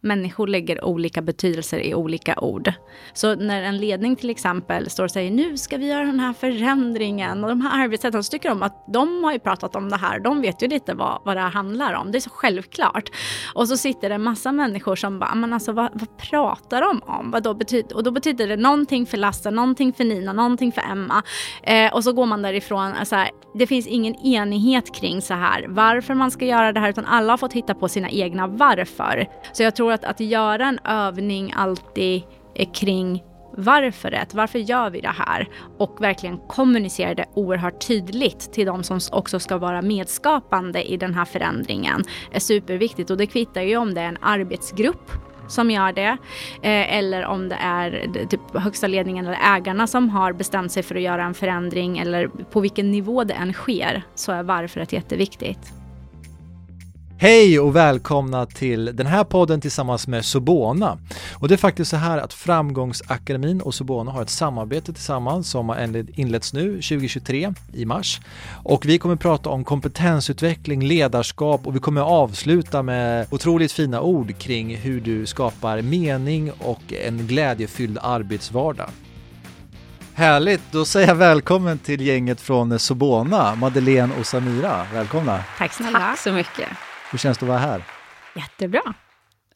människor 0.00 0.46
lägger 0.46 0.84
olika 0.84 1.22
betydelser 1.22 1.78
i 1.78 1.94
olika 1.94 2.40
ord. 2.40 2.72
Så 3.12 3.34
när 3.34 3.62
en 3.62 3.76
ledning 3.76 4.16
till 4.16 4.30
exempel 4.30 4.90
står 4.90 5.04
och 5.04 5.10
säger 5.10 5.30
nu 5.30 5.56
ska 5.56 5.76
vi 5.76 5.86
göra 5.86 6.04
den 6.04 6.20
här 6.20 6.32
förändringen 6.32 7.44
och 7.44 7.50
de 7.50 7.60
här 7.60 7.84
arbetssätten, 7.84 8.24
så 8.24 8.30
tycker 8.30 8.48
de 8.48 8.62
att 8.62 8.84
de 8.88 9.24
har 9.24 9.32
ju 9.32 9.38
pratat 9.38 9.76
om 9.76 9.88
det 9.88 9.96
här, 9.96 10.20
de 10.20 10.40
vet 10.40 10.62
ju 10.62 10.68
lite 10.68 10.94
vad, 10.94 11.22
vad 11.24 11.36
det 11.36 11.40
här 11.40 11.50
handlar 11.50 11.94
om, 11.94 12.12
det 12.12 12.18
är 12.18 12.20
så 12.20 12.30
självklart. 12.30 13.10
Och 13.54 13.68
så 13.68 13.76
sitter 13.76 14.08
det 14.08 14.14
en 14.14 14.22
massa 14.22 14.52
människor 14.52 14.96
som 14.96 15.18
bara, 15.18 15.34
men 15.34 15.52
alltså 15.52 15.72
vad, 15.72 15.90
vad 15.92 16.18
pratar 16.18 16.80
de 16.80 17.02
om? 17.06 17.30
Vad 17.30 17.42
då 17.42 17.54
betyder, 17.54 17.96
och 17.96 18.04
då 18.04 18.10
betyder 18.10 18.48
det 18.48 18.56
någonting 18.56 19.06
för 19.06 19.16
Lasse, 19.16 19.50
någonting 19.50 19.92
för 19.92 20.04
Nina, 20.04 20.32
någonting 20.32 20.72
för 20.72 20.82
Emma. 20.90 21.22
Eh, 21.62 21.94
och 21.94 22.04
så 22.04 22.12
går 22.12 22.26
man 22.26 22.42
därifrån, 22.42 22.92
så 23.04 23.16
här, 23.16 23.30
det 23.54 23.66
finns 23.66 23.86
ingen 23.86 24.14
enighet 24.14 24.94
kring 24.94 25.22
så 25.22 25.34
här, 25.34 25.66
varför 25.68 26.14
man 26.14 26.30
ska 26.30 26.44
göra 26.44 26.72
det 26.72 26.80
här, 26.80 26.90
utan 26.90 27.06
alla 27.06 27.32
har 27.32 27.38
fått 27.38 27.52
hitta 27.52 27.74
på 27.74 27.88
sina 27.88 28.10
egna 28.10 28.46
varför. 28.46 29.26
Så 29.52 29.62
jag 29.62 29.76
tror 29.76 29.89
att, 29.90 30.04
att 30.04 30.20
göra 30.20 30.66
en 30.66 30.78
övning 30.84 31.52
alltid 31.56 32.22
kring 32.74 33.22
varföret, 33.56 34.34
varför 34.34 34.58
gör 34.58 34.90
vi 34.90 35.00
det 35.00 35.14
här? 35.16 35.48
Och 35.78 36.02
verkligen 36.02 36.38
kommunicera 36.38 37.14
det 37.14 37.26
oerhört 37.34 37.86
tydligt 37.86 38.52
till 38.52 38.66
de 38.66 38.82
som 38.82 39.00
också 39.12 39.38
ska 39.38 39.58
vara 39.58 39.82
medskapande 39.82 40.90
i 40.92 40.96
den 40.96 41.14
här 41.14 41.24
förändringen 41.24 42.04
är 42.32 42.40
superviktigt 42.40 43.10
och 43.10 43.16
det 43.16 43.26
kvittar 43.26 43.62
ju 43.62 43.76
om 43.76 43.94
det 43.94 44.00
är 44.00 44.08
en 44.08 44.18
arbetsgrupp 44.20 45.10
som 45.48 45.70
gör 45.70 45.92
det. 45.92 46.16
Eh, 46.62 46.96
eller 46.96 47.24
om 47.24 47.48
det 47.48 47.58
är 47.60 48.10
eh, 48.16 48.28
typ 48.28 48.40
högsta 48.54 48.86
ledningen 48.86 49.26
eller 49.26 49.56
ägarna 49.56 49.86
som 49.86 50.08
har 50.08 50.32
bestämt 50.32 50.72
sig 50.72 50.82
för 50.82 50.94
att 50.94 51.02
göra 51.02 51.24
en 51.24 51.34
förändring 51.34 51.98
eller 51.98 52.28
på 52.28 52.60
vilken 52.60 52.90
nivå 52.90 53.24
det 53.24 53.34
än 53.34 53.52
sker 53.52 54.02
så 54.14 54.32
är 54.32 54.42
varför 54.42 54.60
varföret 54.60 54.92
jätteviktigt. 54.92 55.79
Hej 57.22 57.60
och 57.60 57.76
välkomna 57.76 58.46
till 58.46 58.96
den 58.96 59.06
här 59.06 59.24
podden 59.24 59.60
tillsammans 59.60 60.06
med 60.06 60.24
Sobona. 60.24 60.98
Och 61.32 61.48
det 61.48 61.54
är 61.54 61.56
faktiskt 61.56 61.90
så 61.90 61.96
här 61.96 62.18
att 62.18 62.32
Framgångsakademin 62.32 63.60
och 63.60 63.74
Sobona 63.74 64.10
har 64.10 64.22
ett 64.22 64.30
samarbete 64.30 64.92
tillsammans 64.92 65.50
som 65.50 65.68
har 65.68 66.04
inletts 66.20 66.52
nu 66.52 66.72
2023 66.72 67.54
i 67.72 67.84
mars. 67.84 68.20
Och 68.64 68.86
vi 68.86 68.98
kommer 68.98 69.16
prata 69.16 69.50
om 69.50 69.64
kompetensutveckling, 69.64 70.84
ledarskap 70.84 71.66
och 71.66 71.76
vi 71.76 71.78
kommer 71.78 72.00
avsluta 72.00 72.82
med 72.82 73.26
otroligt 73.30 73.72
fina 73.72 74.00
ord 74.00 74.38
kring 74.38 74.76
hur 74.76 75.00
du 75.00 75.26
skapar 75.26 75.82
mening 75.82 76.52
och 76.58 76.92
en 77.06 77.26
glädjefylld 77.26 77.98
arbetsvardag. 78.02 78.90
Härligt, 80.14 80.62
då 80.70 80.84
säger 80.84 81.08
jag 81.08 81.14
välkommen 81.14 81.78
till 81.78 82.00
gänget 82.00 82.40
från 82.40 82.78
Sobona, 82.78 83.54
Madeleine 83.54 84.14
och 84.20 84.26
Samira. 84.26 84.86
Välkomna! 84.92 85.44
Tack 85.58 85.72
snälla! 85.72 85.98
Tack 85.98 86.18
så 86.18 86.32
mycket! 86.32 86.68
Hur 87.10 87.18
känns 87.18 87.38
det 87.38 87.44
att 87.44 87.48
vara 87.48 87.58
här? 87.58 87.84
Jättebra. 88.36 88.82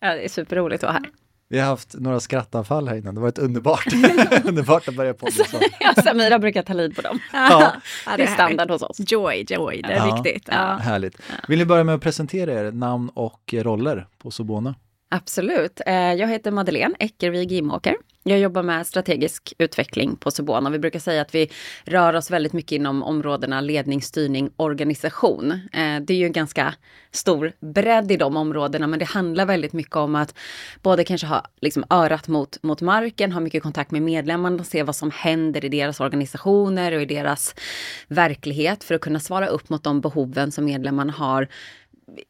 Ja, 0.01 0.15
det 0.15 0.25
är 0.25 0.29
superroligt 0.29 0.85
att 0.85 0.89
vara 0.89 0.93
här. 0.93 1.11
Vi 1.49 1.59
har 1.59 1.67
haft 1.67 1.95
några 1.95 2.21
skrattanfall 2.21 2.89
här 2.89 2.97
innan, 2.97 3.15
det 3.15 3.21
har 3.21 3.23
varit 3.27 3.39
underbart. 3.39 3.87
underbart 4.45 4.89
att 4.89 4.95
börja 4.95 5.15
på 5.15 5.31
så. 5.31 5.45
ja, 5.81 6.03
Samira 6.03 6.39
brukar 6.39 6.63
ta 6.63 6.73
lid 6.73 6.97
på 6.97 7.03
dem. 7.03 7.19
Ja, 7.33 7.73
det 8.17 8.23
är 8.23 8.27
standard 8.27 8.71
hos 8.71 8.83
oss. 8.83 8.97
Joy, 8.99 9.45
joy, 9.49 9.83
det 9.83 9.93
är 9.93 10.07
ja, 10.07 10.15
viktigt. 10.15 10.49
Ja. 10.53 10.77
Härligt. 10.77 11.21
Vill 11.49 11.59
ni 11.59 11.65
börja 11.65 11.85
med 11.85 11.95
att 11.95 12.01
presentera 12.01 12.53
er 12.53 12.73
namn 12.73 13.09
och 13.15 13.55
roller 13.57 14.07
på 14.19 14.31
Sobona? 14.31 14.75
Absolut. 15.09 15.81
Eh, 15.87 15.95
jag 15.95 16.29
heter 16.29 16.51
Madeleine 16.51 16.95
Eckervig 16.99 17.53
Gimåker. 17.53 17.97
Jag 18.27 18.39
jobbar 18.39 18.63
med 18.63 18.87
strategisk 18.87 19.55
utveckling 19.59 20.17
på 20.17 20.31
Subona. 20.31 20.71
Vi 20.71 20.79
brukar 20.79 20.99
säga 20.99 21.23
att 21.23 21.35
vi 21.35 21.51
rör 21.85 22.15
oss 22.15 22.31
väldigt 22.31 22.53
mycket 22.53 22.73
inom 22.73 23.03
områdena 23.03 23.61
ledning, 23.61 24.03
styrning, 24.03 24.51
organisation. 24.57 25.51
Eh, 25.53 26.01
det 26.01 26.11
är 26.11 26.17
ju 26.17 26.27
en 26.27 26.33
ganska 26.33 26.75
stor 27.11 27.53
bredd 27.61 28.13
i 28.13 28.17
de 28.17 28.37
områdena, 28.37 28.87
men 28.87 28.99
det 28.99 29.05
handlar 29.05 29.47
väldigt 29.47 29.73
mycket 29.73 29.97
om 29.97 30.15
att 30.15 30.35
både 30.83 31.05
kanske 31.05 31.27
ha 31.27 31.45
liksom 31.61 31.85
örat 31.91 32.29
mot, 32.29 32.63
mot 32.63 32.81
marken, 32.81 33.33
ha 33.33 33.41
mycket 33.41 33.63
kontakt 33.63 33.91
med 33.91 34.03
medlemmarna, 34.03 34.65
se 34.65 34.83
vad 34.83 34.97
som 34.97 35.11
händer 35.11 35.65
i 35.65 35.69
deras 35.69 36.01
organisationer 36.01 36.93
och 36.93 37.03
i 37.03 37.07
deras 37.07 37.55
verklighet 38.09 38.85
för 38.85 38.95
att 38.95 39.01
kunna 39.01 39.21
svara 39.21 39.47
upp 39.47 39.69
mot 39.69 39.85
de 39.85 40.01
behoven 40.01 40.53
som 40.53 40.65
medlemmarna 40.65 41.13
har 41.13 41.49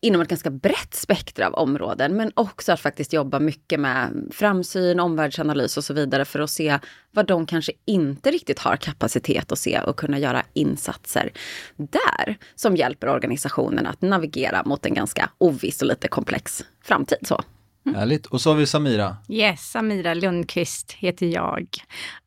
inom 0.00 0.20
ett 0.20 0.28
ganska 0.28 0.50
brett 0.50 0.94
spektra 0.94 1.46
av 1.46 1.54
områden, 1.54 2.16
men 2.16 2.32
också 2.34 2.72
att 2.72 2.80
faktiskt 2.80 3.12
jobba 3.12 3.38
mycket 3.38 3.80
med 3.80 4.28
framsyn, 4.32 5.00
omvärldsanalys 5.00 5.76
och 5.76 5.84
så 5.84 5.94
vidare 5.94 6.24
för 6.24 6.40
att 6.40 6.50
se 6.50 6.78
vad 7.10 7.26
de 7.26 7.46
kanske 7.46 7.72
inte 7.84 8.30
riktigt 8.30 8.58
har 8.58 8.76
kapacitet 8.76 9.52
att 9.52 9.58
se 9.58 9.80
och 9.80 9.96
kunna 9.96 10.18
göra 10.18 10.42
insatser 10.52 11.32
där 11.76 12.38
som 12.54 12.76
hjälper 12.76 13.08
organisationen 13.08 13.86
att 13.86 14.02
navigera 14.02 14.62
mot 14.64 14.86
en 14.86 14.94
ganska 14.94 15.30
oviss 15.38 15.82
och 15.82 15.88
lite 15.88 16.08
komplex 16.08 16.64
framtid. 16.82 17.18
Så. 17.22 17.40
Mm. 17.86 17.98
Härligt. 17.98 18.26
Och 18.26 18.40
så 18.40 18.50
har 18.50 18.56
vi 18.56 18.66
Samira. 18.66 19.16
Yes, 19.28 19.70
Samira 19.70 20.14
Lundqvist 20.14 20.92
heter 20.92 21.26
jag. 21.26 21.68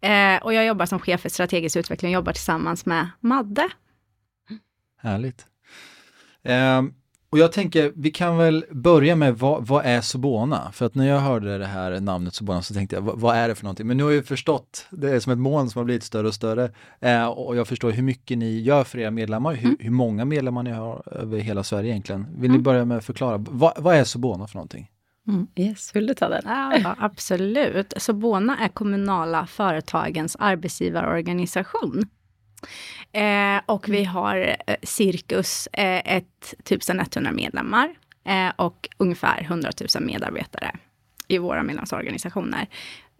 Eh, 0.01 0.43
och 0.43 0.53
jag 0.53 0.65
jobbar 0.65 0.85
som 0.85 0.99
chef 0.99 1.21
för 1.21 1.29
strategisk 1.29 1.75
utveckling 1.75 2.09
och 2.09 2.13
jobbar 2.13 2.33
tillsammans 2.33 2.85
med 2.85 3.09
Madde. 3.19 3.69
Härligt. 5.01 5.45
Eh, 6.43 6.81
och 7.29 7.37
jag 7.37 7.51
tänker, 7.51 7.93
vi 7.95 8.11
kan 8.11 8.37
väl 8.37 8.65
börja 8.71 9.15
med 9.15 9.37
vad, 9.37 9.67
vad 9.67 9.85
är 9.85 10.01
Sobona? 10.01 10.71
För 10.71 10.85
att 10.85 10.95
när 10.95 11.07
jag 11.07 11.19
hörde 11.19 11.57
det 11.57 11.65
här 11.65 11.99
namnet 11.99 12.33
Sobona 12.35 12.61
så 12.61 12.73
tänkte 12.73 12.95
jag, 12.95 13.01
vad, 13.01 13.19
vad, 13.19 13.35
är 13.35 13.47
det 13.47 13.55
för 13.55 13.63
någonting? 13.63 13.87
Men 13.87 13.97
nu 13.97 14.03
har 14.03 14.11
jag 14.11 14.25
förstått, 14.25 14.87
det 14.89 15.09
är 15.09 15.19
som 15.19 15.31
ett 15.31 15.39
moln 15.39 15.69
som 15.69 15.79
har 15.79 15.85
blivit 15.85 16.03
större 16.03 16.27
och 16.27 16.33
större. 16.33 16.71
Eh, 16.99 17.27
och 17.27 17.55
jag 17.55 17.67
förstår 17.67 17.91
hur 17.91 18.03
mycket 18.03 18.37
ni 18.37 18.59
gör 18.59 18.83
för 18.83 18.99
era 18.99 19.11
medlemmar, 19.11 19.53
hur, 19.53 19.65
mm. 19.65 19.77
hur 19.79 19.91
många 19.91 20.25
medlemmar 20.25 20.63
ni 20.63 20.71
har 20.71 21.03
över 21.11 21.37
hela 21.37 21.63
Sverige 21.63 21.89
egentligen. 21.89 22.27
Vill 22.35 22.49
mm. 22.49 22.57
ni 22.57 22.63
börja 22.63 22.85
med 22.85 22.97
att 22.97 23.05
förklara, 23.05 23.37
vad, 23.37 23.73
vad 23.77 23.95
är 23.95 24.03
Sobona 24.03 24.47
för 24.47 24.55
någonting? 24.55 24.91
Mm. 25.27 25.47
Yes, 25.55 25.95
vill 25.95 26.07
du 26.07 26.13
ta 26.13 26.29
den? 26.29 26.41
Ja, 26.45 26.95
absolut. 26.99 27.93
Sobona 27.97 28.57
är 28.57 28.67
kommunala 28.67 29.47
företagens 29.47 30.35
arbetsgivarorganisation. 30.39 32.09
Eh, 33.11 33.61
och 33.65 33.89
vi 33.89 34.03
har 34.03 34.55
eh, 34.67 34.75
cirkus 34.83 35.67
eh, 35.67 36.17
1100 36.17 37.31
medlemmar 37.31 37.95
eh, 38.23 38.49
och 38.55 38.89
ungefär 38.97 39.41
100 39.41 39.71
000 39.95 40.03
medarbetare 40.03 40.75
i 41.27 41.37
våra 41.37 41.63
medlemsorganisationer. 41.63 42.67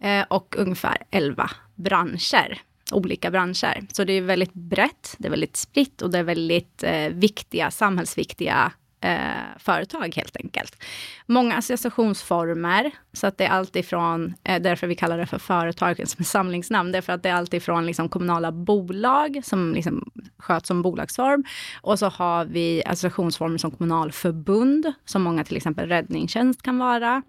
Eh, 0.00 0.24
och 0.28 0.54
ungefär 0.58 0.96
11 1.10 1.50
branscher, 1.74 2.62
olika 2.92 3.30
branscher. 3.30 3.86
Så 3.92 4.04
det 4.04 4.12
är 4.12 4.22
väldigt 4.22 4.54
brett, 4.54 5.14
det 5.18 5.28
är 5.28 5.30
väldigt 5.30 5.56
spritt 5.56 6.02
och 6.02 6.10
det 6.10 6.18
är 6.18 6.22
väldigt 6.22 6.82
eh, 6.82 7.08
viktiga, 7.08 7.70
samhällsviktiga 7.70 8.72
eh, 9.00 9.58
företag 9.58 10.14
helt 10.16 10.36
enkelt. 10.36 10.84
Många 11.26 11.56
associationsformer, 11.56 12.90
så 13.12 13.26
att 13.26 13.38
det 13.38 13.44
är 13.44 13.50
alltifrån, 13.50 14.34
eh, 14.44 14.62
därför 14.62 14.86
vi 14.86 14.94
kallar 14.94 15.18
det 15.18 15.26
för 15.26 15.38
företag 15.38 16.08
som 16.08 16.24
samlingsnamn, 16.24 16.92
därför 16.92 17.12
att 17.12 17.22
det 17.22 17.28
är 17.28 17.34
alltifrån 17.34 17.86
liksom 17.86 18.08
kommunala 18.08 18.52
bolag 18.52 19.40
som 19.44 19.74
liksom 19.74 20.10
sköts 20.38 20.68
som 20.68 20.82
bolagsform. 20.82 21.44
Och 21.80 21.98
så 21.98 22.06
har 22.08 22.44
vi 22.44 22.82
associationsformer 22.86 23.58
som 23.58 23.70
kommunalförbund, 23.70 24.92
som 25.04 25.22
många 25.22 25.44
till 25.44 25.56
exempel 25.56 25.88
räddningstjänst 25.88 26.62
kan 26.62 26.78
vara. 26.78 27.22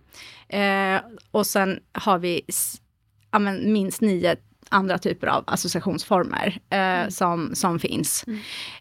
Eh, 0.48 1.02
och 1.32 1.48
sen 1.48 1.80
har 1.92 2.18
vi 2.18 2.42
ja, 3.32 3.40
men, 3.40 3.74
minst 3.74 4.02
nio 4.02 4.36
andra 4.70 4.98
typer 4.98 5.28
av 5.28 5.44
associationsformer 5.48 6.60
eh, 6.70 6.80
mm. 6.80 7.12
som, 7.12 7.56
som 7.56 7.80
finns. 7.80 8.26
Mm. 8.28 8.40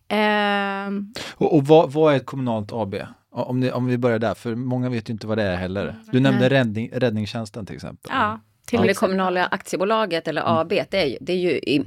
Eh, 0.09 1.22
och, 1.34 1.56
och 1.56 1.66
vad, 1.66 1.93
vad, 1.93 2.12
är 2.12 2.16
ett 2.16 2.26
kommunalt 2.26 2.72
AB? 2.72 2.94
Om, 3.31 3.60
ni, 3.60 3.71
om 3.72 3.87
vi 3.87 3.98
börjar 3.98 4.19
där, 4.19 4.34
för 4.34 4.54
många 4.54 4.88
vet 4.88 5.09
ju 5.09 5.12
inte 5.12 5.27
vad 5.27 5.38
det 5.38 5.44
är 5.44 5.56
heller. 5.56 5.94
Du 6.12 6.21
nämnde 6.21 6.50
räddning, 6.50 6.91
räddningstjänsten 6.93 7.66
till 7.66 7.77
exempel. 7.77 8.10
Ja, 8.15 8.41
till 8.68 8.82
det 8.82 8.94
kommunala 8.94 9.46
aktiebolaget 9.46 10.28
eller 10.28 10.42
mm. 10.42 10.52
AB, 10.52 10.68
det 10.68 10.94
är, 10.94 11.06
ju, 11.06 11.16
det 11.20 11.32
är 11.32 11.36
ju 11.36 11.50
i 11.50 11.84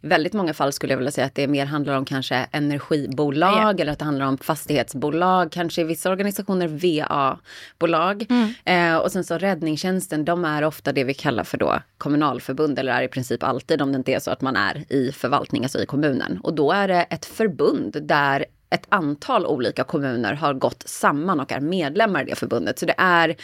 väldigt 0.00 0.32
många 0.32 0.54
fall 0.54 0.72
skulle 0.72 0.92
jag 0.92 0.98
vilja 0.98 1.10
säga 1.10 1.26
att 1.26 1.34
det 1.34 1.46
mer 1.46 1.66
handlar 1.66 1.96
om 1.96 2.04
kanske 2.04 2.34
energibolag 2.52 3.76
ja. 3.78 3.82
eller 3.82 3.92
att 3.92 3.98
det 3.98 4.04
handlar 4.04 4.26
om 4.26 4.38
fastighetsbolag, 4.38 5.52
kanske 5.52 5.80
i 5.80 5.84
vissa 5.84 6.10
organisationer 6.10 6.68
VA-bolag. 6.68 8.26
Mm. 8.30 8.54
Eh, 8.64 8.98
och 8.98 9.12
sen 9.12 9.24
så 9.24 9.38
räddningstjänsten, 9.38 10.24
de 10.24 10.44
är 10.44 10.64
ofta 10.64 10.92
det 10.92 11.04
vi 11.04 11.14
kallar 11.14 11.44
för 11.44 11.58
då 11.58 11.78
kommunalförbund 11.98 12.78
eller 12.78 12.92
är 12.92 13.02
i 13.02 13.08
princip 13.08 13.42
alltid 13.42 13.82
om 13.82 13.92
det 13.92 13.96
inte 13.96 14.12
är 14.12 14.18
så 14.18 14.30
att 14.30 14.40
man 14.40 14.56
är 14.56 14.92
i 14.92 15.12
förvaltning, 15.12 15.62
alltså 15.62 15.82
i 15.82 15.86
kommunen. 15.86 16.40
Och 16.42 16.54
då 16.54 16.72
är 16.72 16.88
det 16.88 17.02
ett 17.02 17.24
förbund 17.24 17.96
där 18.02 18.44
ett 18.70 18.86
antal 18.88 19.46
olika 19.46 19.84
kommuner 19.84 20.34
har 20.34 20.54
gått 20.54 20.82
samman 20.88 21.40
och 21.40 21.52
är 21.52 21.60
medlemmar 21.60 22.22
i 22.22 22.24
det 22.24 22.36
förbundet. 22.36 22.78
Så 22.78 22.86
det 22.86 22.94
är 22.98 23.36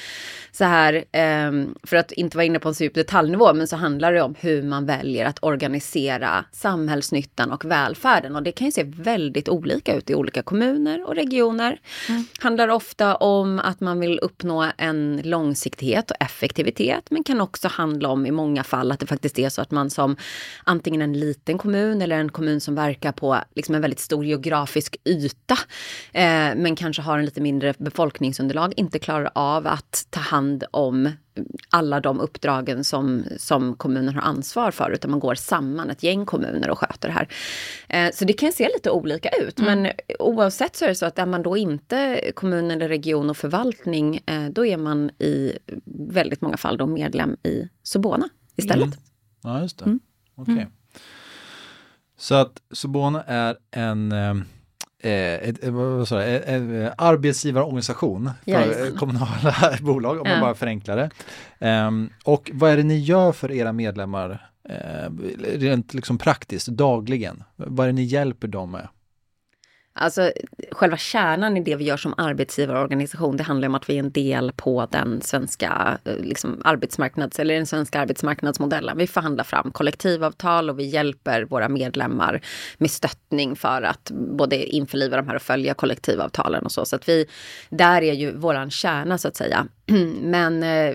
så 0.52 0.64
här, 0.64 1.05
ehm, 1.12 1.75
för 1.82 1.96
att 1.96 2.12
inte 2.12 2.37
vara 2.37 2.44
inne 2.44 2.58
på 2.58 2.69
en 2.69 2.75
super 2.75 3.00
detaljnivå, 3.00 3.55
men 3.55 3.69
så 3.69 3.76
handlar 3.76 4.12
det 4.12 4.23
om 4.23 4.34
hur 4.40 4.62
man 4.62 4.87
väljer 4.87 5.26
att 5.26 5.38
organisera 5.43 6.44
samhällsnyttan 6.52 7.52
och 7.52 7.64
välfärden. 7.64 8.37
Och 8.37 8.43
det 8.43 8.52
kan 8.52 8.67
ju 8.67 8.73
se 8.73 8.82
väldigt 8.82 9.49
olika 9.49 9.94
ut 9.94 10.11
i 10.11 10.14
olika 10.14 10.43
kommuner 10.43 11.08
och 11.08 11.14
regioner. 11.14 11.81
Mm. 12.08 12.25
Handlar 12.40 12.69
ofta 12.69 13.14
om 13.17 13.58
att 13.58 13.81
man 13.81 14.00
vill 14.00 14.19
uppnå 14.19 14.70
en 14.78 15.20
långsiktighet 15.25 16.11
och 16.11 16.17
effektivitet, 16.20 17.11
men 17.11 17.25
kan 17.25 17.40
också 17.40 17.69
handla 17.69 18.08
om 18.08 18.26
i 18.26 18.31
många 18.31 18.64
fall 18.64 18.93
att 18.93 19.00
det 19.00 19.06
faktiskt 19.06 19.38
är 19.38 19.49
så 19.49 19.62
att 19.62 19.70
man 19.70 19.90
som 19.90 20.17
antingen 20.64 21.02
en 21.02 21.12
liten 21.12 21.58
kommun 21.58 22.02
eller 22.02 22.17
en 22.17 22.28
kommun 22.28 22.61
som 22.61 22.75
verkar 22.75 23.12
på 23.12 23.38
liksom 23.55 23.75
en 23.75 23.81
väldigt 23.81 24.00
stor 24.00 24.25
geografisk 24.25 24.96
yta, 25.05 25.15
eh, 26.12 26.54
men 26.56 26.76
kanske 26.76 27.02
har 27.02 27.18
en 27.18 27.24
lite 27.24 27.40
mindre 27.40 27.74
befolkningsunderlag, 27.78 28.72
inte 28.76 28.98
klarar 28.98 29.30
av 29.34 29.66
att 29.66 30.06
ta 30.10 30.20
hand 30.20 30.64
om 30.70 31.10
alla 31.70 32.00
de 32.00 32.20
uppdragen 32.20 32.84
som, 32.84 33.24
som 33.36 33.74
kommunen 33.74 34.14
har 34.14 34.22
ansvar 34.22 34.70
för, 34.70 34.90
utan 34.90 35.10
man 35.10 35.20
går 35.20 35.34
samman, 35.34 35.90
ett 35.90 36.02
gäng 36.02 36.26
kommuner 36.26 36.70
och 36.70 36.78
sköter 36.78 37.08
det 37.08 37.14
här. 37.14 37.28
Eh, 37.88 38.12
så 38.12 38.24
det 38.24 38.32
kan 38.32 38.52
se 38.52 38.68
lite 38.74 38.90
olika 38.90 39.28
ut, 39.28 39.58
mm. 39.58 39.82
men 39.82 39.92
oavsett 40.18 40.76
så 40.76 40.84
är 40.84 40.88
det 40.88 40.94
så 40.94 41.06
att 41.06 41.18
är 41.18 41.26
man 41.26 41.42
då 41.42 41.56
inte 41.56 42.32
kommun 42.34 42.70
eller 42.70 42.88
region 42.88 43.30
och 43.30 43.36
förvaltning, 43.36 44.20
eh, 44.26 44.44
då 44.50 44.66
är 44.66 44.76
man 44.76 45.10
i 45.18 45.52
väldigt 46.10 46.40
många 46.40 46.56
fall 46.56 46.76
då 46.76 46.86
medlem 46.86 47.36
i 47.42 47.68
Sobona 47.82 48.28
istället. 48.56 48.84
Mm. 48.84 48.98
Ja, 49.42 49.60
just 49.60 49.78
det. 49.78 49.84
Mm. 49.84 50.00
Okay. 50.36 50.66
Så 52.18 52.34
att 52.34 52.62
Sobona 52.70 53.22
är 53.22 53.56
en 53.70 54.12
eh 54.12 54.34
ett, 55.08 55.64
vad 55.64 56.08
sa 56.08 56.22
jag, 56.22 56.42
en 56.46 56.90
arbetsgivarorganisation 56.98 58.30
för 58.44 58.52
Jajamän. 58.52 58.96
kommunala 58.96 59.54
bolag, 59.80 60.20
om 60.20 60.26
ja. 60.26 60.32
man 60.32 60.40
bara 60.40 60.54
förenklar 60.54 60.96
det. 60.96 61.10
Um, 61.86 62.10
och 62.24 62.50
vad 62.54 62.70
är 62.70 62.76
det 62.76 62.82
ni 62.82 62.98
gör 62.98 63.32
för 63.32 63.52
era 63.52 63.72
medlemmar 63.72 64.50
eh, 64.68 65.10
rent 65.58 65.94
liksom 65.94 66.18
praktiskt, 66.18 66.68
dagligen? 66.68 67.42
Vad 67.56 67.84
är 67.84 67.86
det 67.86 67.96
ni 67.96 68.02
hjälper 68.02 68.48
dem 68.48 68.70
med? 68.70 68.88
Alltså 69.98 70.32
själva 70.72 70.96
kärnan 70.96 71.56
i 71.56 71.60
det 71.60 71.76
vi 71.76 71.84
gör 71.84 71.96
som 71.96 72.14
arbetsgivarorganisation, 72.16 73.37
det 73.37 73.43
handlar 73.43 73.69
om 73.69 73.75
att 73.75 73.90
vi 73.90 73.94
är 73.94 73.98
en 73.98 74.12
del 74.12 74.52
på 74.52 74.87
den 74.90 75.20
svenska 75.20 75.98
eh, 76.04 76.16
liksom, 76.16 76.60
arbetsmarknads 76.64 77.38
eller 77.38 77.54
den 77.54 77.66
svenska 77.66 78.00
arbetsmarknadsmodellen. 78.00 78.98
Vi 78.98 79.06
förhandlar 79.06 79.44
fram 79.44 79.72
kollektivavtal 79.72 80.70
och 80.70 80.78
vi 80.78 80.84
hjälper 80.84 81.44
våra 81.44 81.69
medlemmar 81.69 82.40
med 82.78 82.90
stöttning 82.90 83.56
för 83.56 83.82
att 83.82 84.10
både 84.10 84.66
införliva 84.66 85.16
de 85.16 85.28
här 85.28 85.37
och 85.37 85.43
följa 85.43 85.75
kollektivavtalen 85.75 86.64
och 86.64 86.72
så. 86.72 86.84
Så 86.84 86.96
att 86.96 87.08
vi, 87.08 87.26
där 87.70 88.02
är 88.02 88.12
ju 88.12 88.37
våran 88.37 88.70
kärna 88.70 89.19
så 89.19 89.28
att 89.28 89.37
säga. 89.37 89.66
Men 90.20 90.62
eh, 90.62 90.94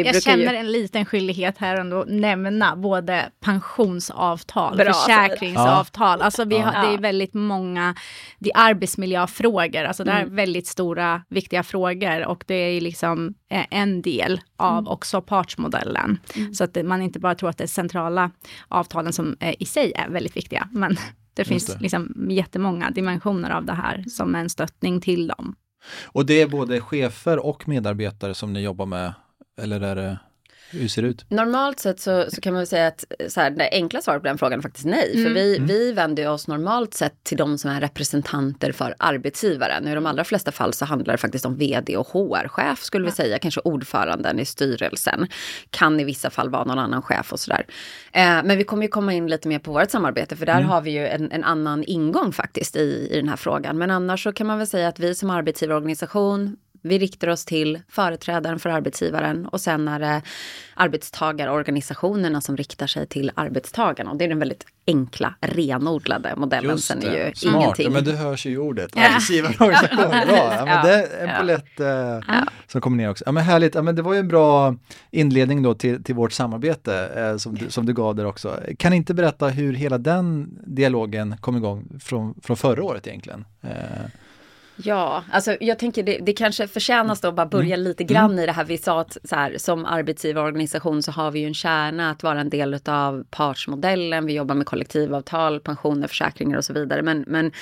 jag 0.00 0.22
känner 0.22 0.52
ju... 0.52 0.58
en 0.58 0.72
liten 0.72 1.04
skyldighet 1.04 1.58
här 1.58 1.76
ändå 1.76 2.04
nämna 2.08 2.76
både 2.76 3.30
pensionsavtal, 3.40 4.76
Bra, 4.76 4.92
försäkringsavtal. 4.92 6.18
Ja. 6.18 6.24
Alltså 6.24 6.44
vi 6.44 6.58
har, 6.58 6.72
det 6.72 6.94
är 6.94 6.98
väldigt 6.98 7.34
många, 7.34 7.94
det 8.38 8.50
är 8.54 8.58
arbetsmiljöfrågor, 8.58 9.84
alltså 9.84 10.04
det 10.04 10.10
är 10.10 10.22
mm. 10.22 10.36
väldigt 10.36 10.66
stora 10.66 11.22
viktiga 11.28 11.62
frågor 11.62 12.26
och 12.26 12.44
det 12.46 12.54
är 12.54 12.80
liksom 12.80 13.34
eh, 13.50 13.66
en 13.70 14.02
del 14.02 14.40
av 14.56 14.78
mm. 14.78 14.88
också 14.88 15.22
partsmodellen. 15.22 16.18
Mm. 16.34 16.54
Så 16.54 16.64
att 16.64 16.76
man 16.84 17.02
inte 17.02 17.18
bara 17.18 17.34
tror 17.34 17.50
att 17.50 17.58
det 17.58 17.64
är 17.64 17.68
centrala 17.68 18.30
avtalen 18.68 19.12
som 19.12 19.36
eh, 19.40 19.54
i 19.58 19.66
sig 19.66 19.92
är 19.96 20.08
väldigt 20.08 20.36
viktiga, 20.36 20.68
men 20.72 20.96
det 21.34 21.44
finns 21.44 21.66
det. 21.66 21.80
liksom 21.80 22.26
jättemånga 22.30 22.90
dimensioner 22.90 23.50
av 23.50 23.64
det 23.64 23.72
här 23.72 24.04
som 24.08 24.34
en 24.34 24.50
stöttning 24.50 25.00
till 25.00 25.26
dem. 25.26 25.56
Och 26.04 26.26
det 26.26 26.42
är 26.42 26.46
både 26.46 26.80
chefer 26.80 27.46
och 27.46 27.68
medarbetare 27.68 28.34
som 28.34 28.52
ni 28.52 28.60
jobbar 28.60 28.86
med 28.86 29.14
eller 29.56 29.80
är 29.80 29.96
det, 29.96 30.18
hur 30.70 30.88
ser 30.88 31.02
det 31.02 31.08
ut? 31.08 31.24
Normalt 31.28 31.80
sett 31.80 32.00
så, 32.00 32.26
så 32.28 32.40
kan 32.40 32.52
man 32.52 32.60
väl 32.60 32.66
säga 32.66 32.86
att 32.86 33.04
så 33.28 33.40
här, 33.40 33.50
det 33.50 33.68
enkla 33.72 34.00
svaret 34.00 34.22
på 34.22 34.28
den 34.28 34.38
frågan 34.38 34.58
är 34.58 34.62
faktiskt 34.62 34.86
nej. 34.86 35.12
Mm. 35.14 35.24
För 35.24 35.34
vi, 35.34 35.56
mm. 35.56 35.68
vi 35.68 35.92
vänder 35.92 36.30
oss 36.30 36.48
normalt 36.48 36.94
sett 36.94 37.24
till 37.24 37.36
de 37.36 37.58
som 37.58 37.70
är 37.70 37.80
representanter 37.80 38.72
för 38.72 38.94
arbetsgivaren. 38.98 39.88
I 39.88 39.94
de 39.94 40.06
allra 40.06 40.24
flesta 40.24 40.52
fall 40.52 40.72
så 40.72 40.84
handlar 40.84 41.14
det 41.14 41.18
faktiskt 41.18 41.46
om 41.46 41.56
vd 41.56 41.96
och 41.96 42.06
HR-chef 42.06 42.82
skulle 42.82 43.04
vi 43.04 43.10
säga. 43.10 43.38
Kanske 43.38 43.60
ordföranden 43.60 44.40
i 44.40 44.44
styrelsen. 44.44 45.26
Kan 45.70 46.00
i 46.00 46.04
vissa 46.04 46.30
fall 46.30 46.50
vara 46.50 46.64
någon 46.64 46.78
annan 46.78 47.02
chef 47.02 47.32
och 47.32 47.40
sådär. 47.40 47.66
Eh, 48.12 48.22
men 48.44 48.58
vi 48.58 48.64
kommer 48.64 48.82
ju 48.82 48.88
komma 48.88 49.12
in 49.12 49.26
lite 49.26 49.48
mer 49.48 49.58
på 49.58 49.72
vårt 49.72 49.90
samarbete 49.90 50.36
för 50.36 50.46
där 50.46 50.56
mm. 50.56 50.68
har 50.68 50.80
vi 50.80 50.90
ju 50.90 51.06
en, 51.06 51.32
en, 51.32 51.44
annan 51.44 51.84
ingång 51.84 52.32
faktiskt 52.32 52.76
i, 52.76 53.08
i 53.10 53.16
den 53.16 53.28
här 53.28 53.36
frågan. 53.36 53.78
Men 53.78 53.90
annars 53.90 54.22
så 54.22 54.32
kan 54.32 54.46
man 54.46 54.58
väl 54.58 54.66
säga 54.66 54.88
att 54.88 54.98
vi 54.98 55.14
som 55.14 55.30
arbetsgivarorganisation 55.30 56.56
vi 56.84 56.98
riktar 56.98 57.28
oss 57.28 57.44
till 57.44 57.80
företrädaren 57.88 58.58
för 58.58 58.70
arbetsgivaren 58.70 59.46
och 59.46 59.60
sen 59.60 59.88
är 59.88 60.00
det 60.00 60.22
arbetstagarorganisationerna 60.74 62.40
som 62.40 62.56
riktar 62.56 62.86
sig 62.86 63.06
till 63.06 63.30
arbetstagarna. 63.34 64.10
Och 64.10 64.16
det 64.16 64.24
är 64.24 64.28
den 64.28 64.38
väldigt 64.38 64.66
enkla, 64.86 65.34
renodlade 65.40 66.36
modellen. 66.36 66.70
Just 66.70 66.84
sen 66.84 67.02
är 67.02 67.26
ju 67.26 67.34
Smart. 67.34 67.54
ingenting. 67.54 67.84
Ja, 67.86 67.90
men 67.90 68.04
det 68.04 68.12
hörs 68.12 68.46
ju 68.46 68.50
i 68.50 68.56
ordet. 68.56 68.90
Ja. 68.94 69.02
Arbetsgivarorganisation, 69.02 69.96
bra. 70.28 70.54
Ja, 70.56 70.64
men 70.64 70.86
det 70.86 70.92
är 70.92 71.28
en 71.28 71.40
polett 71.40 71.80
eh, 71.80 71.86
ja. 71.86 72.46
som 72.66 72.80
kommer 72.80 72.96
ner 72.96 73.10
också. 73.10 73.24
Ja, 73.26 73.32
men 73.32 73.42
härligt, 73.42 73.74
ja, 73.74 73.82
men 73.82 73.96
det 73.96 74.02
var 74.02 74.12
ju 74.12 74.20
en 74.20 74.28
bra 74.28 74.76
inledning 75.10 75.62
då 75.62 75.74
till, 75.74 76.04
till 76.04 76.14
vårt 76.14 76.32
samarbete 76.32 77.10
eh, 77.16 77.36
som, 77.36 77.54
du, 77.54 77.70
som 77.70 77.86
du 77.86 77.92
gav 77.92 78.14
där 78.14 78.26
också. 78.26 78.60
Kan 78.78 78.92
inte 78.92 79.14
berätta 79.14 79.48
hur 79.48 79.72
hela 79.72 79.98
den 79.98 80.58
dialogen 80.66 81.36
kom 81.40 81.56
igång 81.56 82.00
från, 82.00 82.34
från 82.42 82.56
förra 82.56 82.84
året 82.84 83.06
egentligen? 83.06 83.44
Eh. 83.62 83.70
Ja, 84.76 85.24
alltså 85.30 85.56
jag 85.60 85.78
tänker 85.78 86.02
det, 86.02 86.18
det 86.18 86.32
kanske 86.32 86.68
förtjänas 86.68 87.20
då 87.20 87.28
att 87.28 87.34
bara 87.34 87.46
börja 87.46 87.74
mm. 87.74 87.84
lite 87.84 88.04
grann 88.04 88.30
mm. 88.30 88.38
i 88.38 88.46
det 88.46 88.52
här. 88.52 88.64
Vi 88.64 88.78
sa 88.78 89.00
att 89.00 89.16
så 89.24 89.36
här, 89.36 89.58
som 89.58 89.84
arbetsgivarorganisation 89.84 91.02
så 91.02 91.12
har 91.12 91.30
vi 91.30 91.40
ju 91.40 91.46
en 91.46 91.54
kärna 91.54 92.10
att 92.10 92.22
vara 92.22 92.40
en 92.40 92.50
del 92.50 92.80
av 92.84 93.24
partsmodellen. 93.30 94.26
Vi 94.26 94.32
jobbar 94.32 94.54
med 94.54 94.66
kollektivavtal, 94.66 95.60
pensioner, 95.60 96.08
försäkringar 96.08 96.58
och 96.58 96.64
så 96.64 96.72
vidare. 96.72 97.02
Men, 97.02 97.24
men 97.26 97.52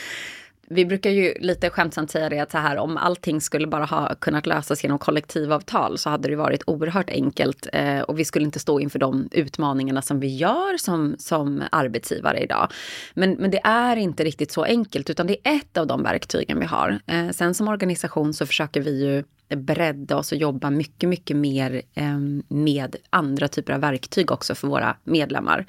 vi 0.72 0.84
brukar 0.84 1.10
ju 1.10 1.34
lite 1.38 1.70
skämtsamt 1.70 2.10
säga 2.10 2.28
det 2.28 2.38
att 2.38 2.50
så 2.50 2.58
här, 2.58 2.76
om 2.76 2.96
allting 2.96 3.40
skulle 3.40 3.66
bara 3.66 3.84
ha 3.84 4.14
kunnat 4.14 4.46
lösas 4.46 4.82
genom 4.82 4.98
kollektivavtal 4.98 5.98
så 5.98 6.10
hade 6.10 6.28
det 6.28 6.36
varit 6.36 6.62
oerhört 6.66 7.10
enkelt 7.10 7.69
eh, 7.72 8.00
och 8.00 8.19
vi 8.19 8.24
skulle 8.24 8.44
inte 8.44 8.58
stå 8.58 8.80
inför 8.80 8.98
de 8.98 9.28
utmaningarna 9.32 10.02
som 10.02 10.20
vi 10.20 10.36
gör 10.36 10.76
som, 10.78 11.16
som 11.19 11.62
arbetsgivare 11.72 12.40
idag. 12.40 12.69
Men, 13.14 13.32
men 13.32 13.50
det 13.50 13.60
är 13.64 13.96
inte 13.96 14.24
riktigt 14.24 14.52
så 14.52 14.64
enkelt 14.64 15.10
utan 15.10 15.26
det 15.26 15.36
är 15.44 15.56
ett 15.56 15.76
av 15.76 15.86
de 15.86 16.02
verktygen 16.02 16.58
vi 16.60 16.66
har. 16.66 17.00
Eh, 17.06 17.28
sen 17.30 17.54
som 17.54 17.69
organisation 17.69 18.34
så 18.34 18.46
försöker 18.46 18.80
vi 18.80 19.04
ju 19.04 19.24
bredda 19.56 20.16
oss 20.16 20.32
och 20.32 20.38
jobba 20.38 20.70
mycket, 20.70 21.08
mycket 21.08 21.36
mer 21.36 21.82
eh, 21.94 22.19
med 22.48 22.96
andra 23.10 23.48
typer 23.48 23.72
av 23.72 23.80
verktyg 23.80 24.32
också 24.32 24.54
för 24.54 24.69
våra 24.69 24.96
medlemmar. 25.04 25.66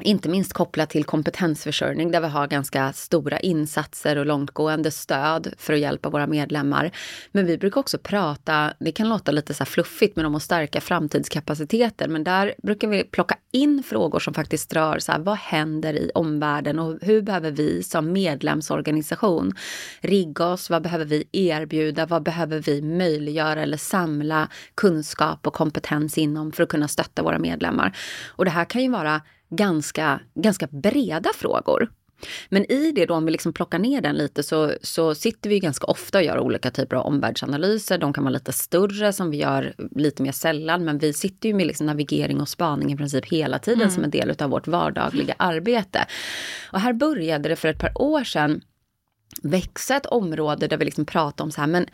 Inte 0.00 0.28
minst 0.28 0.52
kopplat 0.52 0.90
till 0.90 1.04
kompetensförsörjning 1.04 2.10
där 2.10 2.20
vi 2.20 2.26
har 2.26 2.46
ganska 2.46 2.92
stora 2.92 3.40
insatser 3.40 4.16
och 4.16 4.26
långtgående 4.26 4.90
stöd 4.90 5.54
för 5.58 5.72
att 5.72 5.78
hjälpa 5.78 6.10
våra 6.10 6.26
medlemmar. 6.26 6.90
Men 7.32 7.46
vi 7.46 7.58
brukar 7.58 7.80
också 7.80 7.98
prata, 7.98 8.72
det 8.78 8.92
kan 8.92 9.08
låta 9.08 9.32
lite 9.32 9.54
så 9.54 9.64
fluffigt, 9.64 10.16
men 10.16 10.26
om 10.26 10.34
att 10.34 10.42
stärka 10.42 10.80
framtidskapaciteten. 10.80 12.12
Men 12.12 12.24
där 12.24 12.54
brukar 12.62 12.88
vi 12.88 13.04
plocka 13.04 13.36
in 13.52 13.82
frågor 13.82 14.18
som 14.18 14.34
faktiskt 14.34 14.72
rör 14.72 14.98
så 14.98 15.12
här, 15.12 15.18
vad 15.18 15.36
händer 15.36 15.94
i 15.94 16.10
omvärlden 16.14 16.78
och 16.78 16.98
hur 17.02 17.22
behöver 17.22 17.50
vi 17.50 17.82
som 17.82 18.12
medlemsorganisation 18.12 19.54
rigga 20.00 20.46
oss? 20.46 20.70
Vad 20.70 20.82
behöver 20.82 21.04
vi 21.04 21.24
erbjuda? 21.32 22.06
Vad 22.06 22.22
behöver 22.22 22.58
vi 22.58 22.82
möjliggöra 22.82 23.62
eller 23.62 23.76
samla 23.76 24.48
kunskap 24.74 25.46
och 25.46 25.54
kompetens 25.54 26.18
inom 26.18 26.52
för 26.52 26.62
att 26.62 26.68
kunna 26.68 26.88
stötta 26.88 27.22
våra 27.22 27.38
medlemmar? 27.38 27.96
Och 28.26 28.44
det 28.44 28.50
här 28.50 28.64
kan 28.64 28.82
ju 28.82 28.90
vara 28.90 29.20
ganska, 29.50 30.20
ganska 30.34 30.66
breda 30.66 31.30
frågor. 31.34 31.90
Men 32.48 32.72
i 32.72 32.92
det 32.92 33.06
då, 33.06 33.14
om 33.14 33.24
vi 33.24 33.32
liksom 33.32 33.52
plockar 33.52 33.78
ner 33.78 34.00
den 34.00 34.16
lite, 34.16 34.42
så, 34.42 34.72
så 34.82 35.14
sitter 35.14 35.50
vi 35.50 35.60
ganska 35.60 35.86
ofta 35.86 36.18
och 36.18 36.24
gör 36.24 36.38
olika 36.38 36.70
typer 36.70 36.96
av 36.96 37.06
omvärldsanalyser. 37.06 37.98
De 37.98 38.12
kan 38.12 38.24
vara 38.24 38.32
lite 38.32 38.52
större, 38.52 39.12
som 39.12 39.30
vi 39.30 39.36
gör 39.36 39.74
lite 39.90 40.22
mer 40.22 40.32
sällan. 40.32 40.84
Men 40.84 40.98
vi 40.98 41.12
sitter 41.12 41.48
ju 41.48 41.54
med 41.54 41.66
liksom 41.66 41.86
navigering 41.86 42.40
och 42.40 42.48
spaning 42.48 42.92
i 42.92 42.96
princip 42.96 43.26
hela 43.26 43.58
tiden 43.58 43.80
mm. 43.80 43.94
som 43.94 44.04
en 44.04 44.10
del 44.10 44.36
av 44.42 44.50
vårt 44.50 44.66
vardagliga 44.66 45.34
arbete. 45.38 46.06
Och 46.72 46.80
här 46.80 46.92
började 46.92 47.48
det 47.48 47.56
för 47.56 47.68
ett 47.68 47.78
par 47.78 48.02
år 48.02 48.24
sedan 48.24 48.60
växa 49.42 49.96
ett 49.96 50.06
område 50.06 50.66
där 50.66 50.76
vi 50.76 50.84
liksom 50.84 51.06
pratar 51.06 51.44
om 51.44 51.50
så 51.50 51.60
här, 51.60 51.68
men 51.68 51.86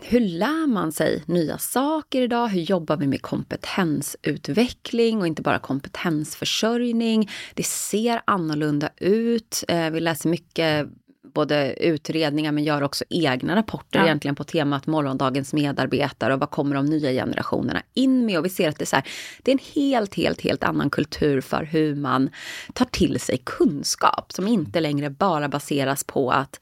hur 0.00 0.20
lär 0.20 0.66
man 0.66 0.92
sig 0.92 1.22
nya 1.26 1.58
saker 1.58 2.22
idag? 2.22 2.48
Hur 2.48 2.60
jobbar 2.60 2.96
vi 2.96 3.06
med 3.06 3.22
kompetensutveckling 3.22 5.20
och 5.20 5.26
inte 5.26 5.42
bara 5.42 5.58
kompetensförsörjning? 5.58 7.30
Det 7.54 7.66
ser 7.66 8.22
annorlunda 8.24 8.90
ut. 8.96 9.64
Eh, 9.68 9.90
vi 9.90 10.00
läser 10.00 10.28
mycket 10.28 10.88
både 11.34 11.74
utredningar 11.84 12.52
men 12.52 12.64
gör 12.64 12.82
också 12.82 13.04
egna 13.08 13.56
rapporter 13.56 13.98
ja. 13.98 14.04
egentligen 14.04 14.34
på 14.34 14.44
temat 14.44 14.86
morgondagens 14.86 15.52
medarbetare 15.52 16.34
och 16.34 16.40
vad 16.40 16.50
kommer 16.50 16.76
de 16.76 16.86
nya 16.86 17.10
generationerna 17.10 17.82
in 17.94 18.26
med? 18.26 18.38
Och 18.38 18.44
vi 18.44 18.48
ser 18.48 18.68
att 18.68 18.78
det 18.78 18.84
är, 18.84 18.86
så 18.86 18.96
här, 18.96 19.04
det 19.42 19.50
är 19.50 19.52
en 19.52 19.64
helt, 19.74 20.14
helt, 20.14 20.40
helt 20.40 20.64
annan 20.64 20.90
kultur 20.90 21.40
för 21.40 21.62
hur 21.64 21.94
man 21.94 22.30
tar 22.72 22.84
till 22.84 23.20
sig 23.20 23.42
kunskap 23.44 24.32
som 24.32 24.48
inte 24.48 24.80
längre 24.80 25.10
bara 25.10 25.48
baseras 25.48 26.04
på 26.04 26.30
att 26.30 26.60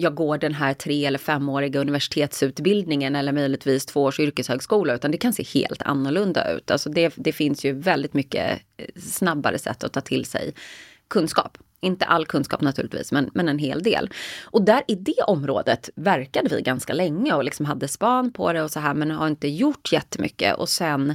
jag 0.00 0.14
går 0.14 0.38
den 0.38 0.54
här 0.54 0.74
tre 0.74 1.06
eller 1.06 1.18
femåriga 1.18 1.80
universitetsutbildningen 1.80 3.16
eller 3.16 3.32
möjligtvis 3.32 3.86
två 3.86 4.02
års 4.02 4.20
yrkeshögskola, 4.20 4.94
utan 4.94 5.10
det 5.10 5.18
kan 5.18 5.32
se 5.32 5.42
helt 5.42 5.82
annorlunda 5.82 6.52
ut. 6.52 6.70
Alltså 6.70 6.90
det, 6.90 7.12
det 7.16 7.32
finns 7.32 7.64
ju 7.64 7.72
väldigt 7.72 8.14
mycket 8.14 8.60
eh, 8.76 8.86
snabbare 9.00 9.58
sätt 9.58 9.84
att 9.84 9.92
ta 9.92 10.00
till 10.00 10.24
sig 10.24 10.54
kunskap. 11.08 11.58
Inte 11.80 12.04
all 12.04 12.26
kunskap 12.26 12.60
naturligtvis, 12.60 13.12
men, 13.12 13.30
men 13.34 13.48
en 13.48 13.58
hel 13.58 13.82
del. 13.82 14.10
Och 14.44 14.62
där 14.62 14.82
i 14.88 14.94
det 14.94 15.22
området 15.26 15.90
verkade 15.94 16.48
vi 16.48 16.62
ganska 16.62 16.92
länge 16.92 17.32
och 17.32 17.44
liksom 17.44 17.66
hade 17.66 17.88
span 17.88 18.32
på 18.32 18.52
det 18.52 18.62
och 18.62 18.70
så 18.70 18.80
här, 18.80 18.94
men 18.94 19.10
har 19.10 19.28
inte 19.28 19.48
gjort 19.48 19.92
jättemycket. 19.92 20.56
Och 20.56 20.68
sen 20.68 21.14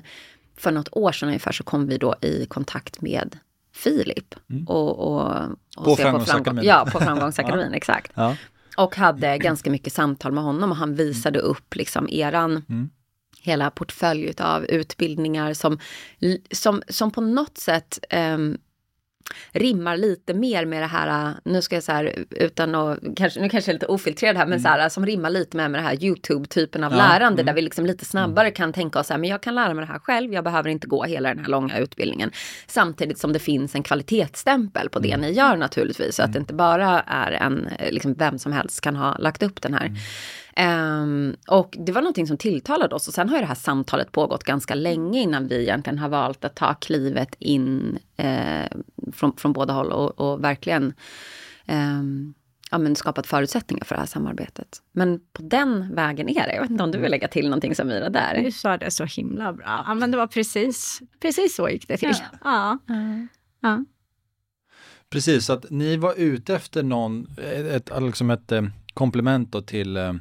för 0.58 0.72
något 0.72 0.90
år 0.92 1.12
sedan 1.12 1.28
ungefär 1.30 1.52
så 1.52 1.64
kom 1.64 1.88
vi 1.88 1.98
då 1.98 2.16
i 2.22 2.46
kontakt 2.46 3.02
med 3.02 3.38
Filip. 3.74 4.36
Mm. 4.50 4.68
Och, 4.68 5.00
och, 5.00 5.32
och 5.78 5.86
På 5.86 5.96
Framgångsakademin. 5.96 6.66
Ja, 6.66 6.88
på 6.92 7.00
Framgångsakademin, 7.00 7.74
exakt. 7.74 8.12
Ja. 8.16 8.36
Och 8.78 8.96
hade 8.96 9.38
ganska 9.38 9.72
mycket 9.72 9.94
samtal 9.94 10.32
med 10.32 10.44
honom 10.44 10.72
och 10.72 10.78
han 10.78 10.96
visade 10.96 11.40
upp 11.40 11.76
liksom 11.76 12.10
eran 12.10 12.66
Mm. 12.70 12.90
hela 13.42 13.72
portfölj 13.72 14.34
av 14.40 14.66
utbildningar 14.66 15.54
som, 15.54 15.80
som, 16.52 16.82
som 16.88 17.12
på 17.12 17.22
något 17.22 17.58
sätt 17.58 18.00
um, 18.14 18.58
rimmar 19.52 19.98
lite 19.98 20.34
mer 20.34 20.66
med 20.66 20.82
det 20.82 20.88
här, 20.88 21.34
nu 21.44 21.62
ska 21.62 21.76
jag 21.76 21.84
så 21.84 21.92
här 21.92 22.26
utan 22.30 22.76
att, 22.76 23.00
kanske, 23.16 23.40
nu 23.40 23.50
kanske 23.50 23.72
jag 23.72 23.74
är 23.74 23.80
lite 23.80 23.86
ofiltrerad 23.86 24.38
här, 24.38 24.46
men 24.46 24.60
så 24.60 24.68
här, 24.68 24.90
som 24.90 25.06
rimmar 25.06 25.30
lite 25.30 25.58
med, 25.58 25.72
med 25.72 25.80
det 25.82 25.88
här 25.88 26.04
YouTube-typen 26.04 26.84
av 26.84 26.92
Ja, 26.92 26.98
lärande 26.98 27.42
mm. 27.42 27.46
där 27.46 27.54
vi 27.54 27.62
liksom 27.62 27.86
lite 27.86 28.06
snabbare 28.06 28.52
kan 28.52 28.74
tänka 28.74 29.00
oss 29.00 29.08
så 29.08 29.14
här, 29.14 29.20
men 29.20 29.30
jag 29.30 29.44
kan 29.44 29.56
lära 29.56 29.74
mig 29.74 29.86
det 29.86 29.92
här 29.92 30.00
själv, 30.00 30.34
jag 30.34 30.44
behöver 30.44 30.70
inte 30.70 30.88
gå 30.88 31.04
hela 31.04 31.30
den 31.30 31.40
här 31.40 31.52
långa 31.52 31.80
utbildningen. 31.80 32.32
Samtidigt 32.68 33.18
som 33.18 33.34
det 33.34 33.40
finns 33.40 33.76
en 33.76 33.84
kvalitetsstämpel 33.84 34.90
på 34.90 35.00
det 35.00 35.18
ni 35.18 35.32
gör 35.32 35.56
naturligtvis, 35.56 36.16
så 36.16 36.24
att 36.24 36.34
det 36.34 36.40
inte 36.40 36.54
bara 36.54 37.02
är 37.02 37.32
en, 37.32 37.70
liksom 37.90 38.14
vem 38.14 38.40
som 38.40 38.52
helst 38.52 38.82
kan 38.82 38.96
ha 38.96 39.18
lagt 39.18 39.44
upp 39.44 39.62
den 39.62 39.74
här. 39.74 39.92
Ehm, 40.56 41.36
och 41.48 41.76
det 41.80 41.92
var 41.92 42.02
någonting 42.02 42.28
som 42.28 42.38
tilltalade 42.38 42.96
oss 42.96 43.08
och 43.08 43.14
sen 43.14 43.30
har 43.30 43.36
ju 43.36 43.42
det 43.42 43.48
här 43.48 43.56
samtalet 43.56 44.12
pågått 44.12 44.44
ganska 44.44 44.76
länge 44.76 45.20
innan 45.22 45.48
vi 45.48 45.62
egentligen 45.62 46.00
har 46.00 46.10
valt 46.10 46.46
att 46.46 46.56
ta 46.56 46.74
klivet 46.74 47.36
in 47.40 48.00
eh, 48.18 48.66
från, 49.14 49.36
från 49.38 49.54
båda 49.54 49.74
håll 49.74 49.92
och, 49.92 50.20
och 50.20 50.44
verkligen 50.44 50.94
ehm, 51.66 52.34
ja, 52.72 52.78
men 52.78 52.96
skapat 52.96 53.28
förutsättningar 53.28 53.86
för 53.86 53.96
det 53.96 54.00
här 54.00 54.08
samarbetet. 54.08 54.82
Men 54.92 55.20
på 55.34 55.42
den 55.42 55.96
vägen 55.96 56.30
är 56.30 56.48
det. 56.48 56.54
Jag 56.54 56.62
vet 56.62 56.72
inte 56.72 56.84
om 56.84 56.92
du 56.92 56.98
vill 56.98 57.12
lägga 57.12 57.28
till 57.28 57.46
någonting 57.46 57.76
Samira 57.76 58.10
där? 58.10 58.44
Du 58.44 58.52
sa 58.52 58.78
det 58.78 58.92
så 58.92 59.06
himla 59.06 59.54
bra. 59.54 59.84
Ja, 59.88 59.94
men 59.94 60.12
det 60.12 60.18
var 60.18 60.28
precis, 60.28 61.02
precis 61.20 61.56
så 61.56 61.70
gick 61.70 61.88
det 61.88 61.98
till. 61.98 62.16
Ja. 62.44 62.80
Ja. 63.62 63.86
Precis, 65.10 65.46
så 65.46 65.54
att 65.54 65.66
ni 65.70 65.98
var 65.98 66.14
ute 66.18 66.56
efter 66.56 66.84
någon, 66.84 67.28
ett, 67.38 67.90
ett, 67.92 68.04
liksom 68.04 68.30
ett 68.30 68.52
eh, 68.52 68.64
komplement 68.94 69.68
till 69.68 69.98
eh, 69.98 70.14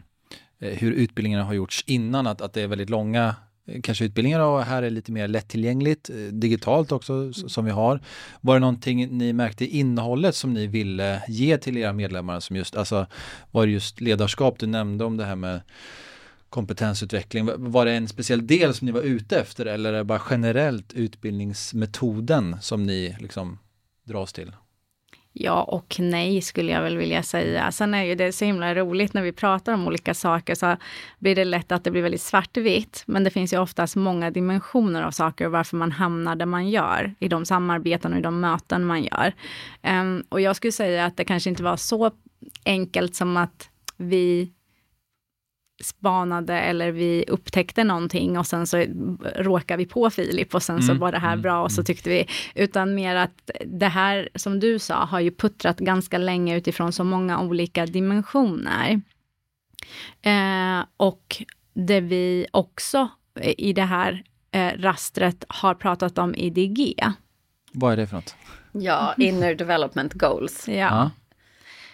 hur 0.71 0.92
utbildningarna 0.92 1.45
har 1.45 1.54
gjorts 1.54 1.85
innan, 1.87 2.26
att, 2.26 2.40
att 2.40 2.52
det 2.52 2.62
är 2.62 2.66
väldigt 2.66 2.90
långa 2.90 3.37
eh, 3.66 3.81
kanske 3.83 4.04
utbildningar 4.04 4.40
och 4.40 4.62
här 4.62 4.83
är 4.83 4.90
lite 4.90 5.12
mer 5.12 5.28
lättillgängligt, 5.28 6.11
eh, 6.11 6.16
digitalt 6.16 6.92
också 6.92 7.31
s- 7.31 7.52
som 7.52 7.64
vi 7.64 7.71
har. 7.71 8.00
Var 8.40 8.54
det 8.54 8.61
någonting 8.61 9.19
ni 9.19 9.33
märkte 9.33 9.64
i 9.64 9.78
innehållet 9.78 10.35
som 10.35 10.52
ni 10.54 10.66
ville 10.66 11.23
ge 11.28 11.59
till 11.59 11.76
era 11.76 11.92
medlemmar 11.92 12.40
som 12.40 12.57
just, 12.57 12.76
alltså 12.76 13.07
var 13.50 13.66
det 13.66 13.73
just 13.73 14.00
ledarskap 14.00 14.59
du 14.59 14.66
nämnde 14.66 15.04
om 15.04 15.16
det 15.16 15.25
här 15.25 15.37
med 15.37 15.61
kompetensutveckling, 16.49 17.47
Var- 17.47 17.54
var 17.59 17.85
det 17.87 17.92
en 17.92 18.09
speciell 18.09 18.47
del 18.47 18.75
som 18.75 18.87
ni 18.87 18.92
var 18.92 19.02
ute 19.02 19.40
efter 19.40 19.66
eller 19.66 19.92
är 19.92 19.97
det 19.99 20.04
bara 20.04 20.23
generellt 20.31 20.92
utbildningsmetoden 20.92 22.57
som 22.61 22.83
ni 22.85 23.16
liksom 23.21 23.59
dras 24.04 24.33
till? 24.33 24.52
Ja 25.33 25.62
och 25.62 25.97
nej 25.99 26.41
skulle 26.41 26.73
jag 26.73 26.83
väl 26.83 26.97
vilja 26.97 27.23
säga. 27.23 27.73
Sen 27.73 27.95
är 27.95 28.03
ju 28.05 28.15
det 28.15 28.33
så 28.33 28.45
himla 28.45 28.75
roligt 28.75 29.15
när 29.15 29.23
vi 29.23 29.33
pratar 29.33 29.75
om 29.75 29.87
olika 29.87 30.15
saker 30.15 30.55
så 30.55 30.77
blir 31.19 31.37
det 31.37 31.45
lätt 31.45 31.73
att 31.73 31.85
det 31.85 31.91
blir 31.91 32.03
väldigt 32.03 32.21
svartvitt. 32.21 33.03
Men 33.07 33.25
det 33.25 33.31
finns 33.31 33.53
ju 33.53 33.59
oftast 33.59 33.97
många 33.97 34.31
dimensioner 34.31 35.03
av 35.03 35.11
saker 35.11 35.47
och 35.47 35.53
varför 35.53 35.77
man 35.77 35.93
hamnar 35.93 36.37
där 36.37 36.47
man 36.47 36.71
gör 36.71 37.15
i 37.19 37.29
de 37.29 37.45
samarbeten 37.45 38.12
och 38.12 38.19
i 38.19 38.23
de 38.23 38.41
möten 38.41 38.85
man 38.85 39.03
gör. 39.03 39.33
Um, 39.83 40.25
och 40.29 40.41
jag 40.41 40.57
skulle 40.57 40.73
säga 40.73 41.07
att 41.07 41.17
det 41.17 41.25
kanske 41.25 41.51
inte 41.51 41.62
var 41.62 41.77
så 41.77 42.11
enkelt 42.65 43.15
som 43.15 43.37
att 43.37 43.69
vi 43.97 44.53
spanade 45.83 46.59
eller 46.59 46.93
vi 46.93 47.25
upptäckte 47.29 47.85
någonting 47.85 48.38
och 48.38 48.47
sen 48.47 48.67
så 48.67 48.85
råkade 49.37 49.76
vi 49.79 49.87
på 49.87 50.11
Filip 50.11 50.55
och 50.55 50.62
sen 50.62 50.83
så 50.83 50.91
Mm, 50.93 51.00
var 51.00 51.12
det 51.12 51.19
här 51.19 51.33
mm, 51.33 51.43
bra 51.43 51.62
och 51.62 51.73
så 51.73 51.85
tyckte 51.85 52.11
vi, 52.11 52.26
utan 52.55 52.95
mer 52.95 53.17
att 53.17 53.50
det 53.67 53.88
här 53.88 54.29
som 54.35 54.61
du 54.61 54.79
sa 54.79 54.95
har 55.05 55.21
ju 55.21 55.31
puttrat 55.31 55.79
ganska 55.79 56.19
länge 56.19 56.57
utifrån 56.57 56.93
så 56.93 57.05
många 57.05 57.41
olika 57.41 57.87
dimensioner. 57.87 59.00
Eh, 60.23 60.85
och 60.97 61.43
det 61.75 62.00
vi 62.00 62.47
också 62.50 63.09
i 63.43 63.73
det 63.73 63.83
här 63.83 64.23
eh, 64.50 64.73
rastret 64.79 65.45
har 65.49 65.75
pratat 65.75 66.19
om 66.19 66.35
IDG. 66.35 66.95
Vad 67.73 67.93
är 67.93 67.97
det 67.97 68.07
för 68.07 68.17
något? 68.17 68.35
Ja, 68.73 69.14
Inner 69.19 69.55
Development 69.55 70.12
Goals. 70.12 70.69
Ja. 70.69 71.11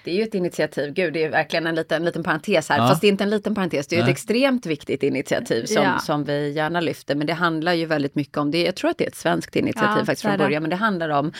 Det 0.09 0.13
är 0.13 0.17
ju 0.17 0.23
ett 0.23 0.35
initiativ, 0.35 0.93
gud 0.93 1.13
det 1.13 1.25
är 1.25 1.29
verkligen 1.29 1.67
en 1.67 1.75
liten, 1.75 2.05
liten 2.05 2.23
parentes 2.23 2.69
här, 2.69 2.79
Ja. 2.79 2.89
fast 2.89 3.01
det 3.01 3.07
är 3.07 3.09
inte 3.09 3.25
en 3.25 3.31
liten 3.31 3.55
parentes, 3.55 3.87
det 3.87 3.95
är 3.95 3.97
ju 3.97 4.01
ett 4.01 4.07
Nej. 4.07 4.13
extremt 4.13 4.67
viktigt 4.67 5.03
initiativ 5.03 5.65
som, 5.65 5.83
Ja. 5.83 5.99
som 5.99 6.25
vi 6.25 6.53
gärna 6.53 6.81
lyfter, 6.81 7.15
men 7.15 7.27
det 7.27 7.33
handlar 7.33 7.73
ju 7.73 7.87
väldigt 7.87 8.15
mycket 8.15 8.37
om 8.39 8.51
det, 8.51 8.63
jag 8.63 8.75
tror 8.77 8.91
att 8.91 8.99
det 8.99 9.05
är 9.05 9.09
ett 9.09 9.17
svenskt 9.17 9.57
initiativ 9.57 9.91
Ja, 9.99 10.05
faktiskt 10.05 10.23
från 10.23 10.39
början, 10.39 10.63
men 10.63 10.71
det 10.71 10.77
handlar 10.77 11.09
om 11.09 11.33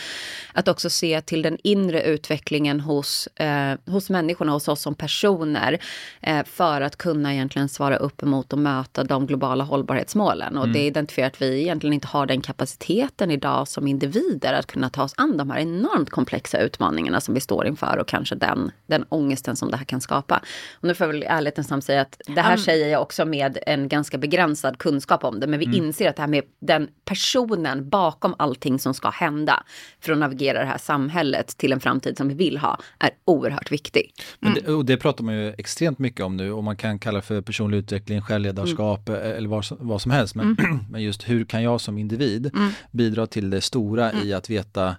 att 0.53 0.67
också 0.67 0.89
se 0.89 1.21
till 1.21 1.41
den 1.41 1.57
inre 1.63 2.03
utvecklingen 2.03 2.79
hos, 2.79 3.27
eh, 3.27 3.77
hos 3.85 4.09
människorna, 4.09 4.51
hos 4.51 4.67
oss 4.67 4.81
som 4.81 4.95
personer, 4.95 5.79
eh, 6.21 6.43
för 6.45 6.81
att 6.81 6.95
kunna 6.95 7.33
egentligen 7.33 7.69
svara 7.69 7.95
upp 7.97 8.23
emot 8.23 8.53
och 8.53 8.59
möta 8.59 9.03
de 9.03 9.27
globala 9.27 9.63
hållbarhetsmålen. 9.63 10.57
Och 10.57 10.69
det 10.69 10.79
identifierar 10.85 11.27
att 11.27 11.41
vi 11.41 11.61
egentligen 11.61 11.93
inte 11.93 12.07
har 12.07 12.25
den 12.25 12.41
kapaciteten 12.41 13.31
idag 13.31 13.67
som 13.67 13.87
individer 13.87 14.53
att 14.53 14.67
kunna 14.67 14.89
ta 14.89 15.03
oss 15.03 15.13
an 15.17 15.37
de 15.37 15.49
här 15.49 15.59
enormt 15.59 16.09
komplexa 16.09 16.59
utmaningarna 16.59 17.21
som 17.21 17.33
vi 17.33 17.39
står 17.39 17.67
inför 17.67 17.97
och 17.97 18.07
kanske 18.07 18.35
den, 18.35 18.58
den 18.87 19.05
ångesten 19.09 19.55
som 19.55 19.71
det 19.71 19.77
här 19.77 19.85
kan 19.85 20.01
skapa. 20.01 20.41
Och 20.73 20.87
nu 20.87 20.93
får 20.95 21.07
jag 21.07 21.13
väl 21.13 21.23
i 21.23 21.25
ärlighetens 21.25 21.69
namn 21.69 21.81
säga 21.81 22.01
att 22.01 22.21
det 22.35 22.41
här 22.41 22.53
Um. 22.57 22.63
säger 22.63 22.87
jag 22.87 23.01
också 23.01 23.25
med 23.25 23.57
en 23.67 23.87
ganska 23.87 24.17
begränsad 24.17 24.77
kunskap 24.77 25.23
om 25.23 25.39
det, 25.39 25.47
men 25.47 25.59
vi 25.59 25.77
inser 25.77 26.09
att 26.09 26.15
det 26.15 26.21
här 26.21 26.27
med 26.29 26.43
den 26.59 26.87
personen 27.05 27.89
bakom 27.89 28.35
allting 28.37 28.79
som 28.79 28.93
ska 28.93 29.09
hända 29.09 29.63
för 30.01 30.11
att 30.11 30.17
navigera 30.17 30.59
det 30.59 30.65
här 30.65 30.77
samhället 30.77 31.47
till 31.57 31.71
en 31.73 31.79
framtid 31.79 32.17
som 32.17 32.27
vi 32.27 32.33
vill 32.33 32.57
ha 32.57 32.79
är 32.99 33.09
oerhört 33.25 33.71
viktig. 33.71 34.13
Men 34.39 34.53
det, 34.53 34.67
och 34.73 34.85
det 34.85 34.97
pratar 34.97 35.23
man 35.23 35.33
ju 35.35 35.53
extremt 35.57 35.99
mycket 35.99 36.25
om 36.25 36.37
nu 36.37 36.51
och 36.51 36.63
man 36.63 36.75
kan 36.77 36.99
kalla 36.99 37.21
för 37.21 37.41
personlig 37.41 37.77
utveckling, 37.77 38.21
självledarskap 38.21 39.09
eh, 39.09 39.15
eller 39.15 39.49
vad, 39.49 39.65
som- 39.65 39.77
vad 39.79 40.01
som 40.01 40.11
helst. 40.11 40.35
Men, 40.35 40.57
men 40.91 41.03
just 41.03 41.29
hur 41.29 41.45
kan 41.45 41.63
jag 41.63 41.81
som 41.81 41.97
individ 41.97 42.51
bidra 42.91 43.27
till 43.27 43.49
det 43.49 43.61
stora 43.61 44.13
i 44.23 44.33
att 44.33 44.49
veta 44.49 44.95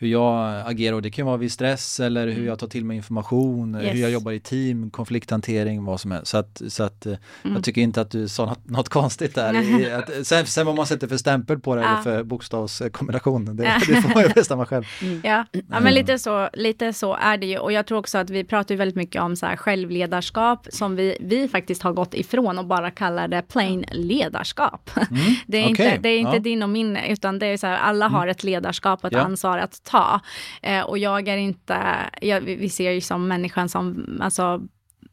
hur 0.00 0.08
jag 0.08 0.62
agerar 0.66 0.96
och 0.96 1.02
det 1.02 1.10
kan 1.10 1.26
vara 1.26 1.36
vid 1.36 1.52
stress 1.52 2.00
eller 2.00 2.28
hur 2.28 2.46
jag 2.46 2.58
tar 2.58 2.66
till 2.66 2.84
mig 2.84 2.96
information, 2.96 3.80
Yes. 3.82 3.94
hur 3.94 4.00
jag 4.00 4.10
jobbar 4.10 4.32
i 4.32 4.40
team, 4.40 4.90
konflikthantering, 4.90 5.84
vad 5.84 6.00
som 6.00 6.10
helst. 6.10 6.26
Så 6.26 6.38
att, 6.38 6.62
så 6.68 6.82
att 6.82 7.06
eh, 7.06 7.12
jag 7.42 7.64
tycker 7.64 7.80
inte 7.80 8.00
att 8.00 8.10
du 8.10 8.28
sa 8.28 8.46
något, 8.46 8.68
något 8.68 8.88
konstigt 8.88 9.34
där. 9.34 9.54
Att, 9.98 10.26
sen, 10.26 10.46
sen 10.46 10.66
vad 10.66 10.74
man 10.76 10.86
sätter 10.86 11.06
för 11.08 11.16
stämpel 11.16 11.58
på 11.58 11.74
det 11.74 11.80
eller 11.82 11.90
Ja. 11.96 12.02
för 12.02 12.22
bokstavskombination, 12.22 13.44
det, 13.56 13.62
det 13.88 14.02
får 14.02 14.14
man 14.14 14.22
ju 14.22 14.28
bestämma 14.34 14.66
själv. 14.66 14.84
Ja, 15.22 15.44
ja 15.52 15.80
men 15.80 15.94
lite 15.94 16.18
så, 16.18 16.48
lite 16.52 16.92
så 16.92 17.14
är 17.14 17.36
det 17.36 17.46
ju. 17.46 17.58
Och 17.58 17.72
jag 17.72 17.86
tror 17.86 17.98
också 17.98 18.18
att 18.18 18.30
vi 18.30 18.44
pratar 18.44 18.74
väldigt 18.76 18.96
mycket 18.96 19.22
om 19.22 19.36
så 19.36 19.46
här 19.46 19.56
självledarskap 19.56 20.66
som 20.72 20.96
vi, 20.96 21.16
vi 21.20 21.48
faktiskt 21.48 21.82
har 21.82 21.92
gått 21.92 22.14
ifrån 22.14 22.58
och 22.58 22.66
bara 22.66 22.90
kallar 22.90 23.28
det 23.28 23.42
plain 23.42 23.84
ledarskap. 23.92 24.90
Det 25.46 25.58
är 25.58 25.62
okej, 25.72 25.86
inte, 25.86 25.98
det 26.02 26.08
är 26.08 26.18
inte 26.18 26.28
ja. 26.30 26.32
Mm. 26.36 26.42
din 26.42 26.62
och 26.62 26.68
min, 26.68 26.96
utan 26.96 27.38
det 27.38 27.46
är 27.46 27.56
så 27.56 27.66
här, 27.66 27.76
alla 27.78 28.08
har 28.08 28.26
ett 28.26 28.44
ledarskap 28.44 29.04
och 29.04 29.12
ett 29.12 29.18
ansvar 29.18 29.58
att 29.58 29.84
ta. 29.90 30.20
Eh, 30.62 30.82
och 30.82 30.98
jag 30.98 31.28
är 31.28 31.36
inte, 31.36 32.10
jag, 32.20 32.40
vi 32.40 32.68
ser 32.68 32.90
ju 32.90 33.00
som 33.00 33.28
människan 33.28 33.68
som, 33.68 34.06
alltså 34.20 34.60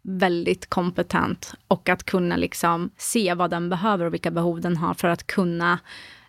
väldigt 0.02 0.70
kompetent 0.70 1.54
och 1.68 1.90
att 1.90 2.04
kunna 2.04 2.36
liksom 2.36 2.90
se 2.98 3.34
vad 3.34 3.50
den 3.50 3.70
behöver 3.70 4.06
och 4.06 4.14
vilka 4.14 4.32
behov 4.32 4.62
den 4.62 4.78
har 4.78 4.94
för 4.94 5.08
att 5.08 5.28
kunna 5.28 5.80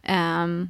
ehm, 0.03 0.69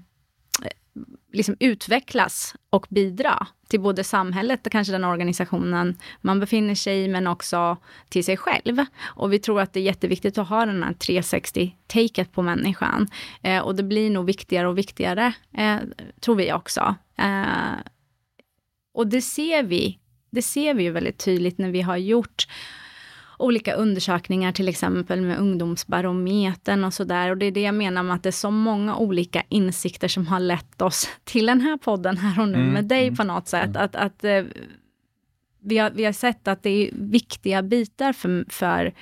liksom 1.33 1.57
utvecklas 1.61 2.55
och 2.71 2.87
bidra 2.91 3.47
till 3.69 3.81
både 3.81 4.05
samhället 4.05 4.67
och 4.67 4.73
kanske 4.73 4.93
den 4.93 5.05
organisationen 5.05 5.97
man 6.21 6.41
befinner 6.41 6.75
sig 6.75 7.05
i, 7.05 7.09
men 7.09 7.27
också 7.27 7.77
till 8.09 8.25
sig 8.25 8.37
själv. 8.37 8.85
Och 9.03 9.33
vi 9.33 9.39
tror 9.39 9.61
att 9.61 9.73
det 9.73 9.81
är 9.81 9.85
jätteviktigt 9.85 10.39
att 10.39 10.49
ha 10.49 10.67
den 10.67 10.83
här 10.83 10.93
360-taket 10.93 12.33
på 12.33 12.43
människan. 12.43 13.09
Eh, 13.43 13.63
och 13.63 13.75
det 13.75 13.83
blir 13.83 14.11
nog 14.11 14.27
viktigare 14.27 14.69
och 14.69 14.79
viktigare, 14.79 15.33
eh, 15.55 15.77
tror 16.21 16.35
vi 16.35 16.53
också. 16.53 16.95
Eh, 17.19 17.79
och 18.95 19.07
det 19.07 19.23
ser 19.23 19.63
vi, 19.63 19.99
det 20.31 20.43
ser 20.43 20.75
vi 20.75 20.83
ju 20.83 20.91
väldigt 20.91 21.19
tydligt 21.19 21.59
när 21.59 21.71
vi 21.71 21.81
har 21.81 21.97
gjort 21.97 22.47
olika 23.39 23.75
undersökningar, 23.75 24.53
till 24.53 24.69
exempel 24.69 25.21
med 25.21 25.39
ungdomsbarometern 25.39 26.85
och 26.85 26.95
sådär. 26.95 27.31
Och 27.31 27.39
det 27.39 27.47
är 27.47 27.53
det 27.53 27.63
jag 27.63 27.75
menar 27.75 28.03
med 28.03 28.15
att 28.17 28.23
det 28.23 28.29
är 28.29 28.31
så 28.31 28.51
många 28.51 28.97
olika 28.97 29.43
insikter 29.49 30.09
som 30.09 30.27
har 30.27 30.41
lett 30.41 30.83
oss 30.83 31.09
till 31.25 31.47
den 31.47 31.61
här 31.61 31.77
podden 31.77 32.17
här 32.17 32.43
och 32.43 32.49
nu 32.49 32.59
Mm, 32.59 32.73
med 32.73 32.85
dig 32.85 33.03
mm, 33.03 33.17
på 33.17 33.25
något 33.25 33.49
sätt. 33.49 33.77
Att, 33.77 33.97
att 33.97 34.25
eh, 34.25 34.45
vi, 35.61 35.79
har, 35.79 35.91
vi 35.91 36.05
har 36.05 36.13
sett 36.13 36.49
att 36.49 36.63
det 36.63 36.71
är 36.71 36.91
viktiga 36.93 37.63
bitar 37.63 38.13
för, 38.13 38.45
för 38.49 38.93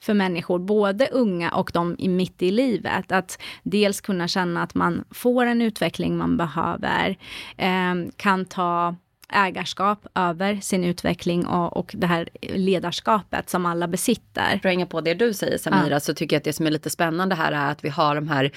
för 0.00 0.14
människor, 0.14 0.58
både 0.58 1.08
unga 1.12 1.50
och 1.50 1.70
de 1.74 1.96
i 1.98 2.08
mitt 2.08 2.42
i 2.42 2.50
livet. 2.50 3.12
Att 3.12 3.42
dels 3.62 4.00
kunna 4.00 4.28
känna 4.28 4.62
att 4.62 4.74
man 4.74 5.04
får 5.10 5.46
en 5.46 5.62
utveckling 5.62 6.16
man 6.16 6.36
behöver, 6.36 7.16
eh, 7.56 7.94
kan 8.16 8.44
ta 8.44 8.94
ägarskap 9.34 10.06
över 10.14 10.56
sin 10.56 10.84
utveckling 10.84 11.46
och, 11.46 11.76
och 11.76 11.92
det 11.98 12.06
här 12.06 12.28
ledarskapet 12.42 13.50
som 13.50 13.66
alla 13.66 13.88
besitter. 13.88 14.58
För 14.62 14.68
att 14.68 14.72
hänga 14.72 14.86
på 14.86 15.00
det 15.00 15.14
du 15.14 15.34
säger 15.34 15.58
Samira, 15.58 15.90
ja. 15.90 16.00
så 16.00 16.14
tycker 16.14 16.36
jag 16.36 16.40
att 16.40 16.44
det 16.44 16.52
som 16.52 16.66
är 16.66 16.70
lite 16.70 16.90
spännande 16.90 17.34
här 17.34 17.52
är 17.52 17.70
att 17.70 17.84
vi 17.84 17.88
har 17.88 18.14
de 18.14 18.28
här 18.28 18.50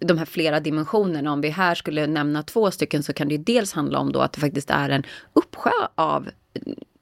de 0.00 0.18
här 0.18 0.24
flera 0.24 0.60
dimensionerna. 0.60 1.32
Om 1.32 1.40
vi 1.40 1.48
här 1.48 1.74
skulle 1.74 2.06
nämna 2.06 2.42
två 2.42 2.70
stycken 2.70 3.02
så 3.02 3.12
kan 3.12 3.28
det 3.28 3.34
ju 3.34 3.42
dels 3.42 3.72
handla 3.72 3.98
om 3.98 4.12
då 4.12 4.20
att 4.20 4.32
det 4.32 4.40
faktiskt 4.40 4.70
är 4.70 4.88
en 4.88 5.02
uppsjö 5.32 5.70
av 5.94 6.28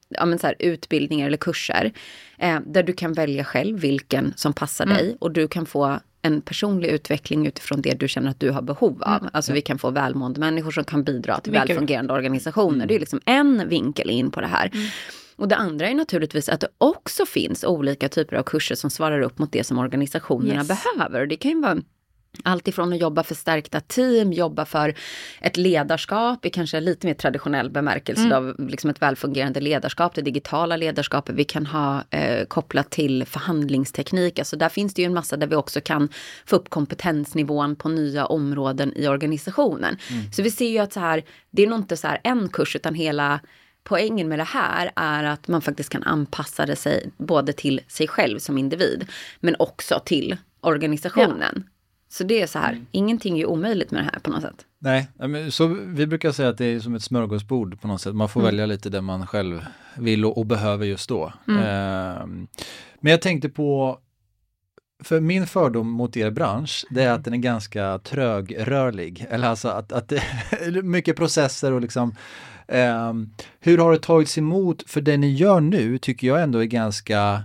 ja, 0.09 0.25
men 0.25 0.39
så 0.39 0.47
här, 0.47 0.55
utbildningar 0.59 1.27
eller 1.27 1.37
kurser 1.37 1.91
eh, 2.37 2.59
där 2.65 2.83
du 2.83 2.93
kan 2.93 3.13
välja 3.13 3.43
själv 3.43 3.79
vilken 3.79 4.33
som 4.35 4.53
passar 4.53 4.85
mm. 4.85 4.97
dig 4.97 5.17
och 5.19 5.31
du 5.31 5.47
kan 5.47 5.65
få 5.65 5.99
en 6.25 6.41
personlig 6.41 6.89
utveckling 6.89 7.47
utifrån 7.47 7.81
det 7.81 7.99
du 7.99 8.07
känner 8.07 8.29
att 8.29 8.39
du 8.39 8.51
har 8.51 8.61
behov 8.61 9.03
av. 9.03 9.21
Mm. 9.21 9.29
Alltså 9.33 9.53
vi 9.53 9.61
kan 9.61 9.79
få 9.79 9.89
välmående 9.89 10.39
människor 10.39 10.71
som 10.71 10.83
kan 10.83 11.03
bidra 11.03 11.39
till 11.39 11.51
Vilket... 11.51 11.69
välfungerande 11.69 12.13
organisationer. 12.13 12.75
Mm. 12.75 12.87
Det 12.87 12.95
är 12.95 12.99
liksom 12.99 13.21
en 13.25 13.69
vinkel 13.69 14.09
in 14.09 14.31
på 14.31 14.41
det 14.41 14.47
här. 14.47 14.69
Mm. 14.73 14.87
Och 15.35 15.47
det 15.47 15.55
andra 15.55 15.87
är 15.87 15.93
naturligtvis 15.93 16.49
att 16.49 16.59
det 16.59 16.67
också 16.77 17.25
finns 17.25 17.63
olika 17.63 18.09
typer 18.09 18.35
av 18.35 18.43
kurser 18.43 18.75
som 18.75 18.89
svarar 18.89 19.21
upp 19.21 19.39
mot 19.39 19.51
det 19.51 19.63
som 19.63 19.77
organisationerna 19.77 20.61
yes. 20.61 20.67
behöver. 20.67 21.21
Och 21.21 21.27
det 21.27 21.35
kan 21.35 21.51
ju 21.51 21.61
vara 21.61 21.81
allt 22.43 22.67
ifrån 22.67 22.93
att 22.93 22.99
jobba 22.99 23.23
för 23.23 23.35
stärkta 23.35 23.79
team, 23.79 24.33
jobba 24.33 24.65
för 24.65 24.95
ett 25.41 25.57
ledarskap 25.57 26.45
i 26.45 26.49
kanske 26.49 26.79
lite 26.79 27.07
mer 27.07 27.13
traditionell 27.13 27.69
bemärkelse 27.69 28.23
mm. 28.23 28.33
av 28.33 28.69
liksom 28.69 28.89
ett 28.89 29.01
välfungerande 29.01 29.59
ledarskap, 29.59 30.15
det 30.15 30.21
digitala 30.21 30.77
ledarskapet 30.77 31.35
vi 31.35 31.43
kan 31.43 31.65
ha 31.65 32.03
eh, 32.09 32.45
kopplat 32.45 32.89
till 32.89 33.25
förhandlingsteknik. 33.25 34.39
Alltså 34.39 34.55
där 34.55 34.69
finns 34.69 34.93
det 34.93 35.01
ju 35.01 35.05
en 35.05 35.13
massa 35.13 35.37
där 35.37 35.47
vi 35.47 35.55
också 35.55 35.81
kan 35.81 36.09
få 36.45 36.55
upp 36.55 36.69
kompetensnivån 36.69 37.75
på 37.75 37.89
nya 37.89 38.25
områden 38.25 38.93
i 38.95 39.07
organisationen. 39.07 39.97
Mm. 40.09 40.31
Så 40.31 40.41
vi 40.41 40.51
ser 40.51 40.69
ju 40.69 40.77
att 40.77 40.93
så 40.93 40.99
här, 40.99 41.23
det 41.51 41.63
är 41.63 41.67
nog 41.67 41.79
inte 41.79 41.97
så 41.97 42.07
här 42.07 42.21
en 42.23 42.49
kurs 42.49 42.75
utan 42.75 42.95
hela 42.95 43.39
poängen 43.83 44.27
med 44.27 44.39
det 44.39 44.43
här 44.43 44.91
är 44.95 45.23
att 45.23 45.47
man 45.47 45.61
faktiskt 45.61 45.89
kan 45.89 46.03
anpassa 46.03 46.65
det 46.65 46.75
sig 46.75 47.09
både 47.17 47.53
till 47.53 47.81
sig 47.87 48.07
själv 48.07 48.39
som 48.39 48.57
individ 48.57 49.09
men 49.39 49.55
också 49.59 50.01
till 50.05 50.37
organisationen. 50.61 51.53
Ja. 51.55 51.72
Så 52.13 52.23
det 52.23 52.41
är 52.41 52.47
så 52.47 52.59
här, 52.59 52.71
mm. 52.71 52.85
ingenting 52.91 53.39
är 53.39 53.45
omöjligt 53.45 53.91
med 53.91 54.01
det 54.01 54.09
här 54.13 54.19
på 54.19 54.29
något 54.29 54.41
sätt. 54.41 54.65
Nej, 54.79 55.07
så 55.51 55.67
vi 55.67 56.07
brukar 56.07 56.31
säga 56.31 56.49
att 56.49 56.57
det 56.57 56.65
är 56.65 56.79
som 56.79 56.95
ett 56.95 57.03
smörgåsbord 57.03 57.81
på 57.81 57.87
något 57.87 58.01
sätt. 58.01 58.15
Man 58.15 58.29
får 58.29 58.39
mm. 58.39 58.51
välja 58.51 58.65
lite 58.65 58.89
det 58.89 59.01
man 59.01 59.27
själv 59.27 59.65
vill 59.97 60.25
och, 60.25 60.37
och 60.37 60.45
behöver 60.45 60.85
just 60.85 61.09
då. 61.09 61.33
Mm. 61.47 61.59
Eh, 61.59 62.25
men 62.99 63.11
jag 63.11 63.21
tänkte 63.21 63.49
på, 63.49 63.97
för 65.03 65.19
min 65.19 65.47
fördom 65.47 65.89
mot 65.89 66.17
er 66.17 66.31
bransch, 66.31 66.85
det 66.89 67.03
är 67.03 67.11
att 67.11 67.23
den 67.23 67.33
är 67.33 67.37
ganska 67.37 67.99
trögrörlig. 67.99 69.25
Eller 69.29 69.47
alltså 69.47 69.67
att, 69.67 69.91
att 69.91 70.09
det 70.09 70.23
är 70.51 70.81
mycket 70.81 71.15
processer 71.15 71.71
och 71.71 71.81
liksom 71.81 72.15
eh, 72.67 73.13
hur 73.59 73.77
har 73.77 73.91
det 73.91 73.99
tagits 73.99 74.37
emot? 74.37 74.89
För 74.89 75.01
det 75.01 75.17
ni 75.17 75.33
gör 75.33 75.59
nu 75.61 75.97
tycker 75.97 76.27
jag 76.27 76.43
ändå 76.43 76.59
är 76.59 76.65
ganska 76.65 77.43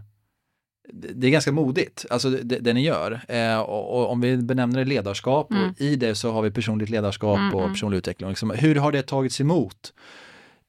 det 0.92 1.26
är 1.26 1.30
ganska 1.30 1.52
modigt, 1.52 2.06
alltså 2.10 2.30
det, 2.30 2.58
det 2.58 2.72
ni 2.72 2.84
gör. 2.84 3.20
Eh, 3.28 3.58
och, 3.58 3.98
och, 3.98 4.10
om 4.10 4.20
vi 4.20 4.36
benämner 4.36 4.78
det 4.78 4.84
ledarskap, 4.84 5.50
mm. 5.50 5.70
och 5.70 5.80
i 5.80 5.96
det 5.96 6.14
så 6.14 6.32
har 6.32 6.42
vi 6.42 6.50
personligt 6.50 6.90
ledarskap 6.90 7.38
mm, 7.38 7.54
och 7.54 7.60
mm. 7.60 7.72
personlig 7.72 7.98
utveckling. 7.98 8.28
Liksom, 8.28 8.50
hur 8.50 8.74
har 8.74 8.92
det 8.92 9.02
tagits 9.02 9.40
emot? 9.40 9.92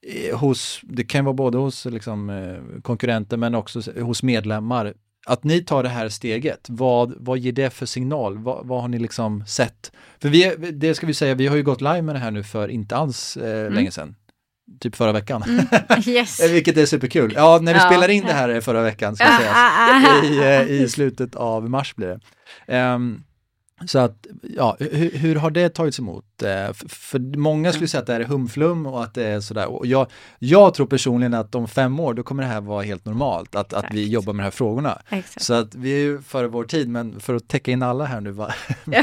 Eh, 0.07 0.38
hos, 0.38 0.79
det 0.83 1.03
kan 1.03 1.25
vara 1.25 1.33
både 1.33 1.57
hos 1.57 1.85
liksom, 1.85 2.29
eh, 2.29 2.81
konkurrenter 2.81 3.38
men 3.38 3.55
också 3.55 3.81
hos 4.01 4.23
medlemmar. 4.23 4.93
Att 5.25 5.43
ni 5.43 5.63
tar 5.63 5.83
det 5.83 5.89
här 5.89 6.09
steget, 6.09 6.67
vad, 6.69 7.13
vad 7.17 7.38
ger 7.38 7.51
det 7.51 7.69
för 7.69 7.85
signal? 7.85 8.38
Vad, 8.38 8.67
vad 8.67 8.81
har 8.81 8.88
ni 8.88 8.99
liksom 8.99 9.45
sett? 9.47 9.91
För 10.19 10.29
vi, 10.29 10.55
det 10.73 10.95
ska 10.95 11.07
vi 11.07 11.13
säga, 11.13 11.35
vi 11.35 11.47
har 11.47 11.55
ju 11.55 11.63
gått 11.63 11.81
live 11.81 12.01
med 12.01 12.15
det 12.15 12.19
här 12.19 12.31
nu 12.31 12.43
för 12.43 12.67
inte 12.67 12.95
alls 12.95 13.38
eh, 13.38 13.59
mm. 13.59 13.73
länge 13.73 13.91
sedan 13.91 14.15
typ 14.79 14.95
förra 14.95 15.11
veckan. 15.11 15.43
Mm. 15.43 15.65
Yes. 16.05 16.49
Vilket 16.49 16.77
är 16.77 16.85
superkul. 16.85 17.33
Ja, 17.35 17.59
när 17.61 17.73
vi 17.73 17.79
ja. 17.79 17.85
spelar 17.85 18.09
in 18.09 18.25
det 18.25 18.33
här 18.33 18.61
förra 18.61 18.81
veckan 18.81 19.15
ska 19.15 19.25
sägas. 19.25 20.23
I, 20.23 20.39
eh, 20.39 20.81
I 20.81 20.89
slutet 20.89 21.35
av 21.35 21.69
mars 21.69 21.95
blir 21.95 22.19
det. 22.67 22.77
Um, 22.77 23.23
så 23.88 24.00
att, 24.00 24.27
ja, 24.41 24.77
hur, 24.79 25.17
hur, 25.17 25.36
har 25.36 25.51
det 25.51 25.69
tagits 25.69 26.00
emot? 26.00 26.43
Eh, 26.43 26.74
för 26.89 27.38
många 27.38 27.71
skulle 27.71 27.88
säga 27.88 28.01
att 28.01 28.07
det 28.07 28.13
här 28.13 28.19
är 28.19 28.25
humflum 28.25 28.86
och 28.86 29.03
att 29.03 29.13
det 29.13 29.24
är 29.24 29.39
sådär. 29.39 29.67
Och 29.67 29.86
jag, 29.86 30.07
jag 30.39 30.74
tror 30.74 30.88
personligen 30.88 31.33
att 31.33 31.55
om 31.55 31.67
fem 31.67 32.00
år 32.00 32.13
då 32.13 32.24
kommer 32.24 32.43
det 32.43 32.50
här 32.50 32.62
vara 32.62 32.83
helt 32.83 33.05
normalt, 33.05 33.55
att, 33.55 33.74
att 33.74 33.86
vi 33.91 34.07
jobbar 34.07 34.33
med 34.33 34.43
de 34.43 34.43
här 34.43 34.51
frågorna. 34.51 35.01
Exakt. 35.09 35.41
Så 35.41 35.53
att 35.53 35.75
vi 35.75 35.91
är 35.91 35.98
ju 35.98 36.21
före 36.21 36.48
vår 36.48 36.63
tid, 36.63 36.89
men 36.89 37.19
för 37.19 37.36
att 37.36 37.48
täcka 37.48 37.71
in 37.71 37.83
alla 37.83 38.05
här 38.05 38.21
nu. 38.21 38.31
Va? 38.31 38.53
det 38.86 38.95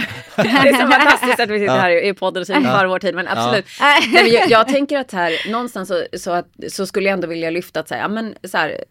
är 0.42 0.72
så 0.72 0.92
fantastiskt 0.92 1.40
att 1.40 1.50
vi 1.50 1.58
sitter 1.58 1.78
här 1.78 2.04
i 2.04 2.14
podden 2.14 2.40
och 2.40 2.46
säger 2.46 2.60
ja. 2.60 2.78
före 2.78 2.88
vår 2.88 2.98
tid, 2.98 3.14
men 3.14 3.28
absolut. 3.28 3.64
Ja. 3.80 3.84
Nej, 4.12 4.22
men 4.22 4.32
jag, 4.32 4.50
jag, 4.50 4.68
tänker 4.68 4.98
att 4.98 5.12
här, 5.12 5.50
någonstans 5.50 5.88
så, 5.88 6.04
så, 6.18 6.30
att, 6.30 6.46
så 6.68 6.86
skulle 6.86 7.06
jag 7.06 7.12
ändå 7.12 7.26
vilja 7.26 7.50
lyfta 7.50 7.80
att 7.80 7.88
säga, 7.88 8.08
men 8.08 8.34
så 8.44 8.56
här, 8.56 8.84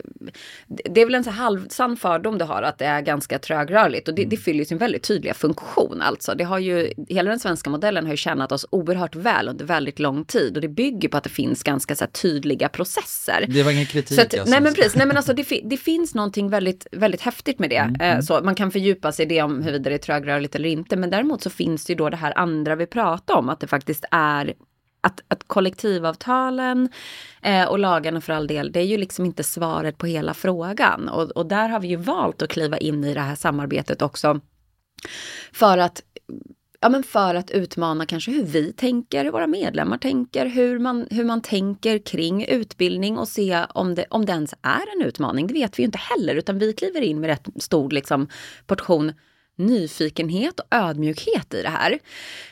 det 0.68 1.02
är 1.02 1.06
väl 1.06 1.16
en 1.16 1.24
så 1.24 1.32
halvsann 1.32 1.98
fördom 1.98 2.38
du 2.38 2.46
har 2.46 2.62
att 2.62 2.78
det 2.78 2.86
är 2.86 3.02
ganska 3.02 3.40
trögrörligt 3.40 4.08
och 4.08 4.16
det, 4.16 4.26
det 4.26 4.38
fyller 4.38 4.66
sin 4.66 4.78
väldigt 4.78 5.04
tydliga 5.04 5.34
funktion 5.34 5.75
alltså. 6.02 6.36
Det 6.36 6.44
har 6.44 6.60
ju, 6.60 6.94
hela 7.10 7.30
den 7.30 7.40
svenska 7.40 7.70
modellen 7.70 8.06
har 8.06 8.14
ju 8.14 8.18
tjänat 8.18 8.52
oss 8.52 8.66
oerhört 8.70 9.16
väl 9.16 9.50
under 9.50 9.66
väldigt 9.66 10.00
lång 10.00 10.26
tid 10.26 10.56
och 10.56 10.62
det 10.62 10.68
bygger 10.68 11.10
på 11.10 11.18
att 11.18 11.24
det 11.24 11.30
finns 11.30 11.64
ganska 11.64 11.96
så 11.96 12.06
tydliga 12.08 12.70
processer. 12.70 13.46
Det 13.50 13.64
var 13.64 13.72
ingen 13.72 13.86
kritik. 13.86 14.20
Att, 14.20 14.34
alltså. 14.34 14.50
Nej 14.50 14.62
men 14.62 14.74
precis, 14.74 14.96
nej 14.96 15.08
men 15.08 15.18
alltså 15.18 15.34
det, 15.34 15.62
det 15.64 15.78
finns 15.78 16.16
någonting 16.16 16.50
väldigt, 16.50 16.88
väldigt 16.92 17.22
häftigt 17.22 17.60
med 17.60 17.70
det. 17.70 17.76
Mm. 17.76 18.02
Eh, 18.02 18.22
så 18.22 18.42
man 18.44 18.56
kan 18.56 18.72
fördjupa 18.72 19.12
sig 19.12 19.26
i 19.26 19.30
det 19.30 19.42
om 19.42 19.62
huruvida 19.62 19.90
det 19.90 19.96
är 19.96 20.00
trögrörligt 20.00 20.56
eller 20.56 20.70
inte, 20.70 20.96
men 20.96 21.10
däremot 21.10 21.42
så 21.42 21.50
finns 21.50 21.86
det 21.86 21.94
ju 21.94 21.98
då 21.98 22.10
det 22.10 22.18
här 22.18 22.38
andra 22.38 22.76
vi 22.76 22.86
pratar 22.86 23.36
om, 23.36 23.50
att 23.50 23.60
det 23.60 23.68
faktiskt 23.68 24.06
är 24.12 24.54
att, 25.02 25.22
att 25.28 25.48
kollektivavtalen 25.48 26.90
eh, 27.42 27.66
och 27.66 27.80
lagarna 27.80 28.22
för 28.22 28.34
all 28.34 28.48
del, 28.48 28.72
det 28.72 28.80
är 28.80 28.86
ju 28.86 28.98
liksom 28.98 29.26
inte 29.26 29.44
svaret 29.44 29.98
på 29.98 30.06
hela 30.06 30.34
frågan. 30.34 31.10
Och, 31.10 31.32
och 31.32 31.46
där 31.46 31.70
har 31.70 31.80
vi 31.80 31.88
ju 31.88 31.96
valt 31.96 32.42
att 32.42 32.50
kliva 32.50 32.78
in 32.78 33.04
i 33.04 33.14
det 33.14 33.22
här 33.22 33.36
samarbetet 33.36 34.02
också 34.02 34.42
för 35.52 35.78
att 35.78 36.02
ja, 36.80 36.90
men 36.90 37.04
för 37.04 37.36
att 37.36 37.52
utmana 37.52 38.06
kanske 38.06 38.32
hur 38.32 38.44
vi 38.44 38.74
tänker, 38.74 39.24
hur 39.24 39.32
våra 39.32 39.48
medlemmar 39.48 39.98
tänker, 39.98 40.46
hur 40.46 40.80
man, 40.80 41.08
hur 41.12 41.24
man 41.24 41.42
tänker 41.42 41.98
kring 41.98 42.46
utbildning 42.46 43.18
och 43.18 43.28
se 43.28 43.66
om 43.70 43.96
det, 43.96 44.06
om 44.10 44.26
det 44.26 44.32
ens 44.32 44.54
är 44.62 44.96
en 44.96 45.08
utmaning. 45.08 45.48
Det 45.48 45.54
vet 45.54 45.80
vi 45.80 45.84
ju 45.84 45.86
inte 45.86 45.98
heller, 45.98 46.36
utan 46.36 46.60
vi 46.60 46.74
kliver 46.74 47.02
in 47.02 47.20
med 47.20 47.28
rätt 47.28 47.48
stor 47.60 47.90
liksom, 47.90 48.28
portion 48.66 49.14
nyfikenhet 49.58 50.60
och 50.60 50.66
ödmjukhet 50.72 51.54
i 51.54 51.62
det 51.62 51.70
här. 51.70 52.00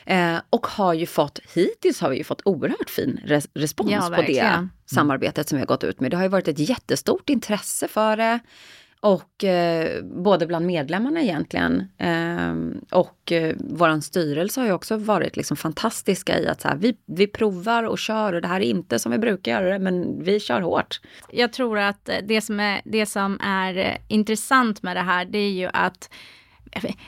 Eh, 0.06 0.42
och 0.50 0.66
har 0.66 0.94
ju 0.94 1.06
fått, 1.06 1.38
hittills 1.54 2.00
har 2.00 2.10
vi 2.10 2.16
ju 2.16 2.24
fått 2.24 2.42
oerhört 2.44 2.90
fin 2.90 3.20
res 3.24 3.48
respons 3.54 3.90
ja, 3.90 4.12
på 4.16 4.22
det 4.22 4.68
samarbetet 4.86 5.48
som 5.48 5.56
vi 5.56 5.60
har 5.60 5.66
gått 5.66 5.84
ut 5.84 6.00
med. 6.00 6.10
Det 6.10 6.16
har 6.16 6.24
ju 6.24 6.28
varit 6.28 6.48
ett 6.48 6.58
jättestort 6.58 7.30
intresse 7.30 7.88
för 7.88 8.16
det. 8.16 8.40
Och 9.04 9.44
eh, 9.44 10.02
både 10.04 10.46
bland 10.46 10.66
medlemmarna 10.66 11.22
egentligen 11.22 11.84
eh, 11.98 12.54
och 12.98 13.32
eh, 13.32 13.56
våran 13.58 14.02
styrelse 14.02 14.60
har 14.60 14.66
ju 14.66 14.72
också 14.72 14.96
varit 14.96 15.36
liksom 15.36 15.56
fantastiska 15.56 16.40
i 16.40 16.46
att 16.46 16.60
så 16.60 16.68
här, 16.68 16.76
vi, 16.76 16.96
vi 17.06 17.26
provar 17.26 17.82
och 17.82 17.98
kör 17.98 18.32
och 18.32 18.42
det 18.42 18.48
här 18.48 18.60
är 18.60 18.64
inte 18.64 18.98
som 18.98 19.12
vi 19.12 19.18
brukar 19.18 19.52
göra 19.52 19.72
det 19.72 19.78
men 19.78 20.22
vi 20.22 20.40
kör 20.40 20.60
hårt. 20.60 21.00
Jag 21.30 21.52
tror 21.52 21.78
att 21.78 22.10
det 22.22 22.40
som 22.40 22.60
är, 22.60 22.80
det 22.84 23.06
som 23.06 23.40
är 23.40 23.76
eh, 23.76 23.96
intressant 24.08 24.82
med 24.82 24.96
det 24.96 25.02
här 25.02 25.24
det 25.24 25.38
är 25.38 25.52
ju 25.52 25.70
att 25.72 26.10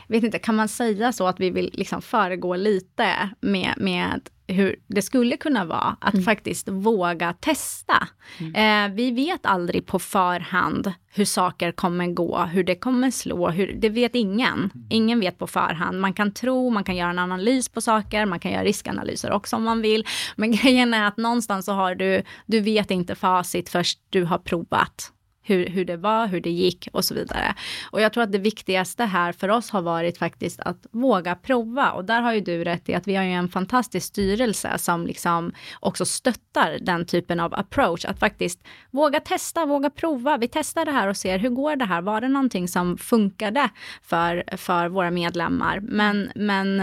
vet 0.08 0.24
inte, 0.24 0.38
kan 0.38 0.56
man 0.56 0.68
säga 0.68 1.12
så 1.12 1.26
att 1.26 1.40
vi 1.40 1.50
vill 1.50 1.70
liksom 1.72 2.02
föregå 2.02 2.56
lite 2.56 3.30
med, 3.40 3.74
med 3.76 4.28
hur 4.48 4.76
det 4.86 5.02
skulle 5.02 5.36
kunna 5.36 5.64
vara 5.64 5.96
att 6.00 6.14
mm. 6.14 6.24
faktiskt 6.24 6.68
våga 6.68 7.32
testa. 7.32 8.08
Mm. 8.38 8.90
Eh, 8.90 8.96
vi 8.96 9.10
vet 9.10 9.46
aldrig 9.46 9.86
på 9.86 9.98
förhand 9.98 10.92
hur 11.14 11.24
saker 11.24 11.72
kommer 11.72 12.06
gå, 12.06 12.38
hur 12.38 12.64
det 12.64 12.74
kommer 12.74 13.10
slå, 13.10 13.50
hur, 13.50 13.72
det 13.80 13.88
vet 13.88 14.14
ingen. 14.14 14.58
Mm. 14.58 14.86
Ingen 14.90 15.20
vet 15.20 15.38
på 15.38 15.46
förhand. 15.46 16.00
Man 16.00 16.12
kan 16.12 16.32
tro, 16.32 16.70
man 16.70 16.84
kan 16.84 16.96
göra 16.96 17.10
en 17.10 17.18
analys 17.18 17.68
på 17.68 17.80
saker, 17.80 18.26
man 18.26 18.40
kan 18.40 18.52
göra 18.52 18.64
riskanalyser 18.64 19.30
också 19.30 19.56
om 19.56 19.64
man 19.64 19.82
vill. 19.82 20.04
Men 20.36 20.50
grejen 20.56 20.94
är 20.94 21.06
att 21.06 21.16
någonstans 21.16 21.66
så 21.66 21.72
har 21.72 21.94
du, 21.94 22.22
du 22.46 22.60
vet 22.60 22.90
inte 22.90 23.14
facit 23.14 23.68
först 23.68 24.00
du 24.10 24.24
har 24.24 24.38
provat 24.38 25.12
hur, 25.46 25.66
hur 25.66 25.84
det 25.84 25.96
var, 25.96 26.26
hur 26.26 26.40
det 26.40 26.50
gick 26.50 26.88
och 26.92 27.04
så 27.04 27.14
vidare. 27.14 27.54
Och 27.90 28.00
jag 28.00 28.12
tror 28.12 28.22
att 28.22 28.32
det 28.32 28.38
viktigaste 28.38 29.04
här 29.04 29.32
för 29.32 29.48
oss 29.48 29.70
har 29.70 29.82
varit 29.82 30.18
faktiskt 30.18 30.60
att 30.60 30.86
våga 30.90 31.34
prova. 31.34 31.90
Och 31.90 32.04
där 32.04 32.20
har 32.20 32.32
ju 32.32 32.40
du 32.40 32.64
rätt 32.64 32.88
i 32.88 32.94
att 32.94 33.08
vi 33.08 33.14
har 33.14 33.24
ju 33.24 33.30
en 33.30 33.48
fantastisk 33.48 34.06
styrelse 34.06 34.78
som 34.78 35.06
liksom 35.06 35.52
också 35.80 36.04
stöttar 36.04 36.78
den 36.80 37.06
typen 37.06 37.40
av 37.40 37.54
approach. 37.54 38.04
Att 38.04 38.18
faktiskt 38.18 38.60
våga 38.90 39.20
testa, 39.20 39.66
våga 39.66 39.90
prova. 39.90 40.36
Vi 40.36 40.48
testar 40.48 40.84
det 40.84 40.92
här 40.92 41.08
och 41.08 41.16
ser 41.16 41.38
hur 41.38 41.50
går 41.50 41.76
det 41.76 41.84
här? 41.84 42.02
Var 42.02 42.20
det 42.20 42.28
någonting 42.28 42.68
som 42.68 42.98
funkade 42.98 43.68
för, 44.02 44.44
för 44.56 44.88
våra 44.88 45.10
medlemmar? 45.10 45.80
Men, 45.80 46.30
men 46.34 46.82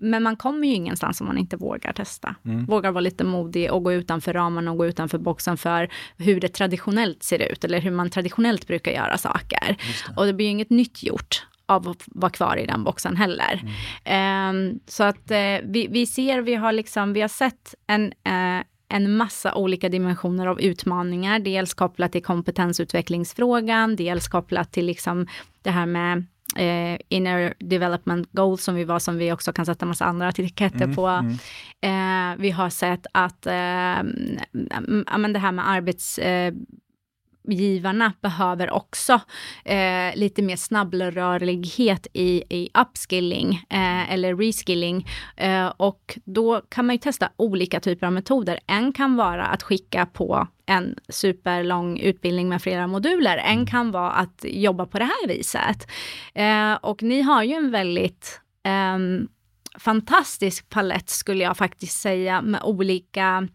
men 0.00 0.22
man 0.22 0.36
kommer 0.36 0.68
ju 0.68 0.74
ingenstans 0.74 1.20
om 1.20 1.26
man 1.26 1.38
inte 1.38 1.56
vågar 1.56 1.92
testa. 1.92 2.34
Mm. 2.44 2.64
Vågar 2.64 2.92
vara 2.92 3.00
lite 3.00 3.24
modig 3.24 3.72
och 3.72 3.84
gå 3.84 3.92
utanför 3.92 4.32
ramarna 4.32 4.70
och 4.70 4.78
gå 4.78 4.86
utanför 4.86 5.18
boxen 5.18 5.56
för 5.56 5.88
hur 6.16 6.40
det 6.40 6.48
traditionellt 6.48 7.22
ser 7.22 7.52
ut 7.52 7.64
eller 7.64 7.80
hur 7.80 7.90
man 7.90 8.10
traditionellt 8.10 8.66
brukar 8.66 8.92
göra 8.92 9.18
saker. 9.18 9.66
Det. 9.66 10.16
Och 10.16 10.26
det 10.26 10.32
blir 10.32 10.46
ju 10.46 10.52
inget 10.52 10.70
nytt 10.70 11.02
gjort 11.02 11.46
av 11.66 11.88
att 11.88 12.02
vara 12.06 12.30
kvar 12.30 12.56
i 12.56 12.66
den 12.66 12.84
boxen 12.84 13.16
heller. 13.16 13.62
Mm. 14.04 14.56
Um, 14.56 14.80
så 14.86 15.04
att 15.04 15.30
uh, 15.30 15.70
vi, 15.70 15.86
vi 15.90 16.06
ser, 16.06 16.40
vi 16.40 16.54
har 16.54 16.72
liksom, 16.72 17.12
vi 17.12 17.20
har 17.20 17.28
sett 17.28 17.74
en 17.86 18.04
uh, 18.06 18.64
en 18.88 19.16
massa 19.16 19.54
olika 19.54 19.88
dimensioner 19.88 20.46
av 20.46 20.60
utmaningar. 20.60 21.38
Dels 21.38 21.74
kopplat 21.74 22.12
till 22.12 22.22
kompetensutvecklingsfrågan, 22.22 23.96
dels 23.96 24.28
kopplat 24.28 24.72
till 24.72 24.86
liksom 24.86 25.26
det 25.62 25.70
här 25.70 25.86
med 25.86 26.26
eh, 26.56 26.98
inner 27.08 27.54
development 27.58 28.28
goals 28.32 28.64
som 28.64 28.74
vi 28.74 28.84
var, 28.84 28.98
som 28.98 29.16
vi 29.16 29.32
också 29.32 29.52
kan 29.52 29.66
sätta 29.66 29.86
massa 29.86 30.04
andra 30.04 30.28
etiketter 30.28 30.84
mm, 30.84 30.96
på. 30.96 31.06
Mm. 31.06 31.32
Eh, 31.80 32.36
vi 32.38 32.50
har 32.50 32.70
sett 32.70 33.06
att 33.12 33.46
eh, 33.46 33.52
men 35.18 35.32
det 35.32 35.38
här 35.38 35.52
med 35.52 35.68
arbets 35.68 36.18
eh, 37.48 37.54
givarna 37.54 38.12
behöver 38.20 38.70
också 38.70 39.20
eh, 39.64 40.16
lite 40.16 40.42
mer 40.42 40.56
snabbrörlighet 40.56 42.06
i, 42.12 42.42
i 42.48 42.68
upskilling 42.80 43.54
eh, 43.70 44.12
eller 44.12 44.36
reskilling. 44.36 45.06
Eh, 45.36 45.66
och 45.66 46.18
då 46.24 46.60
kan 46.68 46.86
man 46.86 46.94
ju 46.94 46.98
testa 46.98 47.30
olika 47.36 47.80
typer 47.80 48.06
av 48.06 48.12
metoder. 48.12 48.60
En 48.66 48.92
kan 48.92 49.16
vara 49.16 49.46
att 49.46 49.62
skicka 49.62 50.06
på 50.06 50.48
en 50.66 50.94
superlång 51.08 51.98
utbildning 51.98 52.48
med 52.48 52.62
flera 52.62 52.86
moduler. 52.86 53.36
En 53.36 53.52
mm. 53.52 53.66
kan 53.66 53.90
vara 53.90 54.10
att 54.10 54.44
jobba 54.48 54.86
på 54.86 54.98
det 54.98 55.04
här 55.04 55.28
viset. 55.28 55.90
Eh, 56.34 56.72
och 56.72 57.02
ni 57.02 57.22
har 57.22 57.42
ju 57.42 57.54
en 57.54 57.70
väldigt 57.70 58.40
ehm, 58.64 59.28
fantastisk 59.78 60.68
palett 60.68 61.10
skulle 61.10 61.44
jag 61.44 61.56
faktiskt 61.56 62.00
säga 62.00 62.42
med 62.42 62.62
olika 62.62 63.48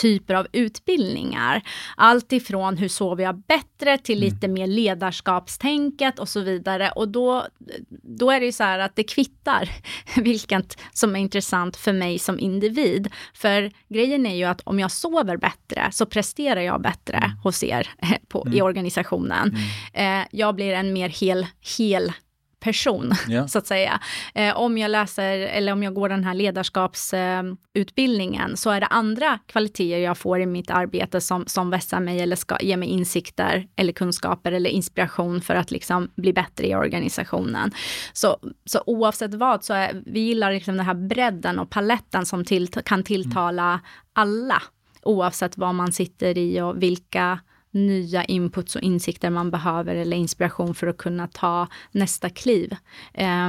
typer 0.00 0.34
av 0.34 0.46
utbildningar. 0.52 1.62
Allt 1.96 2.32
ifrån 2.32 2.76
hur 2.76 2.88
sover 2.88 3.24
jag 3.24 3.38
bättre 3.38 3.98
till 3.98 4.18
mm. 4.18 4.34
lite 4.34 4.48
mer 4.48 4.66
ledarskapstänket 4.66 6.18
och 6.18 6.28
så 6.28 6.40
vidare. 6.40 6.90
Och 6.90 7.08
då, 7.08 7.46
då 8.02 8.30
är 8.30 8.40
det 8.40 8.46
ju 8.46 8.52
så 8.52 8.64
här 8.64 8.78
att 8.78 8.96
det 8.96 9.04
kvittar 9.04 9.68
vilket 10.16 10.78
som 10.92 11.16
är 11.16 11.20
intressant 11.20 11.76
för 11.76 11.92
mig 11.92 12.18
som 12.18 12.38
individ. 12.38 13.08
För 13.34 13.72
grejen 13.88 14.26
är 14.26 14.34
ju 14.34 14.44
att 14.44 14.60
om 14.64 14.78
jag 14.78 14.90
sover 14.90 15.36
bättre 15.36 15.88
så 15.92 16.06
presterar 16.06 16.60
jag 16.60 16.82
bättre 16.82 17.16
mm. 17.16 17.38
hos 17.38 17.62
er 17.62 17.88
på, 18.28 18.42
mm. 18.42 18.58
i 18.58 18.62
organisationen. 18.62 19.56
Mm. 19.94 20.20
Eh, 20.20 20.26
jag 20.30 20.54
blir 20.54 20.72
en 20.72 20.92
mer 20.92 21.08
hel, 21.08 21.46
hel 21.78 22.12
person, 22.60 23.12
yeah. 23.28 23.46
så 23.46 23.58
att 23.58 23.66
säga. 23.66 24.00
Eh, 24.34 24.56
om 24.56 24.78
jag 24.78 24.90
läser, 24.90 25.38
eller 25.38 25.72
om 25.72 25.82
jag 25.82 25.94
går 25.94 26.08
den 26.08 26.24
här 26.24 26.34
ledarskapsutbildningen, 26.34 28.50
eh, 28.50 28.54
så 28.54 28.70
är 28.70 28.80
det 28.80 28.86
andra 28.86 29.38
kvaliteter 29.46 29.98
jag 29.98 30.18
får 30.18 30.40
i 30.40 30.46
mitt 30.46 30.70
arbete 30.70 31.20
som, 31.20 31.46
som 31.46 31.70
vässar 31.70 32.00
mig 32.00 32.20
eller 32.20 32.36
ska 32.36 32.56
ge 32.60 32.76
mig 32.76 32.88
insikter 32.88 33.66
eller 33.76 33.92
kunskaper 33.92 34.52
eller 34.52 34.70
inspiration 34.70 35.40
för 35.40 35.54
att 35.54 35.70
liksom 35.70 36.10
bli 36.16 36.32
bättre 36.32 36.66
i 36.66 36.74
organisationen. 36.74 37.70
Så, 38.12 38.36
så 38.64 38.82
oavsett 38.86 39.34
vad, 39.34 39.64
så 39.64 39.74
är, 39.74 40.02
vi 40.06 40.20
gillar 40.20 40.52
liksom 40.52 40.76
den 40.76 40.86
här 40.86 40.94
bredden 40.94 41.58
och 41.58 41.70
paletten 41.70 42.26
som 42.26 42.44
till, 42.44 42.68
kan 42.68 43.02
tilltala 43.02 43.80
alla, 44.12 44.62
oavsett 45.02 45.58
vad 45.58 45.74
man 45.74 45.92
sitter 45.92 46.38
i 46.38 46.60
och 46.60 46.82
vilka 46.82 47.40
nya 47.76 48.24
inputs 48.24 48.76
och 48.76 48.82
insikter 48.82 49.30
man 49.30 49.50
behöver 49.50 49.94
eller 49.94 50.16
inspiration 50.16 50.74
för 50.74 50.86
att 50.86 50.96
kunna 50.96 51.26
ta 51.26 51.68
nästa 51.92 52.30
kliv. 52.30 52.76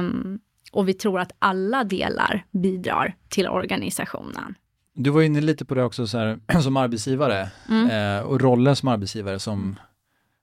Um, 0.00 0.38
och 0.72 0.88
vi 0.88 0.94
tror 0.94 1.20
att 1.20 1.32
alla 1.38 1.84
delar 1.84 2.44
bidrar 2.50 3.16
till 3.28 3.48
organisationen. 3.48 4.54
Du 4.94 5.10
var 5.10 5.22
inne 5.22 5.40
lite 5.40 5.64
på 5.64 5.74
det 5.74 5.84
också 5.84 6.06
så 6.06 6.18
här, 6.18 6.38
som 6.62 6.76
arbetsgivare 6.76 7.50
mm. 7.68 7.90
eh, 7.90 8.22
och 8.22 8.40
rollen 8.40 8.76
som 8.76 8.88
arbetsgivare 8.88 9.38
som 9.38 9.76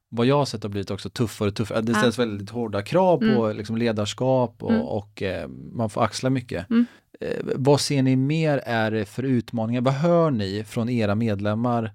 vad 0.09 0.25
jag 0.25 0.37
har 0.37 0.45
sett 0.45 0.63
har 0.63 0.69
blivit 0.69 0.91
också 0.91 1.09
tuffare 1.09 1.47
och 1.49 1.55
tuffare. 1.55 1.81
Det 1.81 1.93
ställs 1.93 2.17
ja. 2.17 2.25
väldigt 2.25 2.49
hårda 2.49 2.81
krav 2.81 3.17
på 3.17 3.45
mm. 3.45 3.57
liksom, 3.57 3.77
ledarskap 3.77 4.63
och, 4.63 4.71
mm. 4.71 4.81
och 4.81 5.21
eh, 5.21 5.47
man 5.71 5.89
får 5.89 6.03
axla 6.03 6.29
mycket. 6.29 6.69
Mm. 6.69 6.85
Eh, 7.19 7.37
vad 7.55 7.81
ser 7.81 8.03
ni 8.03 8.15
mer 8.15 8.57
är 8.57 9.05
för 9.05 9.23
utmaningar? 9.23 9.81
Vad 9.81 9.93
hör 9.93 10.31
ni 10.31 10.63
från 10.63 10.89
era 10.89 11.15
medlemmar 11.15 11.91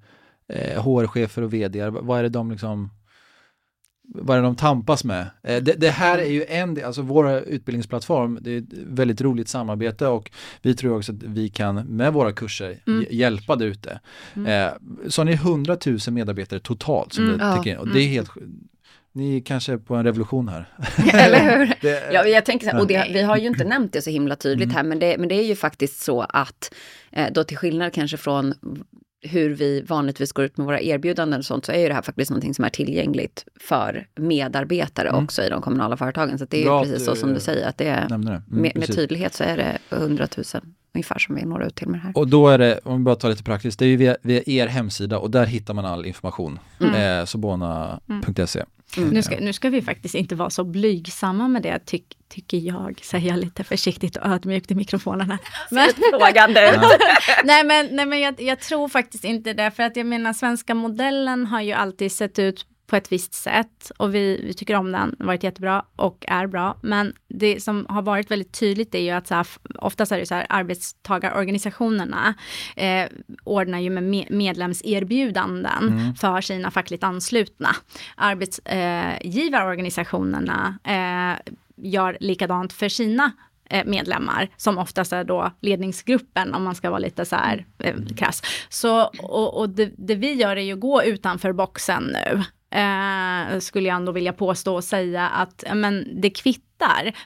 eh, 0.53 0.83
HR-chefer 0.83 1.43
och 1.43 1.55
vd, 1.55 1.91
vad 1.91 2.19
är 2.19 2.23
det 2.23 2.29
de 2.29 2.51
liksom 2.51 2.91
vad 4.15 4.37
är 4.37 4.43
det 4.43 4.49
de 4.49 4.57
tampas 4.57 5.05
med? 5.05 5.31
Eh, 5.43 5.63
det, 5.63 5.73
det, 5.73 5.91
här 5.91 6.19
är 6.19 6.31
ju 6.31 6.45
en 6.45 6.85
alltså 6.85 7.03
vår 7.03 7.31
utbildningsplattform, 7.31 8.39
det 8.41 8.51
är 8.51 8.59
ett 8.59 8.65
väldigt 8.73 9.21
roligt 9.21 9.49
samarbete 9.49 10.07
och 10.07 10.31
vi 10.63 10.75
tror 10.75 10.97
också 10.97 11.13
att 11.13 11.23
vi 11.23 11.49
kan 11.49 11.75
med 11.77 12.13
våra 12.13 12.33
kurser 12.33 12.83
mm. 12.87 13.05
hjälpa 13.11 13.57
där 13.57 13.67
ute. 13.67 14.01
Mm. 14.35 14.67
Eh, 14.67 14.73
så 15.09 15.25
ni 15.25 15.33
100 15.33 15.77
000 15.87 15.99
medarbetare 16.11 16.61
totalt 16.61 17.13
som 17.13 17.25
mm. 17.25 17.39
det 17.39 17.57
tycker 17.57 17.79
och 17.79 17.89
det 17.89 17.99
är 17.99 18.03
mm. 18.03 18.13
helt 18.13 18.31
ni 19.13 19.37
är 19.37 19.41
kanske 19.41 19.79
på 19.79 19.95
en 19.95 20.05
revolution 20.05 20.49
här. 20.49 20.67
Eller 21.15 21.59
hur? 21.59 21.75
det, 21.81 22.13
ja, 22.13 22.27
jag 22.27 22.45
tänker, 22.45 22.81
och 22.81 22.87
det, 22.87 23.07
vi 23.13 23.23
har 23.23 23.37
ju 23.37 23.47
inte 23.47 23.65
nämnt 23.65 23.93
det 23.93 24.03
så 24.03 24.11
himla 24.11 24.37
tydligt 24.37 24.67
mm. 24.67 24.77
här, 24.77 24.83
men 24.83 24.99
det, 24.99 25.19
men 25.19 25.29
det 25.29 25.35
är 25.35 25.45
ju 25.45 25.57
faktiskt 25.57 26.03
så 26.03 26.21
att 26.21 26.75
eh, 27.13 27.33
då 27.33 27.45
till 27.45 27.57
skillnad 27.57 27.93
kanske 27.93 28.17
från 28.17 28.55
hur 29.23 29.51
vi 29.51 29.81
vanligtvis 29.81 30.33
går 30.33 30.45
ut 30.45 30.57
med 30.57 30.67
våra 30.67 30.81
erbjudanden 30.81 31.39
och 31.39 31.45
sånt 31.45 31.67
så 31.67 31.73
är 31.73 31.79
ju 31.79 31.89
det 31.89 31.95
här 31.95 32.03
faktiskt 32.03 32.31
någonting 32.31 32.55
som 32.55 32.65
är 32.65 32.69
tillgängligt 32.69 33.45
för 33.61 34.07
medarbetare 34.17 35.09
mm. 35.09 35.25
också 35.25 35.43
i 35.43 35.49
de 35.49 35.63
kommunala 35.63 35.97
företagen. 35.97 36.39
Så 36.39 36.45
det 36.45 36.63
är 36.63 36.65
Bra, 36.65 36.85
ju 36.85 36.91
precis 36.91 37.07
så 37.07 37.15
som 37.17 37.35
du 37.35 37.41
säger, 37.41 37.69
att 37.69 37.79
det 37.79 37.89
är, 37.89 38.09
det. 38.09 38.15
Mm, 38.15 38.43
med, 38.47 38.77
med, 38.77 38.95
tydlighet 38.95 39.35
så 39.35 39.45
är 39.45 39.57
det 39.57 39.79
100 39.91 40.27
000 40.37 40.45
ungefär 40.95 41.19
som 41.19 41.35
vi 41.35 41.45
når 41.45 41.63
ut 41.63 41.75
till 41.75 41.89
med 41.89 42.01
det 42.01 42.05
här. 42.05 42.19
Och 42.19 42.29
då 42.29 42.49
är 42.49 42.59
det, 42.59 42.81
om 42.85 42.99
vi 42.99 43.05
bara 43.05 43.17
tar 43.17 43.29
lite 43.29 43.43
praktiskt, 43.43 43.79
det 43.79 43.85
är 43.85 43.89
ju 43.89 43.97
via, 43.97 44.17
via 44.23 44.43
er 44.47 44.67
hemsida 44.67 45.19
och 45.19 45.31
där 45.31 45.47
hittar 45.47 45.75
man 45.75 45.85
all 45.85 46.07
information. 46.07 46.59
Mm. 46.81 47.21
Eh, 47.21 47.25
sobona.se. 47.25 48.65
Mm. 48.97 49.09
Nu, 49.09 49.23
ska, 49.23 49.37
nu 49.41 49.53
ska 49.53 49.71
vi 49.71 49.83
faktiskt 49.83 50.15
inte 50.15 50.35
vara 50.35 50.51
så 50.51 50.65
blygsamma 50.65 51.49
med 51.49 51.63
det, 51.63 51.79
ty, 51.79 51.99
tycker 52.29 52.59
jag, 52.59 53.01
säger 53.03 53.29
jag 53.29 53.39
lite 53.39 53.65
försiktigt 53.65 54.17
och 54.17 54.27
ödmjukt 54.27 54.71
i 54.71 54.75
mikrofonerna. 54.75 55.39
Men, 55.71 55.89
frågande 56.11 56.81
nej 57.45 57.65
men, 57.65 57.89
nej, 57.91 58.07
men 58.07 58.21
jag, 58.21 58.43
jag, 58.43 58.61
tror 58.61 58.89
faktiskt 58.89 59.25
inte 59.25 59.53
det, 59.53 59.71
för 59.71 59.83
att 59.83 59.97
jag 59.97 60.07
menar 60.07 60.33
svenska 60.33 60.75
modellen 60.75 61.47
har 61.47 61.61
ju 61.61 61.73
alltid 61.73 62.13
sett 62.13 62.39
ut 62.39 62.67
på 62.91 62.97
ett 62.97 63.13
visst 63.13 63.35
sätt 63.35 63.93
och 63.97 64.15
vi, 64.15 64.45
vi 64.47 64.55
tycker 64.55 64.75
om 64.75 64.93
den, 64.93 65.17
varit 65.19 65.43
jättebra 65.43 65.85
och 65.97 66.25
är 66.29 66.47
bra. 66.47 66.77
Men 66.83 67.13
det 67.29 67.63
som 67.63 67.87
har 67.89 68.03
varit 68.03 68.31
väldigt 68.31 68.61
tydligt 68.61 68.95
är 68.95 68.99
ju 68.99 69.11
att 69.11 69.27
så 69.27 69.35
här, 69.35 69.47
oftast 69.79 70.13
är 70.13 70.19
det 70.19 70.27
så 70.27 70.35
här 70.35 70.47
arbetstagarorganisationerna 70.49 72.35
eh, 72.77 73.07
ordnar 73.45 73.79
ju 73.79 73.91
med 73.91 74.27
medlemserbjudanden 74.31 75.89
mm. 75.89 76.15
för 76.15 76.41
sina 76.41 76.71
fackligt 76.71 77.05
anslutna. 77.05 77.69
Arbetsgivarorganisationerna 78.17 80.79
eh, 80.85 81.35
gör 81.77 82.17
likadant 82.21 82.73
för 82.73 82.89
sina 82.89 83.33
eh, 83.65 83.87
medlemmar, 83.87 84.49
som 84.57 84.79
oftast 84.79 85.13
är 85.13 85.25
då 85.25 85.51
ledningsgruppen 85.61 86.55
om 86.55 86.63
man 86.63 86.75
ska 86.75 86.91
vara 86.91 86.99
lite 86.99 87.25
så 87.25 87.37
här 87.37 87.67
eh, 87.79 87.95
krass. 88.17 88.43
Så, 88.69 89.03
och, 89.23 89.59
och 89.59 89.69
det, 89.69 89.93
det, 89.97 90.15
vi 90.15 90.33
gör 90.33 90.57
är 90.57 90.61
ju 90.61 90.73
att 90.73 90.81
gå 90.81 91.03
utanför 91.03 91.53
boxen 91.53 92.05
nu 92.05 92.43
eh, 92.71 93.59
skulle 93.59 93.89
jag 93.89 93.97
ändå 93.97 94.13
vilja 94.13 94.33
påstå 94.33 94.75
och 94.75 94.85
säga 94.85 95.29
att 95.29 95.65
men, 95.75 96.21
det 96.21 96.31
kvittar. 96.31 96.71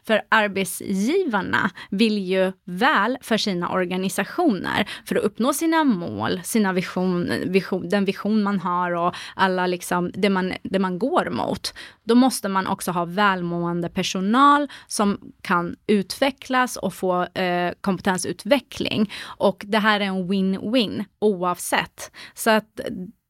För 0.06 0.22
arbetsgivarna 0.28 1.70
vill 1.90 2.18
ju 2.18 2.52
väl 2.64 3.18
för 3.20 3.36
sina 3.36 3.68
organisationer 3.68 4.88
för 5.06 5.16
att 5.16 5.24
uppnå 5.24 5.52
sina 5.52 5.84
mål, 5.84 6.40
sina 6.44 6.72
vision, 6.72 7.30
vision, 7.46 7.88
den 7.88 8.04
vision 8.04 8.42
man 8.42 8.60
har 8.60 8.92
och 8.92 9.14
alla 9.34 9.66
liksom 9.66 10.10
det 10.14 10.30
man, 10.30 10.52
det 10.62 10.78
man 10.78 10.98
går 10.98 11.30
mot. 11.30 11.74
Då 12.04 12.14
måste 12.14 12.48
man 12.48 12.66
också 12.66 12.90
ha 12.90 13.04
välmående 13.04 13.88
personal 13.88 14.68
som 14.86 15.18
kan 15.42 15.76
utvecklas 15.86 16.76
och 16.76 16.94
få 16.94 17.22
eh, 17.22 17.72
kompetensutveckling. 17.80 19.12
Och 19.24 19.64
det 19.66 19.78
här 19.78 20.00
är 20.00 20.04
en 20.04 20.30
win-win 20.32 21.04
oavsett. 21.18 22.12
Så 22.34 22.50
att 22.50 22.80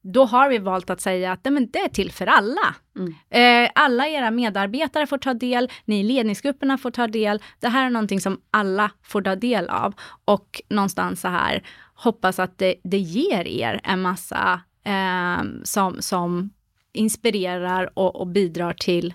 då 0.06 0.24
har 0.24 0.48
vi 0.48 0.58
valt 0.58 0.90
att 0.90 1.00
säga 1.00 1.32
att 1.32 1.44
men 1.44 1.70
det 1.70 1.78
är 1.78 1.88
till 1.88 2.12
för 2.12 2.26
alla. 2.26 2.74
Mm. 2.96 3.14
Eh, 3.30 3.70
alla 3.74 4.08
era 4.08 4.30
medarbetare 4.30 5.06
får 5.06 5.18
ta 5.18 5.34
del, 5.34 5.70
ni 5.84 6.00
i 6.00 6.02
ledningsgrupperna 6.02 6.78
får 6.78 6.90
ta 6.90 7.06
del. 7.06 7.42
Det 7.60 7.68
här 7.68 7.86
är 7.86 7.90
någonting 7.90 8.20
som 8.20 8.40
alla 8.50 8.90
får 9.02 9.22
ta 9.22 9.36
del 9.36 9.68
av. 9.68 9.94
Och 10.24 10.62
någonstans 10.68 11.20
så 11.20 11.28
här, 11.28 11.62
hoppas 11.94 12.38
att 12.38 12.58
det, 12.58 12.74
det 12.84 12.98
ger 12.98 13.46
er 13.46 13.80
en 13.84 14.02
massa 14.02 14.60
eh, 14.84 15.44
som, 15.64 16.02
som 16.02 16.50
inspirerar 16.92 17.98
och, 17.98 18.16
och 18.16 18.26
bidrar 18.26 18.72
till 18.72 19.14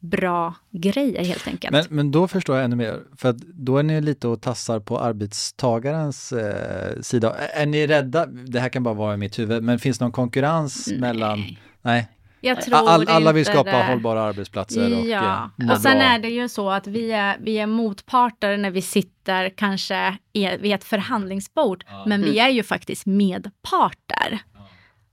bra 0.00 0.54
grejer 0.70 1.24
helt 1.24 1.46
enkelt. 1.46 1.72
Men, 1.72 1.84
men 1.88 2.10
då 2.10 2.28
förstår 2.28 2.56
jag 2.56 2.64
ännu 2.64 2.76
mer, 2.76 3.00
för 3.16 3.28
att 3.28 3.36
då 3.36 3.78
är 3.78 3.82
ni 3.82 4.00
lite 4.00 4.28
och 4.28 4.40
tassar 4.40 4.80
på 4.80 4.98
arbetstagarens 4.98 6.32
eh, 6.32 7.00
sida. 7.00 7.34
Är, 7.34 7.62
är 7.62 7.66
ni 7.66 7.86
rädda, 7.86 8.26
det 8.26 8.60
här 8.60 8.68
kan 8.68 8.82
bara 8.82 8.94
vara 8.94 9.14
i 9.14 9.16
mitt 9.16 9.38
huvud, 9.38 9.62
men 9.62 9.78
finns 9.78 9.98
det 9.98 10.04
någon 10.04 10.12
konkurrens 10.12 10.86
nej. 10.86 11.00
mellan 11.00 11.56
Nej. 11.82 12.08
Jag 12.40 12.60
tror 12.60 12.76
All, 12.76 13.08
alla 13.08 13.32
vill 13.32 13.44
skapa 13.44 13.78
det. 13.78 13.84
hållbara 13.84 14.22
arbetsplatser. 14.22 14.98
Och, 14.98 15.06
ja, 15.06 15.50
och, 15.56 15.64
eh, 15.64 15.70
och 15.70 15.78
sen 15.78 15.98
bra. 15.98 16.06
är 16.06 16.18
det 16.18 16.28
ju 16.28 16.48
så 16.48 16.70
att 16.70 16.86
vi 16.86 17.12
är, 17.12 17.36
vi 17.40 17.58
är 17.58 17.66
motparter 17.66 18.56
när 18.56 18.70
vi 18.70 18.82
sitter 18.82 19.48
kanske 19.48 20.16
vid 20.32 20.74
ett 20.74 20.84
förhandlingsbord, 20.84 21.84
ja. 21.86 22.04
men 22.06 22.22
vi 22.22 22.30
mm. 22.30 22.46
är 22.46 22.50
ju 22.50 22.62
faktiskt 22.62 23.06
medparter. 23.06 24.40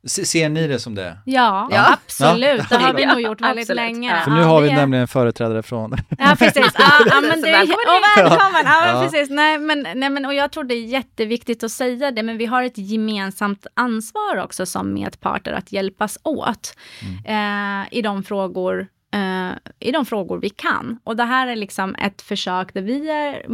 Ser 0.08 0.50
ni 0.50 0.68
det 0.68 0.80
som 0.80 0.96
det? 0.96 1.18
Ja, 1.26 1.68
Ja. 1.72 1.94
absolut. 1.94 2.70
Det 2.70 2.76
har 2.78 2.94
vi 2.94 3.02
Ja, 3.04 3.10
nog 3.14 3.22
gjort 3.22 3.42
väldigt 3.42 3.64
absolut. 3.64 3.76
länge. 3.76 4.12
Ja. 4.16 4.22
För 4.24 4.32
nu 4.32 4.40
Ja, 4.40 4.46
har 4.46 4.62
vi 4.62 4.70
är- 4.70 4.76
nämligen 4.76 5.02
en 5.02 5.08
företrädare 5.08 5.64
från... 5.64 5.96
Ja, 6.18 6.36
precis. 6.40 6.72
Ja, 6.80 6.92
ja, 7.06 7.22
men 7.22 7.42
det 7.42 7.50
är, 7.50 7.54
välkommen 7.54 7.86
och 7.88 8.18
välkommen! 8.18 8.62
Ja, 8.66 8.82
men 8.86 8.96
Ja. 8.96 9.04
precis. 9.04 9.30
Nej, 9.30 9.58
men, 9.58 9.88
nej, 9.96 10.10
men, 10.10 10.26
och 10.26 10.34
jag 10.34 10.52
tror 10.52 10.64
det 10.64 10.74
är 10.76 10.86
jätteviktigt 10.86 11.64
att 11.64 11.72
säga 11.72 12.12
det, 12.12 12.24
men 12.24 12.38
vi 12.38 12.46
har 12.46 12.64
ett 12.64 12.78
gemensamt 12.78 13.68
ansvar 13.74 14.44
också 14.44 14.66
som 14.66 14.94
medparter 14.94 15.52
att 15.54 15.72
hjälpas 15.72 16.18
åt 16.24 16.76
Mm. 17.26 17.82
eh, 17.82 17.88
i 17.92 18.02
de 18.02 18.24
frågor 18.24 18.88
eh, 19.14 19.58
i 19.80 19.92
de 19.92 20.06
frågor 20.06 20.38
vi 20.40 20.50
kan. 20.50 21.00
Och 21.04 21.16
det 21.16 21.24
här 21.24 21.48
är 21.48 21.56
liksom 21.56 21.96
ett 21.96 22.22
försök 22.22 22.74
där 22.74 22.82
vi 22.82 23.10
är 23.10 23.46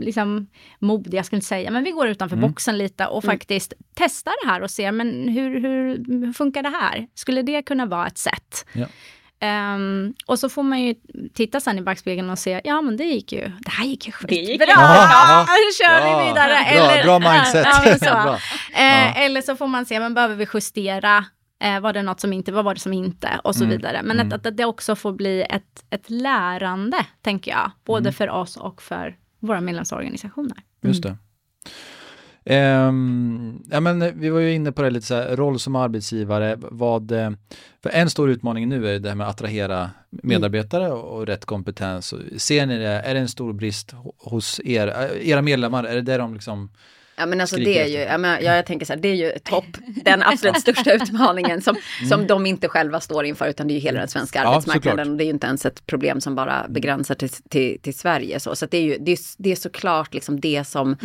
liksom 0.00 0.46
modiga, 0.78 1.24
ska 1.24 1.36
jag 1.36 1.42
säga, 1.42 1.70
men 1.70 1.84
vi 1.84 1.90
går 1.90 2.08
utanför 2.08 2.36
Mm. 2.36 2.48
boxen 2.50 2.78
lite 2.78 3.06
och 3.06 3.24
faktiskt 3.24 3.72
testar 3.94 4.32
det 4.44 4.50
här 4.50 4.62
och 4.62 4.70
ser, 4.70 4.92
men 4.92 5.28
hur, 5.28 5.60
hur, 5.60 6.04
hur 6.26 6.32
funkar 6.32 6.62
det 6.62 6.68
här? 6.80 7.06
Skulle 7.14 7.42
det 7.42 7.62
kunna 7.62 7.86
vara 7.86 8.06
ett 8.06 8.18
sätt? 8.18 8.66
Ja. 8.72 8.86
Ehm, 9.42 10.14
och 10.26 10.38
så 10.38 10.48
får 10.48 10.62
man 10.62 10.80
ju 10.82 10.94
titta 11.34 11.60
sen 11.60 11.78
i 11.78 11.82
backspegeln 11.82 12.30
och 12.30 12.38
se, 12.38 12.60
ja 12.64 12.80
men 12.80 12.96
det 12.96 13.04
gick 13.04 13.32
ju, 13.32 13.40
det 13.60 13.70
här 13.70 13.84
gick 13.84 14.06
ju 14.06 14.12
Det 14.28 14.34
gick 14.34 14.48
skitbra. 14.48 14.66
ju 14.66 14.72
Ja, 14.72 15.44
bra. 15.46 15.54
nu 15.54 15.84
kör 15.84 16.06
Ja, 16.08 16.18
vi 16.20 16.28
vidare. 16.28 17.02
bra, 17.04 17.18
bra 17.18 17.32
mindset. 17.32 17.66
Ja, 17.66 17.98
så. 17.98 18.04
Bra. 18.24 18.34
Eh, 18.82 19.18
Eller 19.24 19.42
så 19.42 19.56
får 19.56 19.66
man 19.66 19.86
se, 19.86 20.00
men 20.00 20.14
behöver 20.14 20.34
vi 20.34 20.46
justera? 20.54 21.24
Eh, 21.60 21.80
var 21.80 21.92
det 21.92 22.02
något 22.02 22.20
som 22.20 22.32
inte, 22.32 22.52
vad 22.52 22.64
var 22.64 22.74
det 22.74 22.80
som 22.80 22.92
inte? 22.92 23.40
Och 23.44 23.54
så 23.56 23.64
Mm. 23.64 23.76
vidare. 23.76 24.00
Men 24.02 24.20
att, 24.32 24.46
att 24.46 24.56
det 24.56 24.64
också 24.64 24.96
får 24.96 25.12
bli 25.12 25.42
ett, 25.50 25.84
ett 25.90 26.10
lärande, 26.10 26.96
tänker 27.22 27.50
jag. 27.50 27.70
Både 27.84 28.00
Mm. 28.00 28.12
för 28.12 28.30
oss 28.30 28.56
och 28.56 28.82
för 28.82 29.16
våra 29.40 29.60
medlemsorganisationer. 29.60 30.56
Just 30.82 31.02
det. 31.02 31.16
Ehm, 32.44 33.62
ja, 33.70 33.80
men 33.80 34.20
vi 34.20 34.30
var 34.30 34.40
ju 34.40 34.52
inne 34.54 34.72
på 34.72 34.82
det 34.82 34.90
lite 34.90 35.06
så 35.06 35.14
här, 35.14 35.36
roll 35.36 35.58
som 35.60 35.76
arbetsgivare, 35.76 36.56
vad, 36.60 37.08
för 37.82 37.90
en 37.90 38.10
stor 38.10 38.30
utmaning 38.30 38.68
nu 38.68 38.88
är 38.94 38.98
det 38.98 39.08
här 39.08 39.16
med 39.16 39.26
att 39.28 39.34
attrahera 39.34 39.90
medarbetare 40.10 40.92
och, 40.92 41.26
rätt 41.26 41.44
kompetens. 41.44 42.14
Ser 42.42 42.66
ni 42.66 42.78
det, 42.78 42.88
är 42.88 43.14
det 43.14 43.20
en 43.20 43.28
stor 43.28 43.52
brist 43.52 43.92
ho- 43.92 44.12
hos 44.18 44.60
er, 44.64 44.86
eh, 44.88 45.28
era 45.28 45.42
medlemmar, 45.42 45.84
är 45.84 45.94
det 45.94 46.02
där 46.02 46.18
de 46.18 46.34
liksom, 46.34 46.70
Ja 47.20 47.26
men 47.26 47.40
alltså 47.40 47.56
det 47.56 47.78
är 47.78 47.86
ju, 47.86 47.98
jag, 47.98 48.20
menar, 48.20 48.40
jag 48.40 48.66
tänker 48.66 48.86
så 48.86 48.92
här, 48.92 49.00
det 49.00 49.08
är 49.08 49.14
ju 49.14 49.32
topp, 49.44 49.64
den 50.04 50.22
absolut 50.22 50.60
största 50.60 50.92
utmaningen 50.92 51.62
som, 51.62 51.76
som 52.08 52.26
de 52.26 52.46
inte 52.46 52.68
själva 52.68 53.00
står 53.00 53.24
inför 53.24 53.48
utan 53.48 53.68
det 53.68 53.72
är 53.72 53.74
ju 53.74 53.80
hela 53.80 53.98
den 54.00 54.08
svenska 54.08 54.38
Ja, 54.38 54.48
arbetsmarknaden 54.48 54.90
såklart. 54.90 55.06
och 55.06 55.16
det 55.16 55.24
är 55.24 55.26
ju 55.26 55.30
inte 55.30 55.46
ens 55.46 55.66
ett 55.66 55.86
problem 55.86 56.20
som 56.20 56.34
bara 56.34 56.66
begränsar 56.68 57.14
till, 57.14 57.28
till, 57.28 57.80
till 57.80 57.94
Sverige. 57.94 58.40
Så, 58.40 58.56
så 58.56 58.64
att 58.64 58.70
det 58.70 58.78
är 58.78 58.82
ju 58.82 58.98
det 59.00 59.12
är, 59.12 59.18
det 59.38 59.52
är 59.52 59.56
såklart 59.56 60.14
liksom 60.14 60.40
det 60.40 60.64
som 60.64 60.96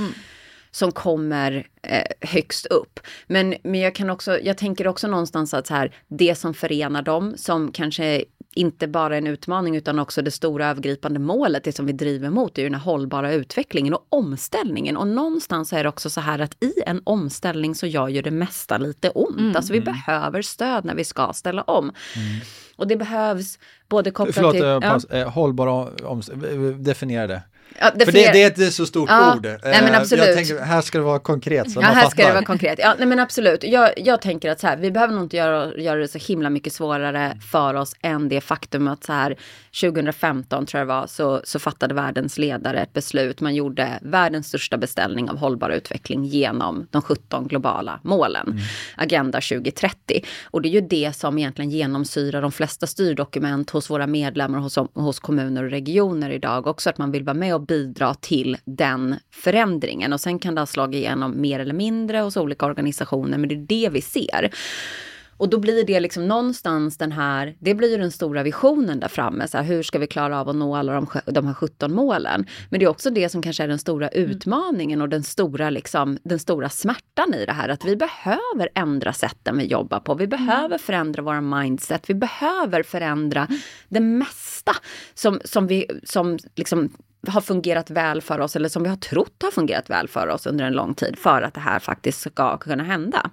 som 0.72 0.92
kommer 0.92 1.68
eh, 1.84 2.30
högst 2.30 2.66
upp. 2.66 3.00
Men, 3.28 3.56
men 3.64 3.80
jag 3.80 3.96
kan 3.96 4.10
också, 4.10 4.40
jag 4.40 4.58
tänker 4.58 4.88
också 4.88 5.08
någonstans 5.08 5.54
att 5.54 5.68
så 5.68 5.74
här, 5.74 5.96
det 6.08 6.36
som 6.36 6.54
förenar 6.54 7.02
dem, 7.02 7.34
som 7.38 7.72
kanske 7.72 8.26
inte 8.56 8.88
bara 8.88 9.18
en 9.18 9.28
utmaning 9.28 9.76
utan 9.76 10.00
också 10.00 10.22
det 10.22 10.32
stora 10.32 10.68
övergripande 10.68 11.20
målet, 11.20 11.64
det 11.64 11.72
som 11.72 11.86
vi 11.86 11.94
driver 11.94 12.30
mot, 12.30 12.58
är 12.58 12.62
ju 12.62 12.70
den 12.70 12.80
här 12.80 12.86
hållbara 12.86 13.34
utvecklingen 13.34 13.94
och 13.94 14.06
omställningen. 14.10 14.98
Och 14.98 15.08
någonstans 15.08 15.74
är 15.74 15.84
det 15.84 15.90
också 15.90 16.10
så 16.10 16.22
här 16.22 16.40
att 16.40 16.64
i 16.64 16.74
en 16.86 17.02
omställning 17.04 17.76
så 17.76 17.88
gör 17.88 18.08
ju 18.08 18.22
det 18.22 18.32
mesta 18.32 18.78
lite 18.78 19.10
ont. 19.10 19.56
Alltså 19.56 19.74
vi 19.74 19.82
behöver 19.82 20.42
stöd 20.42 20.86
när 20.86 20.96
vi 20.96 21.04
ska 21.04 21.34
ställa 21.34 21.62
om. 21.62 21.92
Och 22.76 22.88
det 22.88 22.96
behövs 22.96 23.60
både 23.90 24.12
kopplat 24.12 24.36
förlåt, 24.36 24.54
till... 24.54 24.64
eh, 24.64 24.80
ja. 24.82 25.00
eh, 25.10 25.30
hållbara 25.30 25.72
omst- 26.04 26.84
definiera 26.84 27.28
det. 27.28 27.42
Ja, 27.80 27.92
För 28.06 28.12
det, 28.12 28.32
det 28.32 28.44
är 28.44 28.68
ett 28.68 28.74
så 28.74 28.86
stort 28.86 29.10
Ja, 29.10 29.36
ord. 29.36 29.44
nej, 29.46 29.60
men 29.64 29.94
Eh, 29.94 30.00
absolut. 30.00 30.26
Jag 30.26 30.36
tänker, 30.36 30.60
här 30.60 30.82
ska 30.82 30.98
det 30.98 31.04
vara 31.04 31.20
konkret 31.20 31.72
så 31.72 31.80
Ja, 31.82 31.86
här 31.86 31.96
fattar. 31.96 32.10
ska 32.10 32.28
det 32.28 32.34
vara 32.34 32.46
konkret. 32.46 32.80
Ja, 32.80 32.96
nej 32.98 33.08
men 33.08 33.20
absolut. 33.20 33.64
Jag, 33.64 33.90
jag 33.98 34.22
tänker 34.22 34.52
att 34.52 34.60
så 34.60 34.68
här, 34.68 34.78
vi 34.78 34.92
behöver 34.92 35.14
nog 35.14 35.24
inte 35.24 35.38
göra, 35.38 35.78
göra 35.78 36.00
det 36.00 36.08
så 36.08 36.18
himla 36.18 36.50
mycket 36.50 36.74
svårare 36.74 37.38
för 37.52 37.74
oss 37.74 37.96
än 38.02 38.30
det 38.30 38.42
faktum 38.42 38.88
att 38.88 39.04
så 39.04 39.14
här 39.14 39.36
2015 39.82 40.66
tror 40.66 40.80
jag 40.80 40.88
det 40.88 40.94
var 40.94 41.08
så, 41.08 41.42
så 41.44 41.60
fattade 41.60 41.94
världens 41.94 42.38
ledare 42.38 42.80
ett 42.82 42.94
beslut. 42.94 43.42
Man 43.42 43.56
gjorde 43.56 44.00
världens 44.02 44.48
största 44.48 44.78
beställning 44.78 45.30
av 45.30 45.38
hållbar 45.38 45.70
utveckling 45.70 46.24
genom 46.26 46.88
de 46.92 47.02
17 47.02 47.48
globala 47.48 48.00
målen. 48.04 48.60
Agenda 48.98 49.42
2030. 49.42 50.22
Och 50.44 50.62
det 50.62 50.68
är 50.70 50.72
ju 50.72 50.82
det 50.82 51.16
som 51.16 51.38
egentligen 51.38 51.72
genomsyrar 51.72 52.42
de 52.42 52.52
flesta 52.52 52.88
styrdokument 52.88 53.70
hos 53.70 53.90
våra 53.90 54.08
medlemmar, 54.08 54.60
hos, 54.60 54.78
hos 54.94 55.20
kommuner 55.20 55.64
och 55.64 55.70
regioner 55.70 56.30
idag 56.30 56.68
också. 56.68 56.90
Att 56.90 56.98
man 56.98 57.12
vill 57.12 57.24
vara 57.24 57.34
med 57.34 57.55
och 57.56 57.66
bidra 57.66 58.14
till 58.14 58.58
den 58.66 59.16
förändringen. 59.32 60.14
Och 60.14 60.22
sen 60.22 60.40
kan 60.40 60.56
det 60.56 60.62
ha 60.62 60.66
slagit 60.66 60.98
igenom 60.98 61.42
mer 61.42 61.60
eller 61.60 61.74
mindre 61.74 62.18
hos 62.18 62.38
olika 62.38 62.66
organisationer, 62.66 63.38
men 63.38 63.50
det 63.50 63.56
är 63.56 63.66
det 63.68 63.90
vi 63.90 64.02
ser. 64.02 64.52
Och 65.38 65.50
då 65.50 65.60
blir 65.60 65.84
det 65.84 66.00
liksom 66.00 66.28
någonstans 66.28 66.98
den 66.98 67.12
här, 67.12 67.56
det 67.60 67.74
blir 67.74 67.92
ju 67.92 67.98
den 67.98 68.12
stora 68.12 68.44
visionen 68.44 69.00
där 69.00 69.08
framme. 69.08 69.48
Så 69.48 69.58
här, 69.58 69.64
hur 69.64 69.84
ska 69.84 70.00
vi 70.00 70.08
klara 70.08 70.40
av 70.42 70.50
att 70.50 70.56
nå 70.56 70.76
alla 70.76 70.94
de, 70.94 71.08
de 71.26 71.48
här 71.48 71.54
17 71.54 71.94
målen? 71.94 72.46
Men 72.70 72.80
det 72.80 72.86
är 72.86 72.90
också 72.90 73.10
det 73.10 73.30
som 73.30 73.42
kanske 73.42 73.64
är 73.64 73.68
den 73.68 73.80
stora 73.80 74.10
utmaningen 74.10 75.02
och 75.02 75.10
den 75.10 75.24
stora, 75.24 75.70
liksom, 75.70 76.18
den 76.24 76.40
stora 76.40 76.70
smärtan 76.70 77.34
i 77.34 77.46
det 77.46 77.54
här. 77.54 77.70
Att 77.70 77.86
vi 77.86 77.96
behöver 77.96 78.70
ändra 78.76 79.14
sätten 79.14 79.58
vi 79.58 79.66
jobbar 79.66 80.00
på. 80.00 80.14
Vi 80.14 80.28
behöver 80.28 80.78
förändra 80.78 81.22
våra 81.22 81.42
mindset. 81.42 82.10
Vi 82.10 82.14
behöver 82.14 82.84
förändra 82.84 83.48
det 83.90 84.00
mesta 84.00 84.72
som, 85.14 85.40
som, 85.44 85.68
vi, 85.68 85.86
som 86.04 86.38
liksom 86.56 86.90
har 87.32 87.42
fungerat 87.42 87.90
väl 87.90 88.22
för 88.22 88.40
oss 88.40 88.56
eller 88.56 88.70
som 88.70 88.84
vi 88.84 88.90
har 88.90 88.96
trott 88.96 89.42
har 89.44 89.52
fungerat 89.52 89.90
väl 89.90 90.08
för 90.08 90.28
oss 90.28 90.46
under 90.46 90.66
en 90.66 90.74
lång 90.74 90.94
tid 90.94 91.18
för 91.18 91.42
att 91.42 91.54
det 91.54 91.60
här 91.60 91.80
faktiskt 91.80 92.22
ska 92.22 92.58
kunna 92.58 92.84
hända. 92.84 93.30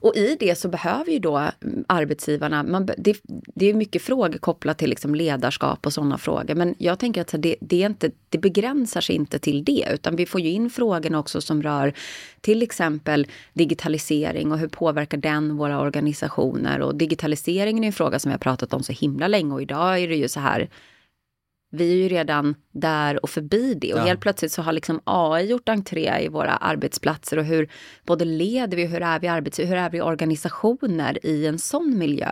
Och 0.00 0.16
i 0.16 0.36
det 0.40 0.58
så 0.58 0.68
behöver 0.68 1.12
ju 1.12 1.18
då 1.18 1.36
mm, 1.36 1.84
arbetsgivarna, 1.88 2.62
man, 2.62 2.86
det, 2.98 3.16
det 3.54 3.66
är 3.66 3.74
mycket 3.74 4.02
frågor 4.02 4.38
kopplat 4.38 4.78
till 4.78 4.90
liksom 4.90 5.14
ledarskap 5.14 5.86
och 5.86 5.92
sådana 5.92 6.18
frågor. 6.18 6.54
Men 6.54 6.74
jag 6.78 6.98
tänker 6.98 7.20
att 7.20 7.34
det, 7.38 7.56
det, 7.60 7.82
är 7.82 7.86
inte, 7.86 8.10
det 8.28 8.38
begränsar 8.38 9.00
sig 9.00 9.16
inte 9.16 9.38
till 9.38 9.64
det, 9.64 9.88
utan 9.92 10.16
vi 10.16 10.26
får 10.26 10.40
ju 10.40 10.50
in 10.50 10.70
frågorna 10.70 11.18
också 11.18 11.40
som 11.40 11.62
rör 11.62 11.92
till 12.40 12.62
exempel 12.62 13.26
digitalisering 13.52 14.52
och 14.52 14.58
hur 14.58 14.68
påverkar 14.68 15.18
den 15.18 15.56
våra 15.56 15.80
organisationer? 15.80 16.80
Och 16.80 16.94
digitaliseringen 16.94 17.84
är 17.84 17.86
en 17.86 17.92
fråga 17.92 18.18
som 18.18 18.28
vi 18.28 18.32
har 18.32 18.38
pratat 18.38 18.72
om 18.72 18.82
så 18.82 18.92
himla 18.92 19.28
länge 19.28 19.54
och 19.54 19.62
idag 19.62 19.98
är 19.98 20.08
det 20.08 20.16
ju 20.16 20.28
så 20.28 20.40
här 20.40 20.68
vi 21.70 21.92
är 21.92 21.96
ju 21.96 22.08
redan 22.08 22.54
där 22.80 23.22
och 23.22 23.30
förbi 23.30 23.74
det 23.74 23.92
och 23.94 23.98
Ja. 24.00 24.04
helt 24.04 24.20
plötsligt 24.20 24.52
så 24.52 24.62
har 24.62 24.72
liksom 24.72 25.00
AI 25.04 25.46
gjort 25.46 25.68
entré 25.68 26.24
i 26.24 26.28
våra 26.28 26.56
arbetsplatser 26.56 27.36
och 27.38 27.44
hur 27.44 27.68
både 28.06 28.24
leder 28.24 28.76
vi, 28.76 28.84
hur 28.86 29.02
är 29.02 29.18
vi 29.20 29.28
arbets, 29.28 29.58
hur 29.58 29.76
är 29.76 29.90
vi 29.90 30.00
organisationer 30.00 31.26
i 31.26 31.46
en 31.46 31.58
sån 31.58 31.98
miljö? 31.98 32.30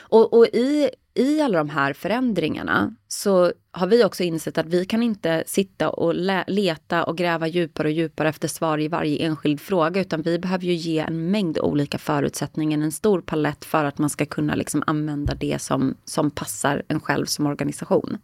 Och, 0.00 0.32
och 0.38 0.46
i, 0.46 0.90
i 1.14 1.40
alla 1.40 1.58
de 1.58 1.68
här 1.70 1.92
förändringarna 1.92 2.94
så 3.08 3.52
har 3.72 3.86
vi 3.86 4.04
också 4.04 4.22
insett 4.22 4.58
att 4.58 4.66
vi 4.66 4.84
kan 4.84 5.02
inte 5.02 5.44
sitta 5.46 5.88
och 5.90 6.14
leta 6.46 7.04
och 7.04 7.16
gräva 7.18 7.46
djupare 7.46 7.88
och 7.88 7.92
djupare 7.92 8.28
efter 8.28 8.48
svar 8.48 8.80
i 8.80 8.88
varje 8.88 9.18
enskild 9.26 9.60
fråga, 9.60 10.00
utan 10.00 10.22
vi 10.22 10.38
behöver 10.38 10.64
ju 10.64 10.72
ge 10.72 10.98
en 10.98 11.30
mängd 11.30 11.58
olika 11.58 11.98
förutsättningar, 11.98 12.78
en 12.78 12.92
stor 12.92 13.20
palett 13.20 13.64
för 13.64 13.84
att 13.84 13.98
man 13.98 14.10
ska 14.10 14.26
kunna 14.26 14.54
liksom 14.54 14.82
använda 14.86 15.34
det 15.34 15.62
som, 15.62 15.94
som 16.04 16.30
passar 16.30 16.82
en 16.88 17.00
själv 17.00 17.26
som 17.26 17.46
organisation. 17.46 18.18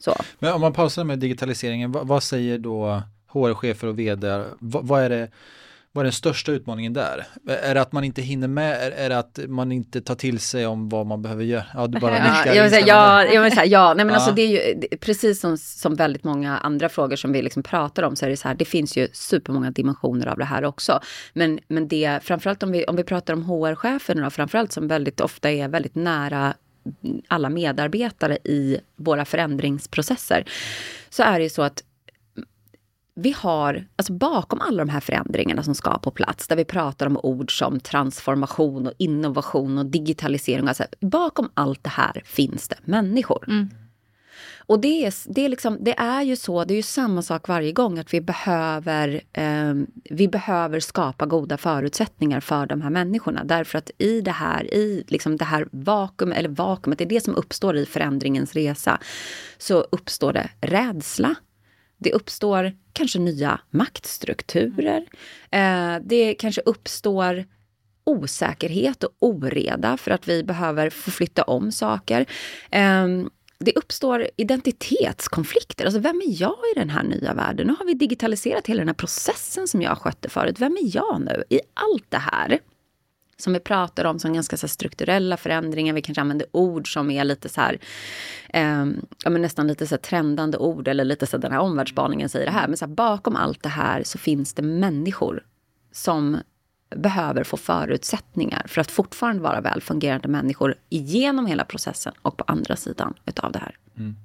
Så. 0.00 0.14
Men 0.38 0.52
om 0.52 0.60
man 0.60 0.72
pausar 0.72 1.04
med 1.04 1.18
digitaliseringen, 1.18 1.92
vad, 1.92 2.06
vad 2.06 2.22
säger 2.22 2.58
då 2.58 3.02
HR-chefer 3.32 3.86
och 3.88 3.98
vd? 3.98 4.44
Vad, 4.58 4.86
vad, 4.86 5.02
är 5.02 5.08
det, 5.10 5.28
vad 5.92 6.02
är 6.02 6.04
den 6.04 6.12
största 6.12 6.52
utmaningen 6.52 6.92
där? 6.92 7.26
Är 7.62 7.74
det 7.74 7.80
att 7.80 7.92
man 7.92 8.04
inte 8.04 8.22
hinner 8.22 8.48
med? 8.48 8.82
Är, 8.82 8.90
är 8.90 9.08
det 9.08 9.18
att 9.18 9.38
man 9.48 9.72
inte 9.72 10.00
tar 10.00 10.14
till 10.14 10.38
sig 10.38 10.66
om 10.66 10.88
vad 10.88 11.06
man 11.06 11.22
behöver 11.22 11.44
göra? 11.44 11.64
Ja, 11.74 11.86
du 11.86 12.00
bara 12.00 12.14
Ja, 12.18 12.22
nickar 12.22 12.54
jag 12.54 12.62
vill 12.62 12.70
säga, 12.70 12.80
instämmande. 12.80 13.26
ja, 13.26 13.34
jag 13.34 13.42
vill 13.42 13.52
säga, 13.52 13.64
ja, 13.66 13.94
nej 13.94 14.04
men 14.04 14.12
Ja. 14.12 14.14
alltså 14.20 14.32
det 14.34 14.42
är 14.42 14.48
ju 14.48 14.88
precis 14.98 15.40
som, 15.40 15.58
som 15.58 15.94
väldigt 15.94 16.24
många 16.24 16.58
andra 16.58 16.88
frågor 16.88 17.16
som 17.16 17.32
vi 17.32 17.42
liksom 17.42 17.62
pratar 17.62 18.02
om 18.02 18.16
så 18.16 18.26
är 18.26 18.30
det 18.30 18.36
så 18.36 18.48
här, 18.48 18.54
det 18.54 18.64
finns 18.64 18.96
ju 18.96 19.08
supermånga 19.12 19.70
dimensioner 19.70 20.26
av 20.26 20.38
det 20.38 20.44
här 20.44 20.64
också. 20.64 21.00
Men, 21.32 21.58
men 21.68 21.88
det, 21.88 22.18
framförallt 22.22 22.62
om 22.62 22.72
vi, 22.72 22.84
om 22.84 22.96
vi 22.96 23.04
pratar 23.04 23.34
om 23.34 23.42
HR-cheferna 23.44 24.30
framförallt 24.30 24.72
som 24.72 24.88
väldigt 24.88 25.20
ofta 25.20 25.50
är 25.50 25.68
väldigt 25.68 25.94
nära 25.94 26.54
alla 27.28 27.48
medarbetare 27.48 28.38
i 28.44 28.80
våra 28.96 29.24
förändringsprocesser, 29.24 30.44
så 31.10 31.22
är 31.22 31.38
det 31.38 31.42
ju 31.42 31.50
så 31.50 31.62
att 31.62 31.84
vi 33.14 33.34
har, 33.38 33.86
alltså 33.96 34.12
bakom 34.12 34.60
alla 34.60 34.78
de 34.78 34.88
här 34.88 35.00
förändringarna 35.00 35.62
som 35.62 35.74
ska 35.74 35.98
på 35.98 36.10
plats, 36.10 36.48
där 36.48 36.56
vi 36.56 36.64
pratar 36.64 37.06
om 37.06 37.16
ord 37.16 37.58
som 37.58 37.80
transformation 37.80 38.86
och 38.86 38.92
innovation 38.98 39.78
och 39.78 39.86
digitalisering. 39.86 40.68
Alltså, 40.68 40.84
bakom 41.00 41.50
allt 41.54 41.84
det 41.84 41.90
här 41.90 42.22
finns 42.24 42.68
det 42.68 42.76
människor. 42.84 43.44
Mm. 43.48 43.70
Och 44.70 44.80
det 44.80 45.06
är, 45.06 45.14
det, 45.26 45.44
är 45.44 45.48
liksom, 45.48 45.78
det 45.80 45.94
är 45.98 46.22
ju 46.22 46.36
så, 46.36 46.64
det 46.64 46.74
är 46.74 46.76
ju 46.76 46.82
samma 46.82 47.22
sak 47.22 47.48
varje 47.48 47.72
gång, 47.72 47.98
att 47.98 48.14
vi 48.14 48.20
behöver, 48.20 49.20
eh, 49.32 49.74
vi 50.10 50.28
behöver 50.28 50.80
skapa 50.80 51.26
goda 51.26 51.56
förutsättningar 51.56 52.40
för 52.40 52.66
de 52.66 52.82
här 52.82 52.90
människorna. 52.90 53.44
Därför 53.44 53.78
att 53.78 53.90
i 53.98 54.20
det 54.20 54.30
här, 54.30 54.74
i 54.74 55.04
liksom 55.08 55.36
det 55.36 55.44
här 55.44 55.68
vakuum, 55.72 56.32
eller 56.32 56.48
vakuumet, 56.48 56.98
det 56.98 57.04
är 57.04 57.08
det 57.08 57.24
som 57.24 57.34
uppstår 57.34 57.76
i 57.76 57.86
förändringens 57.86 58.54
resa, 58.54 59.00
så 59.58 59.80
uppstår 59.80 60.32
det 60.32 60.50
rädsla. 60.60 61.34
Det 61.98 62.12
uppstår 62.12 62.72
kanske 62.92 63.18
nya 63.18 63.60
maktstrukturer. 63.70 65.06
Eh, 65.50 65.96
det 66.02 66.34
kanske 66.34 66.60
uppstår 66.60 67.44
osäkerhet 68.04 69.04
och 69.04 69.12
oreda 69.20 69.96
för 69.96 70.10
att 70.10 70.28
vi 70.28 70.44
behöver 70.44 70.90
förflytta 70.90 71.42
om 71.42 71.72
saker. 71.72 72.26
Um, 72.72 73.30
det 73.64 73.76
uppstår 73.76 74.28
identitetskonflikter. 74.36 75.84
Alltså 75.84 76.00
vem 76.00 76.22
är 76.26 76.42
jag 76.42 76.56
i 76.76 76.78
den 76.78 76.90
här 76.90 77.02
nya 77.02 77.34
världen? 77.34 77.66
Nu 77.66 77.74
har 77.78 77.86
vi 77.86 77.94
digitaliserat 77.94 78.66
hela 78.66 78.78
den 78.78 78.88
här 78.88 78.94
processen 78.94 79.68
som 79.68 79.82
jag 79.82 79.98
skötte 79.98 80.28
förut. 80.28 80.60
Vem 80.60 80.76
är 80.76 80.96
jag 80.96 81.20
nu 81.20 81.44
i 81.48 81.60
allt 81.74 82.06
det 82.08 82.18
här? 82.18 82.58
Som 83.36 83.52
vi 83.52 83.60
pratar 83.60 84.04
om 84.04 84.18
som 84.18 84.32
ganska 84.32 84.56
så 84.56 84.68
strukturella 84.68 85.36
förändringar. 85.36 85.94
Vi 85.94 86.02
kanske 86.02 86.20
använder 86.20 86.46
ord 86.52 86.92
som 86.92 87.10
är 87.10 87.24
lite 87.24 87.48
så 87.48 87.60
här, 87.60 87.78
eh, 88.48 88.86
ja, 89.24 89.30
men 89.30 89.42
nästan 89.42 89.66
lite 89.66 89.86
så 89.86 89.94
här 89.94 90.02
trendande 90.02 90.58
ord 90.58 90.88
eller 90.88 91.04
lite 91.04 91.26
så 91.26 91.38
den 91.38 91.52
här 91.52 91.60
omvärldsspaningen 91.60 92.28
säger 92.28 92.46
det 92.46 92.52
här. 92.52 92.68
Men 92.68 92.76
så 92.76 92.84
här, 92.84 92.94
bakom 92.94 93.36
allt 93.36 93.62
det 93.62 93.68
här 93.68 94.02
så 94.02 94.18
finns 94.18 94.54
det 94.54 94.62
människor 94.62 95.44
som 95.92 96.38
behöver 96.96 97.44
få 97.44 97.56
förutsättningar 97.56 98.66
för 98.66 98.80
att 98.80 98.90
fortfarande 98.90 99.42
vara 99.42 99.60
väl 99.60 99.80
fungerande 99.80 100.28
människor 100.28 100.74
igenom 100.88 101.46
hela 101.46 101.64
processen 101.64 102.12
och 102.22 102.36
på 102.36 102.44
andra 102.46 102.76
sidan 102.76 103.14
utav 103.26 103.52
det 103.52 103.58
här. 103.58 103.76
Mm. 103.96 104.16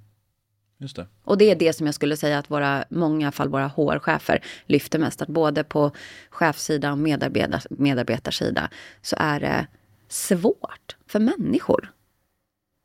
Just 0.78 0.95
det. 0.95 1.08
Och 1.23 1.38
det 1.38 1.51
är 1.51 1.56
det 1.56 1.73
som 1.73 1.86
jag 1.86 1.95
skulle 1.95 2.17
säga 2.17 2.39
att 2.39 2.51
våra, 2.51 2.86
många 2.89 3.32
fall 3.32 3.49
våra 3.49 3.67
HR-chefer 3.67 4.43
lyfter 4.65 4.99
mest. 4.99 5.21
Att 5.21 5.28
både 5.28 5.63
på 5.63 5.91
chefssida 6.30 6.91
och 6.91 6.97
medarbetar, 6.97 7.62
medarbetarsida 7.69 8.69
så 9.01 9.15
är 9.19 9.39
det 9.39 9.67
svårt 10.08 10.95
för 11.08 11.19
människor 11.19 11.91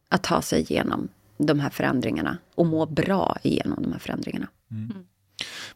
att 0.08 0.22
ta 0.22 0.42
sig 0.42 0.60
igenom 0.60 1.08
de 1.38 1.60
här 1.60 1.70
förändringarna 1.70 2.38
och 2.54 2.66
må 2.66 2.86
bra 2.86 3.36
igenom 3.42 3.82
de 3.82 3.92
här 3.92 3.98
förändringarna. 3.98 4.48
Mm. 4.70 4.92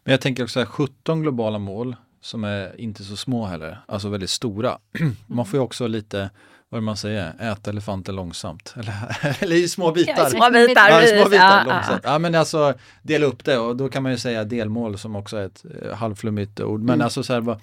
Men 0.03 0.11
jag 0.11 0.21
tänker 0.21 0.43
också 0.43 0.59
här, 0.59 0.65
17 0.65 1.21
globala 1.21 1.59
mål 1.59 1.95
som 2.25 2.43
är 2.43 2.81
inte 2.81 3.03
så 3.03 3.15
små 3.15 3.45
heller, 3.45 3.79
alltså 3.87 4.09
väldigt 4.09 4.29
stora. 4.29 4.77
Man 5.27 5.45
får 5.45 5.57
ju 5.57 5.63
också 5.63 5.87
lite, 5.87 6.29
vad 6.69 6.83
man 6.83 6.97
säger, 6.97 7.33
äta 7.51 7.69
elefanter 7.69 8.13
långsamt. 8.13 8.73
Eller, 8.79 8.93
eller 9.43 9.55
i 9.55 9.67
små 9.67 9.91
bitar. 9.91 10.13
Ja, 10.17 10.29
små 10.29 10.49
bitar. 10.51 10.89
Ja, 10.89 11.07
små 11.07 11.29
bitar 11.29 11.65
ja, 11.67 11.83
ja. 11.89 11.99
ja, 12.03 12.19
men 12.19 12.35
alltså 12.35 12.73
dela 13.01 13.25
upp 13.25 13.43
det 13.43 13.57
och 13.57 13.75
då 13.75 13.89
kan 13.89 14.03
man 14.03 14.11
ju 14.11 14.17
säga 14.17 14.43
delmål 14.43 14.97
som 14.97 15.15
också 15.15 15.37
är 15.37 15.45
ett 15.45 15.65
eh, 15.81 15.95
halvflummigt 15.95 16.59
ord. 16.59 16.79
Men 16.79 16.93
mm. 16.93 17.03
alltså 17.03 17.23
så 17.23 17.33
här, 17.33 17.41
vad, 17.41 17.59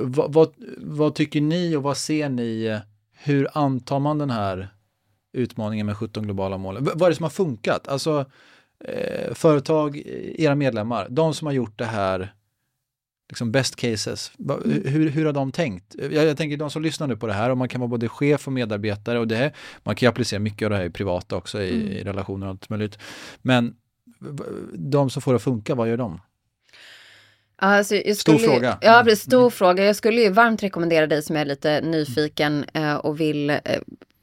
vad, 0.00 0.32
vad, 0.32 0.52
vad, 0.76 1.14
tycker 1.14 1.40
ni 1.40 1.76
och 1.76 1.82
vad 1.82 1.96
ser 1.96 2.28
ni? 2.28 2.80
Hur 3.12 3.48
antar 3.52 3.98
man 3.98 4.18
den 4.18 4.30
här 4.30 4.68
utmaningen 5.32 5.86
med 5.86 5.96
17 5.96 6.22
globala 6.22 6.58
mål? 6.58 6.78
vad 6.80 7.02
är 7.02 7.08
det 7.08 7.16
som 7.16 7.22
har 7.22 7.30
funkat? 7.30 7.88
Alltså 7.88 8.24
eh, 8.84 9.34
företag, 9.34 9.96
era 10.38 10.54
medlemmar, 10.54 11.06
de 11.10 11.34
som 11.34 11.46
har 11.46 11.52
gjort 11.52 11.78
det 11.78 11.84
här 11.84 12.32
liksom 13.28 13.52
best 13.52 13.76
cases. 13.76 14.32
Mm. 14.38 14.82
Hur, 14.84 15.10
hur 15.10 15.26
har 15.26 15.32
de 15.32 15.52
tänkt? 15.52 15.94
Jag, 15.98 16.12
jag, 16.12 16.36
tänker 16.36 16.56
de 16.56 16.70
som 16.70 16.82
lyssnar 16.82 17.06
nu 17.06 17.16
på 17.16 17.26
det 17.26 17.32
här 17.32 17.50
och 17.50 17.58
man 17.58 17.68
kan 17.68 17.80
vara 17.80 17.88
både 17.88 18.08
chef 18.08 18.46
och 18.46 18.52
medarbetare 18.52 19.18
och 19.18 19.28
det 19.28 19.36
här, 19.36 19.52
man 19.82 19.96
kan 19.96 20.06
ju 20.06 20.10
applicera 20.10 20.40
mycket 20.40 20.66
av 20.66 20.70
det 20.70 20.76
här 20.76 20.84
i 20.84 20.90
privata 20.90 21.36
också 21.36 21.62
i, 21.62 21.74
mm. 21.74 21.88
i 21.88 22.04
relationer 22.04 22.46
och 22.46 22.50
allt 22.50 22.68
möjligt. 22.68 22.98
Men 23.42 23.74
de 24.72 25.10
som 25.10 25.22
får 25.22 25.32
det 25.32 25.36
att 25.36 25.42
funka, 25.42 25.74
vad 25.74 25.88
gör 25.88 25.96
de? 25.96 26.20
Alltså, 27.58 27.94
skulle, 27.94 28.14
stor 28.14 28.38
fråga. 28.38 28.78
Ja, 28.80 29.02
precis, 29.04 29.24
stor 29.24 29.40
mm. 29.40 29.50
fråga. 29.50 29.84
Jag 29.84 29.96
skulle 29.96 30.20
ju 30.20 30.30
varmt 30.30 30.62
rekommendera 30.62 31.06
dig 31.06 31.22
som 31.22 31.36
är 31.36 31.44
lite 31.44 31.80
nyfiken 31.80 32.64
eh, 32.74 32.94
och 32.94 33.20
vill 33.20 33.50
eh, 33.50 33.58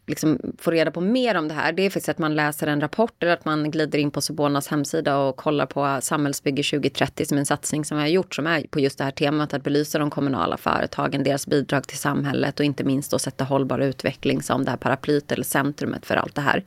liksom 0.07 0.39
få 0.57 0.71
reda 0.71 0.91
på 0.91 1.01
mer 1.01 1.35
om 1.35 1.47
det 1.47 1.53
här, 1.53 1.73
det 1.73 1.85
är 1.85 1.89
faktiskt 1.89 2.09
att 2.09 2.17
man 2.17 2.35
läser 2.35 2.67
en 2.67 2.81
rapport 2.81 3.23
eller 3.23 3.33
att 3.33 3.45
man 3.45 3.71
glider 3.71 3.99
in 3.99 4.11
på 4.11 4.21
Sobonas 4.21 4.67
hemsida 4.67 5.17
och 5.17 5.35
kollar 5.35 5.65
på 5.65 5.99
Samhällsbygge 6.01 6.63
2030 6.63 7.25
som 7.25 7.37
en 7.37 7.45
satsning 7.45 7.85
som 7.85 7.97
vi 7.97 8.03
har 8.03 8.09
gjort 8.09 8.35
som 8.35 8.47
är 8.47 8.67
på 8.69 8.79
just 8.79 8.97
det 8.97 9.03
här 9.03 9.11
temat 9.11 9.53
att 9.53 9.63
belysa 9.63 9.99
de 9.99 10.09
kommunala 10.09 10.57
företagen, 10.57 11.23
deras 11.23 11.47
bidrag 11.47 11.87
till 11.87 11.97
samhället 11.97 12.59
och 12.59 12.65
inte 12.65 12.83
minst 12.83 13.13
att 13.13 13.21
sätta 13.21 13.43
hållbar 13.43 13.79
utveckling 13.79 14.41
som 14.41 14.65
det 14.65 14.71
här 14.71 14.77
paraplyet 14.77 15.31
eller 15.31 15.43
centrumet 15.43 16.05
för 16.05 16.15
allt 16.15 16.35
det 16.35 16.41
här. 16.41 16.63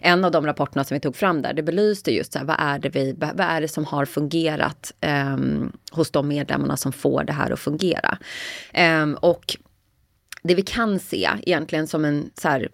En 0.00 0.24
av 0.24 0.30
de 0.30 0.46
rapporterna 0.46 0.84
som 0.84 0.94
vi 0.94 1.00
tog 1.00 1.16
fram 1.16 1.42
där, 1.42 1.52
det 1.52 1.62
belyste 1.62 2.10
just 2.14 2.32
så 2.32 2.38
här, 2.38 2.46
vad 2.46 2.56
är 2.58 2.78
det, 2.78 2.88
vi, 2.88 3.16
vad 3.18 3.40
är 3.40 3.60
det 3.60 3.68
som 3.68 3.84
har 3.84 4.04
fungerat 4.04 4.92
um, 5.34 5.72
hos 5.92 6.10
de 6.10 6.28
medlemmarna 6.28 6.76
som 6.76 6.92
får 6.92 7.24
det 7.24 7.32
här 7.32 7.50
att 7.50 7.60
fungera. 7.60 8.18
Um, 9.02 9.14
och 9.14 9.56
det 10.42 10.54
vi 10.54 10.62
kan 10.62 10.98
se 10.98 11.30
egentligen 11.42 11.86
som 11.86 12.04
en 12.04 12.30
så 12.34 12.48
här, 12.48 12.68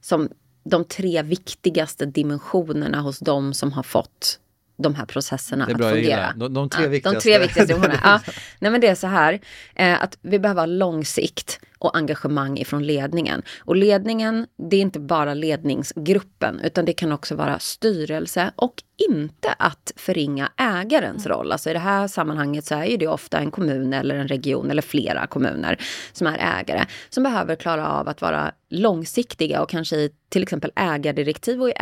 som 0.00 0.28
de 0.64 0.84
tre 0.84 1.22
viktigaste 1.22 2.06
dimensionerna 2.06 3.00
hos 3.00 3.18
de 3.18 3.54
som 3.54 3.72
har 3.72 3.82
fått 3.82 4.38
de 4.76 4.94
här 4.94 5.04
processerna 5.06 5.64
att 5.64 5.90
fungera. 5.90 6.32
De, 6.36 6.54
de, 6.54 6.68
tre 6.68 6.88
viktigaste. 6.88 7.16
De 7.18 7.22
tre 7.22 7.38
viktigaste 7.38 7.98
ja. 8.02 8.20
Nej 8.58 8.70
men 8.70 8.80
det 8.80 8.88
är 8.88 8.94
så 8.94 9.06
här, 9.06 9.40
eh, 9.74 10.02
att 10.02 10.18
vi 10.22 10.38
behöver 10.38 10.62
ha 10.62 10.66
långsikt 10.66 11.60
och 11.78 11.96
engagemang 11.96 12.58
ifrån 12.58 12.86
ledningen. 12.86 13.42
Och 13.60 13.76
ledningen, 13.76 14.46
det 14.70 14.76
är 14.76 14.80
inte 14.80 15.00
bara 15.00 15.34
ledningsgruppen 15.34 16.60
utan 16.64 16.84
det 16.84 16.92
kan 16.92 17.12
också 17.12 17.34
vara 17.34 17.58
styrelse 17.58 18.52
och 18.56 18.82
inte 19.08 19.54
att 19.58 19.92
förringa 19.96 20.52
ägarens 20.56 21.26
mm. 21.26 21.38
roll. 21.38 21.52
Alltså 21.52 21.70
i 21.70 21.72
det 21.72 21.78
här 21.78 22.08
sammanhanget 22.08 22.64
så 22.64 22.74
är 22.74 22.84
ju 22.84 22.96
det 22.96 23.06
ofta 23.06 23.38
en 23.38 23.50
kommun 23.50 23.92
eller 23.92 24.14
en 24.14 24.28
region 24.28 24.70
eller 24.70 24.82
flera 24.82 25.26
kommuner 25.26 25.78
som 26.12 26.26
är 26.26 26.60
ägare 26.60 26.86
som 27.08 27.22
behöver 27.22 27.56
klara 27.56 27.88
av 27.88 28.08
att 28.08 28.20
vara 28.20 28.52
långsiktiga 28.70 29.62
och 29.62 29.68
kanske 29.68 29.96
i 29.96 30.10
till 30.28 30.42
exempel 30.42 30.72
ägardirektiv 30.76 31.62
och 31.62 31.68
i 31.68 31.72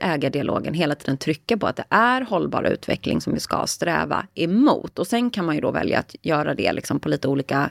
ägardialogen 0.00 0.74
hela 0.74 0.94
tiden 0.94 1.16
trycka 1.16 1.56
på 1.56 1.66
att 1.66 1.76
det 1.76 1.84
är 1.90 2.20
hållbar 2.20 2.62
utveckling 2.62 3.20
som 3.20 3.34
vi 3.34 3.40
ska 3.40 3.66
sträva 3.66 4.26
emot. 4.34 4.98
Och 4.98 5.06
sen 5.06 5.30
kan 5.30 5.44
man 5.44 5.54
ju 5.54 5.60
då 5.60 5.70
välja 5.70 5.98
att 5.98 6.14
göra 6.22 6.54
det 6.54 6.72
liksom 6.72 7.00
på 7.00 7.08
lite 7.08 7.28
olika, 7.28 7.70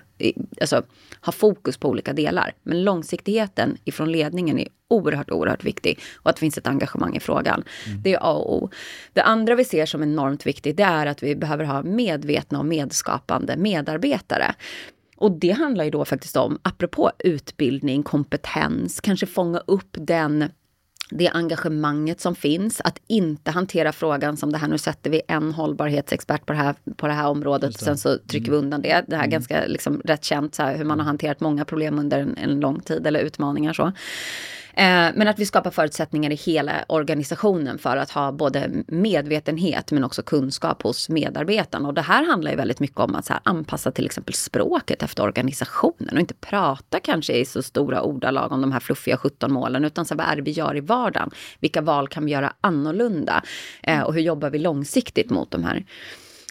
alltså 0.61 0.83
ha 1.27 1.31
fokus 1.31 1.77
på 1.77 1.89
olika 1.89 2.13
delar. 2.13 2.53
Men 2.63 2.83
långsiktigheten 2.83 3.77
ifrån 3.85 4.11
ledningen 4.11 4.59
är 4.59 4.67
oerhört, 4.87 5.31
oerhört 5.31 5.63
viktig. 5.63 5.99
Och 6.15 6.29
att 6.29 6.35
det 6.35 6.39
finns 6.39 6.57
ett 6.57 6.67
engagemang 6.67 7.15
i 7.15 7.19
frågan. 7.19 7.63
Mm. 7.87 8.01
Det 8.01 8.13
är 8.13 8.19
A 8.21 8.33
och 8.33 8.63
O. 8.63 8.69
Det 9.13 9.21
andra 9.21 9.55
vi 9.55 9.63
ser 9.63 9.85
som 9.85 10.03
enormt 10.03 10.45
viktigt, 10.45 10.77
det 10.77 10.83
är 10.83 11.05
att 11.05 11.23
vi 11.23 11.35
behöver 11.35 11.63
ha 11.63 11.83
medvetna 11.83 12.59
och 12.59 12.65
medskapande 12.65 13.57
medarbetare. 13.57 14.55
Och 15.17 15.31
det 15.31 15.51
handlar 15.51 15.85
ju 15.85 15.91
då 15.91 16.05
faktiskt 16.05 16.37
om, 16.37 16.59
apropå 16.61 17.11
utbildning, 17.19 18.03
kompetens, 18.03 19.01
kanske 19.01 19.25
fånga 19.25 19.59
upp 19.67 19.89
den 19.91 20.51
det 21.09 21.29
engagemanget 21.29 22.21
som 22.21 22.35
finns, 22.35 22.81
att 22.81 22.99
inte 23.07 23.51
hantera 23.51 23.91
frågan 23.91 24.37
som 24.37 24.51
det 24.51 24.57
här, 24.57 24.67
nu 24.67 24.77
sätter 24.77 25.09
vi 25.09 25.21
en 25.27 25.51
hållbarhetsexpert 25.51 26.45
på 26.45 26.53
det 26.53 26.59
här, 26.59 26.75
på 26.95 27.07
det 27.07 27.13
här 27.13 27.27
området 27.27 27.75
och 27.75 27.81
sen 27.81 27.97
så 27.97 28.17
trycker 28.17 28.51
vi 28.51 28.57
mm. 28.57 28.65
undan 28.65 28.81
det. 28.81 29.03
Det 29.07 29.15
här 29.15 29.23
är 29.23 29.27
mm. 29.27 29.29
ganska 29.29 29.65
liksom, 29.65 30.01
rätt 30.05 30.23
känt, 30.23 30.55
så 30.55 30.63
här, 30.63 30.77
hur 30.77 30.85
man 30.85 30.99
har 30.99 31.05
hanterat 31.05 31.39
många 31.39 31.65
problem 31.65 31.99
under 31.99 32.19
en, 32.19 32.37
en 32.37 32.59
lång 32.59 32.79
tid 32.79 33.07
eller 33.07 33.19
utmaningar 33.19 33.73
så. 33.73 33.91
Eh, 34.77 35.11
men 35.15 35.27
att 35.27 35.39
vi 35.39 35.45
skapar 35.45 35.71
förutsättningar 35.71 36.31
i 36.31 36.35
hela 36.35 36.85
organisationen 36.87 37.77
för 37.77 37.97
att 37.97 38.11
ha 38.11 38.31
både 38.31 38.69
medvetenhet 38.87 39.91
men 39.91 40.03
också 40.03 40.21
kunskap 40.21 40.83
hos 40.83 41.09
medarbetarna. 41.09 41.87
Och 41.87 41.93
det 41.93 42.01
här 42.01 42.25
handlar 42.25 42.51
ju 42.51 42.57
väldigt 42.57 42.79
mycket 42.79 42.99
om 42.99 43.15
att 43.15 43.25
så 43.25 43.33
här, 43.33 43.41
anpassa 43.45 43.91
till 43.91 44.05
exempel 44.05 44.33
språket 44.33 45.03
efter 45.03 45.23
organisationen 45.23 46.13
och 46.13 46.19
inte 46.19 46.33
prata 46.33 46.99
kanske 46.99 47.33
i 47.33 47.45
så 47.45 47.63
stora 47.63 48.01
ordalag 48.01 48.51
om 48.51 48.61
de 48.61 48.71
här 48.71 48.79
fluffiga 48.79 49.17
17 49.17 49.53
målen 49.53 49.85
utan 49.85 50.05
så 50.05 50.13
här, 50.13 50.17
vad 50.17 50.31
är 50.31 50.35
det 50.35 50.41
vi 50.41 50.51
gör 50.51 50.77
i 50.77 50.81
vardagen? 50.81 51.31
Vilka 51.59 51.81
val 51.81 52.07
kan 52.07 52.25
vi 52.25 52.31
göra 52.31 52.53
annorlunda? 52.61 53.43
Eh, 53.83 54.01
och 54.01 54.13
hur 54.13 54.21
jobbar 54.21 54.49
vi 54.49 54.59
långsiktigt 54.59 55.29
mot 55.29 55.51
de 55.51 55.63
här? 55.63 55.85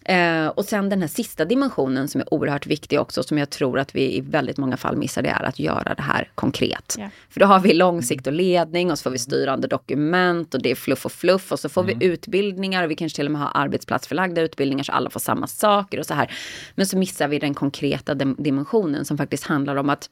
Eh, 0.08 0.46
och 0.46 0.64
sen 0.64 0.88
den 0.88 1.00
här 1.00 1.08
sista 1.08 1.44
dimensionen 1.44 2.08
som 2.08 2.20
är 2.20 2.34
oerhört 2.34 2.66
viktig 2.66 3.00
också, 3.00 3.22
som 3.22 3.38
jag 3.38 3.50
tror 3.50 3.78
att 3.78 3.94
vi 3.94 4.16
i 4.16 4.20
väldigt 4.20 4.56
många 4.56 4.76
fall 4.76 4.96
missar, 4.96 5.22
det 5.22 5.28
är 5.28 5.42
att 5.42 5.58
göra 5.58 5.94
det 5.94 6.02
här 6.02 6.30
konkret. 6.34 6.96
Yeah. 6.98 7.10
För 7.30 7.40
då 7.40 7.46
har 7.46 7.60
vi 7.60 7.74
långsikt 7.74 8.26
och 8.26 8.32
ledning 8.32 8.90
och 8.90 8.98
så 8.98 9.02
får 9.02 9.10
vi 9.10 9.18
styrande 9.18 9.68
dokument 9.68 10.54
och 10.54 10.62
det 10.62 10.70
är 10.70 10.74
fluff 10.74 11.04
och 11.04 11.12
fluff 11.12 11.52
och 11.52 11.60
så 11.60 11.68
får 11.68 11.82
mm. 11.84 11.98
vi 11.98 12.06
utbildningar 12.06 12.84
och 12.84 12.90
vi 12.90 12.96
kanske 12.96 13.16
till 13.16 13.26
och 13.26 13.32
med 13.32 13.40
har 13.40 13.50
arbetsplatsförlagda 13.54 14.42
utbildningar 14.42 14.84
så 14.84 14.92
alla 14.92 15.10
får 15.10 15.20
samma 15.20 15.46
saker 15.46 15.98
och 15.98 16.06
så 16.06 16.14
här. 16.14 16.32
Men 16.74 16.86
så 16.86 16.98
missar 16.98 17.28
vi 17.28 17.38
den 17.38 17.54
konkreta 17.54 18.14
dimensionen 18.14 19.04
som 19.04 19.16
faktiskt 19.16 19.44
handlar 19.44 19.76
om 19.76 19.90
att 19.90 20.10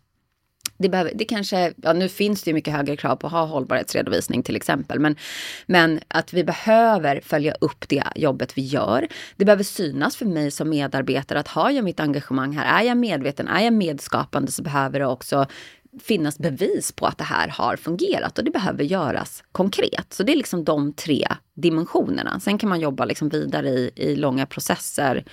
det, 0.85 0.88
behöver, 0.88 1.12
det 1.14 1.25
kanske, 1.25 1.73
ja 1.77 1.92
nu 1.92 2.09
finns 2.09 2.42
det 2.42 2.51
ju 2.51 2.55
mycket 2.55 2.75
högre 2.75 2.97
krav 2.97 3.16
på 3.16 3.27
att 3.27 3.33
ha 3.33 3.44
hållbarhetsredovisning 3.44 4.42
till 4.42 4.57
exempel, 4.57 4.99
men, 5.01 5.16
men 5.66 6.01
att 6.09 6.33
vi 6.33 6.44
behöver 6.44 7.20
följa 7.20 7.55
upp 7.61 7.88
det 7.88 8.05
jobbet 8.14 8.59
vi 8.59 8.62
gör. 8.62 9.09
Det 9.37 9.44
behöver 9.44 9.64
synas 9.64 10.16
för 10.16 10.27
mig 10.27 10.51
som 10.51 10.70
medarbetare 10.70 11.40
att 11.40 11.49
har 11.49 11.70
jag 11.70 11.85
mitt 11.85 12.01
engagemang 12.01 12.57
här, 12.57 12.83
är 12.83 12.87
jag 12.87 12.97
medveten, 12.97 13.49
är 13.49 13.64
jag 13.64 13.73
medskapande 13.73 14.53
så 14.53 14.62
behöver 14.62 14.99
det 14.99 15.07
också 15.07 15.47
finnas 16.03 16.38
bevis 16.38 16.92
på 16.92 17.07
att 17.07 17.18
det 17.18 17.25
här 17.25 17.49
har 17.49 17.77
fungerat 17.77 18.38
och 18.38 18.44
det 18.44 18.51
behöver 18.51 18.85
göras 18.85 19.44
konkret. 19.53 20.07
Så 20.12 20.23
det 20.23 20.33
är 20.33 20.37
liksom 20.37 20.64
de 20.64 20.92
tre 20.92 21.27
dimensionerna. 21.55 22.40
Sen 22.40 22.59
kan 22.59 22.68
man 22.68 22.81
jobba 22.81 23.05
liksom 23.05 23.29
vidare 23.29 23.68
i, 23.68 23.90
i 23.97 24.16
långa 24.16 24.47
processer 24.47 25.25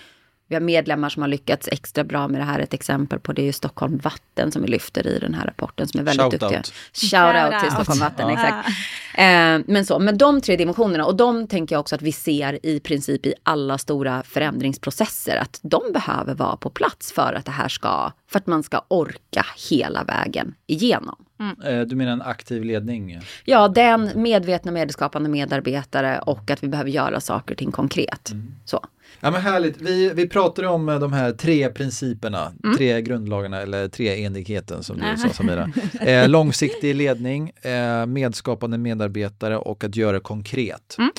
vi 0.51 0.55
har 0.55 0.61
medlemmar 0.61 1.09
som 1.09 1.21
har 1.21 1.29
lyckats 1.29 1.67
extra 1.71 2.03
bra 2.03 2.27
med 2.27 2.41
det 2.41 2.45
här. 2.45 2.59
Ett 2.59 2.73
exempel 2.73 3.19
på 3.19 3.33
det 3.33 3.41
är 3.41 3.45
ju 3.45 3.51
Stockholm 3.51 3.97
Vatten 3.97 4.51
som 4.51 4.61
vi 4.61 4.67
lyfter 4.67 5.07
i 5.07 5.19
den 5.19 5.33
här 5.33 5.45
rapporten 5.45 5.87
som 5.87 5.99
är 5.99 6.03
väldigt 6.03 6.21
Shout 6.21 6.31
duktiga. 6.31 6.57
Out. 6.57 6.73
Shout 6.93 7.53
out 7.53 7.61
till 7.63 7.71
Stockholm 7.71 7.99
Vatten, 7.99 8.29
ja. 8.29 8.33
exakt. 8.33 8.67
Eh, 9.15 9.73
men 9.73 9.85
så, 9.85 9.99
men 9.99 10.17
de 10.17 10.41
tre 10.41 10.55
dimensionerna 10.55 11.05
och 11.05 11.15
de 11.15 11.47
tänker 11.47 11.75
jag 11.75 11.79
också 11.79 11.95
att 11.95 12.01
vi 12.01 12.11
ser 12.11 12.65
i 12.65 12.79
princip 12.79 13.25
i 13.25 13.33
alla 13.43 13.77
stora 13.77 14.23
förändringsprocesser 14.23 15.37
att 15.37 15.59
de 15.63 15.81
behöver 15.93 16.35
vara 16.35 16.57
på 16.57 16.69
plats 16.69 17.11
för 17.11 17.33
att 17.33 17.45
det 17.45 17.51
här 17.51 17.69
ska 17.69 18.11
för 18.27 18.39
att 18.39 18.47
man 18.47 18.63
ska 18.63 18.81
orka 18.87 19.45
hela 19.69 20.03
vägen 20.03 20.53
igenom. 20.67 21.25
Mm. 21.39 21.87
Du 21.87 21.95
menar 21.95 22.11
en 22.11 22.21
aktiv 22.21 22.63
ledning? 22.63 23.19
Ja, 23.45 23.67
den 23.67 24.09
medvetna 24.15 24.71
medskapande 24.71 25.29
medarbetare 25.29 26.19
och 26.19 26.51
att 26.51 26.63
vi 26.63 26.67
behöver 26.67 26.89
göra 26.89 27.19
saker 27.19 27.53
och 27.53 27.57
ting 27.57 27.71
konkret. 27.71 28.31
Mm. 28.31 28.55
Så. 28.65 28.85
Ja 29.19 29.31
men 29.31 29.41
härligt. 29.41 29.81
Vi, 29.81 30.13
vi 30.13 30.29
pratade 30.29 30.67
om 30.67 30.89
eh, 30.89 30.99
de 30.99 31.13
här 31.13 31.31
tre 31.31 31.69
principerna, 31.69 32.53
mm. 32.63 32.77
tre 32.77 33.01
grundlagarna 33.01 33.61
eller 33.61 33.87
treenigheten 33.87 34.83
som 34.83 34.97
du 34.97 35.17
sa 35.17 35.29
Samira. 35.29 35.71
Eh, 36.01 36.29
långsiktig 36.29 36.95
ledning, 36.95 37.49
eh, 37.49 38.05
medskapande 38.05 38.77
medarbetare 38.77 39.57
och 39.57 39.83
att 39.83 39.95
göra 39.95 40.19
konkret. 40.19 40.97
Mm. 40.97 41.11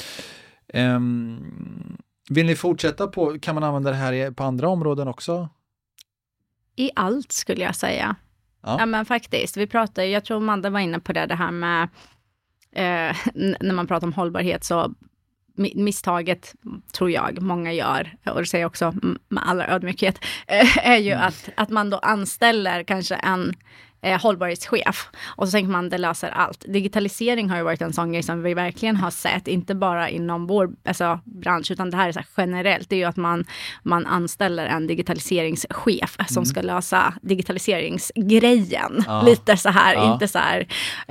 Eh, 0.69 1.01
vill 2.31 2.47
ni 2.47 2.57
fortsätta 2.57 3.07
på, 3.07 3.39
kan 3.41 3.55
man 3.55 3.65
använda 3.65 3.91
det 3.91 3.97
här 3.97 4.31
på 4.31 4.45
andra 4.45 4.69
områden 4.69 5.09
också? 5.09 5.49
I 6.77 6.91
allt 6.95 7.33
skulle 7.33 7.65
jag 7.65 7.77
säga. 7.77 8.17
Ja, 8.63 8.77
ja 8.79 8.87
men 8.87 9.07
faktiskt. 9.07 9.57
Vi 9.57 9.67
pratar, 9.67 10.03
jag 10.03 10.25
tror 10.25 10.41
Madde 10.41 10.71
var 10.71 10.81
inne 10.81 11.01
på 11.01 11.13
det, 11.13 11.27
det 11.27 11.35
här 11.35 11.51
med 11.51 11.83
eh, 12.73 13.17
när 13.35 13.73
man 13.73 13.87
pratar 13.87 14.07
om 14.07 14.13
hållbarhet 14.13 14.65
så 14.65 14.95
misstaget, 15.55 16.55
tror 16.93 17.11
jag, 17.11 17.43
många 17.43 17.73
gör, 17.73 18.15
och 18.27 18.41
det 18.41 18.47
säger 18.47 18.63
jag 18.63 18.69
också 18.69 18.95
med 19.29 19.49
all 19.49 19.61
ödmjukhet, 19.61 20.19
är 20.83 20.97
ju 20.97 21.13
mm. 21.13 21.27
att, 21.27 21.49
att 21.57 21.69
man 21.69 21.91
då 21.91 21.99
anställer 21.99 22.83
kanske 22.83 23.15
en 23.15 23.55
eh, 24.03 24.21
hållbarhetschef. 24.21 25.11
Och 25.27 25.49
så 25.49 25.53
tänker 25.53 25.73
man 25.73 25.89
det 25.89 25.99
löser 25.99 26.31
allt. 26.31 26.65
Digitalisering 26.69 27.51
har 27.51 27.57
ju 27.57 27.63
varit 27.63 27.83
en 27.83 27.93
sån 27.93 28.13
grej 28.13 28.23
som 28.23 28.43
vi 28.43 28.55
verkligen 28.55 28.97
har 28.97 29.11
sett, 29.11 29.49
inte 29.49 29.75
bara 29.75 30.09
inom 30.09 30.47
vår 30.47 30.71
alltså, 30.85 31.21
bransch, 31.25 31.71
utan 31.71 31.91
det 31.91 31.97
här 31.97 32.09
är 32.09 32.13
så 32.13 32.19
här 32.19 32.29
generellt. 32.37 32.89
Det 32.89 32.97
är 32.97 32.99
ju 32.99 33.05
att 33.05 33.17
man, 33.17 33.45
man 33.83 34.07
anställer 34.07 34.67
en 34.67 34.87
digitaliseringschef 34.87 36.17
mm. 36.19 36.29
som 36.29 36.45
ska 36.45 36.63
lösa 36.63 37.15
digitaliseringsgrejen. 37.23 39.05
Ja. 39.07 39.23
Lite 39.23 39.57
så 39.57 39.69
här, 39.69 39.95
ja. 39.95 40.13
inte 40.13 40.29
så 40.29 40.39
här. 40.39 40.61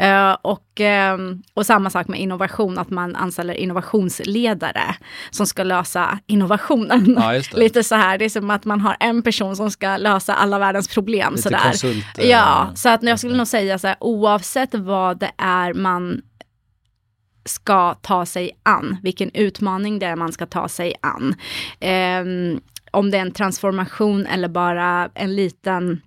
Uh, 0.01 0.37
och, 0.41 0.79
uh, 0.79 1.37
och 1.53 1.65
samma 1.65 1.89
sak 1.89 2.07
med 2.07 2.19
innovation, 2.19 2.77
att 2.77 2.89
man 2.89 3.15
anställer 3.15 3.53
innovationsledare 3.53 4.95
som 5.31 5.47
ska 5.47 5.63
lösa 5.63 6.19
innovationen. 6.27 7.15
Ja, 7.19 7.41
Lite 7.59 7.83
så 7.83 7.95
här, 7.95 8.17
det 8.17 8.25
är 8.25 8.29
som 8.29 8.49
att 8.49 8.65
man 8.65 8.81
har 8.81 8.97
en 8.99 9.21
person 9.21 9.55
som 9.55 9.71
ska 9.71 9.97
lösa 9.97 10.33
alla 10.33 10.59
världens 10.59 10.87
problem. 10.87 11.33
Lite 11.33 11.43
så 11.43 11.49
där. 11.49 11.61
Konsult, 11.61 12.05
ja, 12.17 12.71
så 12.81 12.89
att 12.89 13.03
jag 13.03 13.19
skulle 13.19 13.37
nog 13.37 13.47
säga 13.47 13.79
så 13.79 13.87
här, 13.87 13.97
oavsett 13.99 14.75
vad 14.75 15.19
det 15.19 15.31
är 15.37 15.73
man 15.73 16.21
ska 17.45 17.93
ta 17.93 18.25
sig 18.25 18.51
an, 18.63 18.97
vilken 19.03 19.31
utmaning 19.33 19.99
det 19.99 20.05
är 20.05 20.15
man 20.15 20.31
ska 20.31 20.45
ta 20.45 20.67
sig 20.67 20.95
an. 21.01 21.35
Um, 21.81 22.61
om 22.91 23.11
det 23.11 23.17
är 23.17 23.21
en 23.21 23.31
transformation 23.31 24.25
eller 24.25 24.47
bara 24.47 25.09
en 25.13 25.35
liten 25.35 26.01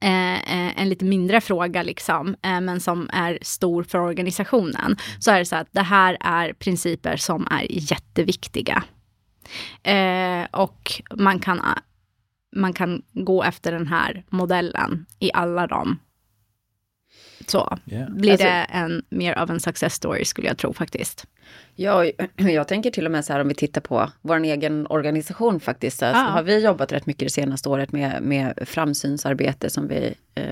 eh, 0.00 0.34
eh 0.34 0.80
en 0.80 0.88
lite 0.88 1.04
mindre 1.04 1.40
fråga, 1.40 1.82
liksom, 1.82 2.36
eh, 2.42 2.60
men 2.60 2.80
som 2.80 3.10
är 3.12 3.38
stor 3.42 3.82
för 3.82 3.98
organisationen, 3.98 4.96
så 5.18 5.30
är 5.30 5.38
det 5.38 5.44
så 5.44 5.56
att 5.56 5.68
det 5.72 5.82
här 5.82 6.16
är 6.20 6.52
principer 6.52 7.16
som 7.16 7.46
är 7.50 7.66
jätteviktiga. 7.68 8.82
Eh, 9.82 10.46
och 10.50 11.02
man 11.16 11.38
kan 11.38 11.60
man 12.56 12.72
kan 12.72 13.02
gå 13.12 13.42
efter 13.42 13.72
den 13.72 13.86
här 13.86 14.24
modellen 14.28 15.06
i 15.18 15.30
alla 15.34 15.66
dem. 15.66 15.98
Så 17.46 17.78
yeah. 17.86 18.10
blir 18.10 18.32
alltså, 18.32 18.46
det 18.46 18.50
en, 18.50 19.02
mer 19.08 19.32
av 19.32 19.50
en 19.50 19.60
success 19.60 19.94
story 19.94 20.24
skulle 20.24 20.48
jag 20.48 20.58
tro 20.58 20.72
faktiskt. 20.72 21.26
Ja, 21.74 22.04
jag 22.36 22.68
tänker 22.68 22.90
till 22.90 23.06
och 23.06 23.12
med 23.12 23.24
så 23.24 23.32
här 23.32 23.40
om 23.40 23.48
vi 23.48 23.54
tittar 23.54 23.80
på 23.80 24.10
vår 24.22 24.44
egen 24.44 24.86
organisation 24.86 25.60
faktiskt. 25.60 25.98
Så 25.98 26.06
ah. 26.06 26.12
har 26.12 26.42
vi 26.42 26.64
jobbat 26.64 26.92
rätt 26.92 27.06
mycket 27.06 27.26
det 27.26 27.32
senaste 27.32 27.68
året 27.68 27.92
med, 27.92 28.22
med 28.22 28.58
framsynsarbete 28.66 29.70
som 29.70 29.88
vi 29.88 30.14
eh, 30.34 30.44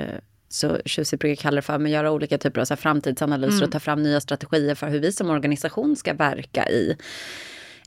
så 0.49 0.79
tjusigt 0.85 1.21
brukar 1.21 1.43
kalla 1.43 1.57
det 1.57 1.63
för, 1.63 1.79
men 1.79 1.93
göra 1.93 2.13
olika 2.13 2.39
typer 2.39 2.61
av 2.61 2.65
så 2.65 2.77
framtidsanalyser 2.77 3.57
mm. 3.57 3.65
och 3.65 3.73
ta 3.73 3.81
fram 3.81 4.03
nya 4.03 4.21
strategier 4.21 4.75
för 4.75 4.89
hur 4.89 5.01
vi 5.01 5.13
som 5.13 5.31
organisation 5.31 5.97
ska 5.97 6.15
verka 6.15 6.69
i 6.69 6.97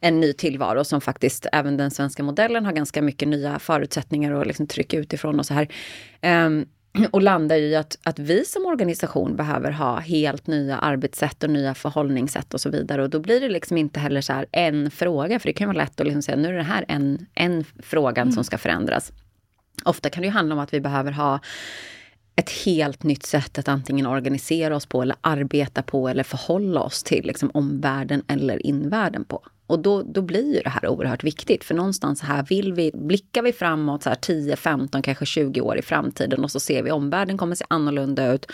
en 0.01 0.19
ny 0.19 0.33
tillvaro 0.33 0.83
som 0.83 1.01
faktiskt 1.01 1.45
även 1.51 1.77
den 1.77 1.91
svenska 1.91 2.23
modellen 2.23 2.65
har 2.65 2.71
ganska 2.71 3.01
mycket 3.01 3.27
nya 3.27 3.59
förutsättningar 3.59 4.31
och 4.31 4.47
liksom 4.47 4.67
tryck 4.67 4.93
utifrån 4.93 5.39
och 5.39 5.45
så 5.45 5.53
här. 5.53 5.67
Um, 6.21 6.65
och 7.11 7.21
landar 7.21 7.55
i 7.55 7.75
att, 7.75 7.97
att 8.03 8.19
vi 8.19 8.45
som 8.45 8.65
organisation 8.65 9.35
behöver 9.35 9.71
ha 9.71 9.99
helt 9.99 10.47
nya 10.47 10.77
arbetssätt 10.77 11.43
och 11.43 11.49
nya 11.49 11.73
förhållningssätt 11.73 12.53
och 12.53 12.61
så 12.61 12.69
vidare. 12.69 13.03
Och 13.03 13.09
då 13.09 13.19
blir 13.19 13.41
det 13.41 13.49
liksom 13.49 13.77
inte 13.77 13.99
heller 13.99 14.21
så 14.21 14.33
här 14.33 14.45
en 14.51 14.91
fråga, 14.91 15.39
för 15.39 15.47
det 15.47 15.53
kan 15.53 15.67
vara 15.67 15.77
lätt 15.77 15.99
att 15.99 16.05
liksom 16.07 16.21
säga 16.21 16.37
nu 16.37 16.47
är 16.47 16.53
det 16.53 16.63
här 16.63 16.85
en, 16.87 17.25
en 17.35 17.63
frågan 17.79 18.23
mm. 18.23 18.31
som 18.31 18.43
ska 18.43 18.57
förändras. 18.57 19.11
Ofta 19.83 20.09
kan 20.09 20.21
det 20.21 20.27
ju 20.27 20.33
handla 20.33 20.55
om 20.55 20.61
att 20.61 20.73
vi 20.73 20.79
behöver 20.79 21.11
ha 21.11 21.39
ett 22.35 22.49
helt 22.49 23.03
nytt 23.03 23.25
sätt 23.25 23.57
att 23.57 23.67
antingen 23.67 24.05
organisera 24.05 24.75
oss 24.75 24.85
på 24.85 25.01
eller 25.01 25.15
arbeta 25.21 25.83
på 25.83 26.09
eller 26.09 26.23
förhålla 26.23 26.81
oss 26.81 27.03
till 27.03 27.25
liksom 27.25 27.51
omvärlden 27.53 28.23
eller 28.27 28.65
invärlden 28.65 29.25
på. 29.25 29.41
Och 29.67 29.79
då, 29.79 30.03
då 30.03 30.21
blir 30.21 30.55
ju 30.55 30.61
det 30.61 30.69
här 30.69 30.87
oerhört 30.87 31.23
viktigt. 31.23 31.63
För 31.63 31.75
någonstans 31.75 32.21
här 32.21 32.43
vill 32.43 32.73
vi, 32.73 32.91
blickar 32.93 33.41
vi 33.41 33.53
framåt 33.53 34.03
så 34.03 34.09
här 34.09 34.15
10, 34.15 34.55
15, 34.55 35.01
kanske 35.01 35.25
20 35.25 35.61
år 35.61 35.77
i 35.77 35.81
framtiden 35.81 36.43
och 36.43 36.51
så 36.51 36.59
ser 36.59 36.83
vi 36.83 36.91
omvärlden 36.91 37.37
kommer 37.37 37.55
se 37.55 37.65
annorlunda 37.67 38.33
ut. 38.33 38.45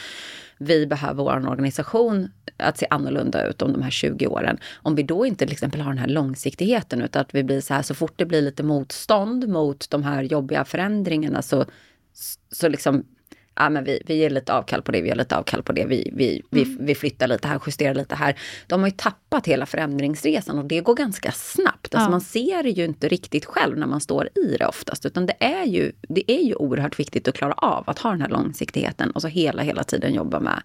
Vi 0.58 0.88
behöver 0.88 1.24
vår 1.24 1.50
organisation 1.50 2.30
att 2.58 2.78
se 2.78 2.88
annorlunda 2.90 3.48
ut 3.48 3.62
om 3.62 3.74
de 3.74 3.82
här 3.82 3.92
20 3.92 4.28
åren. 4.28 4.58
Om 4.76 4.96
vi 4.96 5.04
då 5.04 5.26
inte 5.26 5.46
till 5.46 5.54
exempel 5.54 5.82
har 5.82 5.90
den 5.90 5.98
här 5.98 6.08
långsiktigheten 6.08 7.02
utan 7.02 7.22
att 7.22 7.36
vi 7.36 7.44
blir 7.44 7.62
så 7.62 7.74
här 7.74 7.82
så 7.82 7.94
fort 7.94 8.14
det 8.16 8.26
blir 8.26 8.42
lite 8.42 8.64
motstånd 8.64 9.50
mot 9.50 9.90
de 9.90 10.04
här 10.04 10.24
jobbiga 10.24 10.66
förändringarna 10.66 11.42
så, 11.42 11.66
så 12.52 12.68
liksom 12.68 13.06
ja, 13.56 13.70
men 13.70 13.84
vi, 13.84 14.02
vi 14.06 14.16
ger 14.16 14.30
lite 14.30 14.54
avkall 14.54 14.82
på 14.82 14.92
det, 14.92 15.02
vi 15.02 15.08
ger 15.08 15.16
lite 15.16 15.38
avkall 15.38 15.64
på 15.64 15.72
det, 15.72 15.86
vi, 15.86 16.12
vi, 16.14 16.42
vi, 16.50 16.64
mm. 16.64 16.86
vi 16.86 16.96
flyttar 16.96 17.28
lite 17.28 17.48
här, 17.48 17.62
justerar 17.66 17.94
lite 17.94 18.16
här. 18.16 18.40
De 18.68 18.80
har 18.82 18.88
ju 18.88 18.96
tappat 18.98 19.48
hela 19.48 19.66
förändringsresan 19.66 20.60
och 20.60 20.66
det 20.66 20.82
går 20.82 20.96
ganska 20.96 21.32
snabbt. 21.32 21.96
Alltså 21.96 22.08
ja. 22.08 22.10
Man 22.10 22.22
ser 22.22 22.64
det 22.64 22.70
ju 22.70 22.86
inte 22.86 23.08
riktigt 23.08 23.46
själv 23.46 23.78
när 23.78 23.88
man 23.88 24.02
står 24.02 24.30
i 24.36 24.58
det 24.60 24.66
oftast, 24.66 25.06
utan 25.06 25.26
det 25.26 25.36
är, 25.40 25.66
ju, 25.66 25.92
det 26.02 26.32
är 26.32 26.44
ju 26.44 26.56
oerhört 26.56 27.00
viktigt 27.00 27.28
att 27.28 27.36
klara 27.36 27.54
av 27.54 27.84
att 27.90 28.00
ha 28.00 28.12
den 28.12 28.22
här 28.22 28.30
långsiktigheten 28.30 29.12
och 29.12 29.22
så 29.22 29.28
hela, 29.28 29.62
hela 29.62 29.84
tiden 29.84 30.14
jobba 30.14 30.40
med 30.40 30.62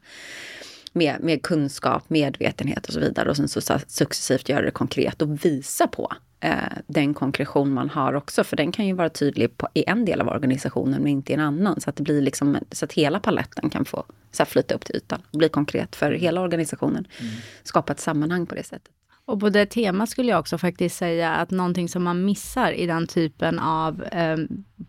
med, 0.92 1.16
med 1.20 1.42
kunskap, 1.42 2.10
medvetenhet 2.10 2.86
och 2.86 2.92
så 2.92 3.00
vidare 3.00 3.30
och 3.30 3.36
sen 3.36 3.48
så 3.48 3.60
successivt 3.86 4.48
göra 4.48 4.62
det 4.62 4.70
konkret 4.70 5.22
och 5.22 5.44
visa 5.44 5.86
på 5.86 6.12
eh, 6.40 6.54
den 6.86 7.14
konkretion 7.14 7.72
man 7.72 7.90
har 7.90 8.12
också. 8.12 8.44
För 8.44 8.56
den 8.56 8.72
kan 8.72 8.86
ju 8.86 8.92
vara 8.92 9.08
tydlig 9.08 9.56
på, 9.56 9.68
i 9.74 9.84
en 9.86 10.04
del 10.04 10.20
av 10.20 10.28
organisationen 10.28 11.02
men 11.02 11.12
inte 11.12 11.32
i 11.32 11.34
en 11.34 11.40
annan. 11.40 11.80
Så 11.80 11.90
att 11.90 11.96
det 11.96 12.02
blir 12.02 12.22
liksom 12.22 12.58
så 12.72 12.84
att 12.84 12.92
hela 12.92 13.20
paletten 13.20 13.70
kan 13.70 13.84
få 13.84 14.04
så 14.30 14.42
här, 14.42 14.50
flyta 14.50 14.74
upp 14.74 14.84
till 14.84 14.96
ytan 14.96 15.22
och 15.30 15.38
bli 15.38 15.48
konkret 15.48 15.96
för 15.96 16.12
hela 16.12 16.40
organisationen. 16.40 17.06
Mm. 17.20 17.32
Skapa 17.62 17.92
ett 17.92 18.00
sammanhang 18.00 18.46
på 18.46 18.54
det 18.54 18.62
sättet. 18.62 18.92
Och 19.24 19.40
på 19.40 19.50
det 19.50 19.66
temat 19.66 20.10
skulle 20.10 20.30
jag 20.30 20.40
också 20.40 20.58
faktiskt 20.58 20.96
säga 20.96 21.34
att 21.34 21.50
någonting 21.50 21.88
som 21.88 22.02
man 22.02 22.24
missar 22.24 22.72
i 22.72 22.86
den 22.86 23.06
typen 23.06 23.58
av, 23.58 24.04
eh, 24.04 24.36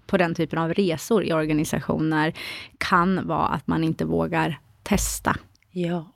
på 0.06 0.18
den 0.18 0.36
typen 0.36 0.60
av 0.60 0.74
resor 0.74 1.24
i 1.24 1.34
organisationer 1.34 2.34
kan 2.78 3.28
vara 3.28 3.48
att 3.48 3.68
man 3.68 3.84
inte 3.84 4.06
vågar 4.06 4.60
testa. 4.84 5.36
Ja. 5.72 6.14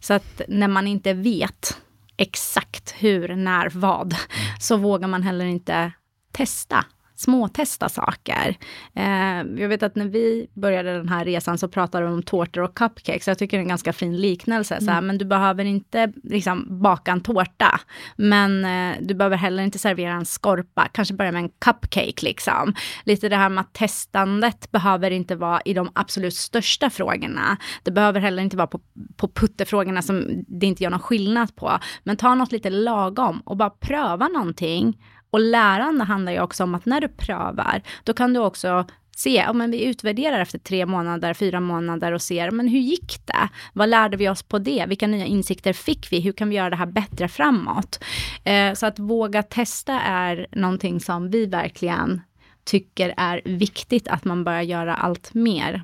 Så 0.00 0.14
att 0.14 0.40
när 0.48 0.68
man 0.68 0.86
inte 0.86 1.12
vet 1.12 1.80
exakt 2.20 2.94
hur, 2.98 3.36
när, 3.36 3.68
vad, 3.74 4.14
så 4.58 4.76
vågar 4.76 5.08
man 5.08 5.22
heller 5.22 5.44
inte 5.44 5.92
testa 6.32 6.84
småtesta 7.20 7.88
saker. 7.88 8.56
Eh, 8.94 9.60
jag 9.62 9.68
vet 9.68 9.82
att 9.82 9.96
när 9.96 10.06
vi 10.06 10.46
började 10.54 10.92
den 10.92 11.08
här 11.08 11.24
resan 11.24 11.58
så 11.58 11.68
pratade 11.68 12.04
de 12.04 12.14
om 12.14 12.22
tårtor 12.22 12.62
och 12.62 12.74
cupcakes. 12.74 13.28
Jag 13.28 13.38
tycker 13.38 13.56
det 13.56 13.60
är 13.60 13.62
en 13.62 13.68
ganska 13.68 13.92
fin 13.92 14.16
liknelse. 14.16 14.74
Mm. 14.74 14.86
Såhär, 14.86 15.00
men 15.00 15.18
du 15.18 15.24
behöver 15.24 15.64
inte 15.64 16.12
liksom, 16.22 16.82
baka 16.82 17.12
en 17.12 17.20
tårta. 17.20 17.80
Men 18.16 18.64
eh, 18.64 18.96
du 19.00 19.14
behöver 19.14 19.36
heller 19.36 19.62
inte 19.62 19.78
servera 19.78 20.12
en 20.12 20.26
skorpa. 20.26 20.88
Kanske 20.92 21.14
börja 21.14 21.32
med 21.32 21.42
en 21.42 21.48
cupcake. 21.48 22.24
Liksom. 22.26 22.74
Lite 23.04 23.28
det 23.28 23.36
här 23.36 23.48
med 23.48 23.60
att 23.60 23.72
testandet 23.72 24.70
behöver 24.70 25.10
inte 25.10 25.36
vara 25.36 25.60
i 25.64 25.74
de 25.74 25.90
absolut 25.94 26.34
största 26.34 26.90
frågorna. 26.90 27.56
Det 27.82 27.90
behöver 27.90 28.20
heller 28.20 28.42
inte 28.42 28.56
vara 28.56 28.66
på, 28.66 28.80
på 29.16 29.28
puttefrågorna 29.28 30.02
som 30.02 30.44
det 30.48 30.66
inte 30.66 30.82
gör 30.82 30.90
någon 30.90 31.00
skillnad 31.00 31.56
på. 31.56 31.78
Men 32.04 32.16
ta 32.16 32.34
något 32.34 32.52
lite 32.52 32.70
lagom 32.70 33.42
och 33.44 33.56
bara 33.56 33.70
pröva 33.70 34.28
någonting 34.28 34.96
och 35.30 35.40
lärande 35.40 36.04
handlar 36.04 36.32
ju 36.32 36.40
också 36.40 36.64
om 36.64 36.74
att 36.74 36.86
när 36.86 37.00
du 37.00 37.08
prövar, 37.08 37.82
då 38.04 38.12
kan 38.12 38.32
du 38.32 38.40
också 38.40 38.86
se, 39.16 39.34
ja, 39.34 39.52
men 39.52 39.70
vi 39.70 39.84
utvärderar 39.84 40.40
efter 40.40 40.58
tre 40.58 40.86
månader, 40.86 41.34
fyra 41.34 41.60
månader 41.60 42.12
och 42.12 42.22
ser, 42.22 42.50
men 42.50 42.68
hur 42.68 42.78
gick 42.78 43.26
det? 43.26 43.48
Vad 43.72 43.88
lärde 43.88 44.16
vi 44.16 44.28
oss 44.28 44.42
på 44.42 44.58
det? 44.58 44.84
Vilka 44.88 45.06
nya 45.06 45.26
insikter 45.26 45.72
fick 45.72 46.12
vi? 46.12 46.20
Hur 46.20 46.32
kan 46.32 46.48
vi 46.48 46.56
göra 46.56 46.70
det 46.70 46.76
här 46.76 46.86
bättre 46.86 47.28
framåt? 47.28 48.04
Eh, 48.44 48.74
så 48.74 48.86
att 48.86 48.98
våga 48.98 49.42
testa 49.42 50.00
är 50.00 50.46
någonting 50.52 51.00
som 51.00 51.30
vi 51.30 51.46
verkligen 51.46 52.20
tycker 52.64 53.14
är 53.16 53.42
viktigt 53.44 54.08
att 54.08 54.24
man 54.24 54.44
börjar 54.44 54.62
göra 54.62 54.94
allt 54.94 55.34
mer. 55.34 55.82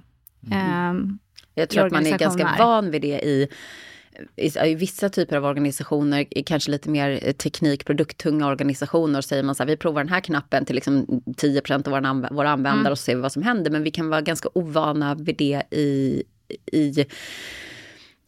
Mm. 0.52 0.96
Eh, 0.96 1.16
Jag 1.54 1.68
tror 1.68 1.86
att 1.86 1.92
man 1.92 2.06
är 2.06 2.18
ganska 2.18 2.54
van 2.58 2.90
vid 2.90 3.02
det 3.02 3.20
i 3.20 3.48
i, 4.36 4.74
vissa 4.74 5.08
typer 5.08 5.36
av 5.36 5.44
organisationer, 5.44 6.26
kanske 6.46 6.70
lite 6.70 6.90
mer 6.90 7.32
teknik, 7.32 7.84
produkttunga 7.84 8.46
organisationer, 8.46 9.20
säger 9.20 9.42
man 9.42 9.54
så 9.54 9.62
här, 9.62 9.68
vi 9.68 9.76
provar 9.76 10.04
den 10.04 10.12
här 10.12 10.20
knappen 10.20 10.64
till 10.64 10.74
liksom 10.74 11.06
10% 11.06 11.72
av 11.74 11.92
våra, 11.92 12.08
anv 12.08 12.26
våra 12.30 12.50
användare 12.50 12.80
mm. 12.80 12.92
och 12.92 12.98
ser 12.98 13.16
vad 13.16 13.32
som 13.32 13.42
händer. 13.42 13.70
Men 13.70 13.82
vi 13.82 13.90
kan 13.90 14.08
vara 14.08 14.20
ganska 14.20 14.48
ovana 14.54 15.14
vid 15.14 15.36
det 15.36 15.62
i, 15.70 16.22
i 16.72 17.06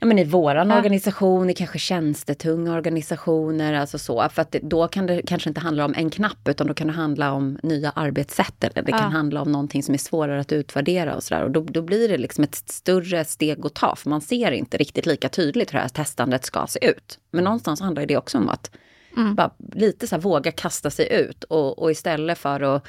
ja, 0.00 0.06
men 0.06 0.18
i 0.18 0.24
våran 0.24 0.70
ja. 0.70 0.76
organisation, 0.76 1.50
i 1.50 1.54
kanske 1.54 1.78
tjänstetunga 1.78 2.74
organisationer, 2.74 3.72
alltså 3.72 3.98
så. 3.98 4.28
För 4.28 4.42
att 4.42 4.52
det, 4.52 4.58
då 4.62 4.88
kan 4.88 5.06
det 5.06 5.22
kanske 5.26 5.50
inte 5.50 5.60
handla 5.60 5.84
om 5.84 5.94
en 5.96 6.10
knapp, 6.10 6.48
utan 6.48 6.66
då 6.66 6.74
kan 6.74 6.86
det 6.86 6.92
handla 6.92 7.32
om 7.32 7.58
nya 7.62 7.90
arbetssätt. 7.90 8.64
Eller 8.64 8.82
det 8.82 8.90
ja. 8.90 8.98
kan 8.98 9.12
handla 9.12 9.42
om 9.42 9.52
någonting 9.52 9.82
som 9.82 9.94
är 9.94 9.98
svårare 9.98 10.40
att 10.40 10.52
utvärdera 10.52 11.16
och 11.16 11.22
sådär. 11.22 11.44
Och 11.44 11.50
då, 11.50 11.60
då 11.60 11.82
blir 11.82 12.08
det 12.08 12.18
liksom 12.18 12.44
ett 12.44 12.54
större 12.54 13.24
steg 13.24 13.66
att 13.66 13.74
ta, 13.74 13.96
för 13.96 14.10
man 14.10 14.20
ser 14.20 14.50
inte 14.50 14.76
riktigt 14.76 15.06
lika 15.06 15.28
tydligt 15.28 15.72
hur 15.72 15.78
det 15.78 15.82
här 15.82 15.88
testandet 15.88 16.44
ska 16.44 16.66
se 16.66 16.86
ut. 16.86 17.18
Men 17.30 17.44
någonstans 17.44 17.80
handlar 17.80 18.06
det 18.06 18.16
också 18.16 18.38
om 18.38 18.48
att 18.48 18.70
mm. 19.16 19.36
lite 19.74 20.06
så 20.06 20.14
här, 20.14 20.22
våga 20.22 20.52
kasta 20.52 20.90
sig 20.90 21.12
ut 21.12 21.44
och, 21.44 21.78
och 21.78 21.90
istället 21.90 22.38
för 22.38 22.60
att 22.60 22.86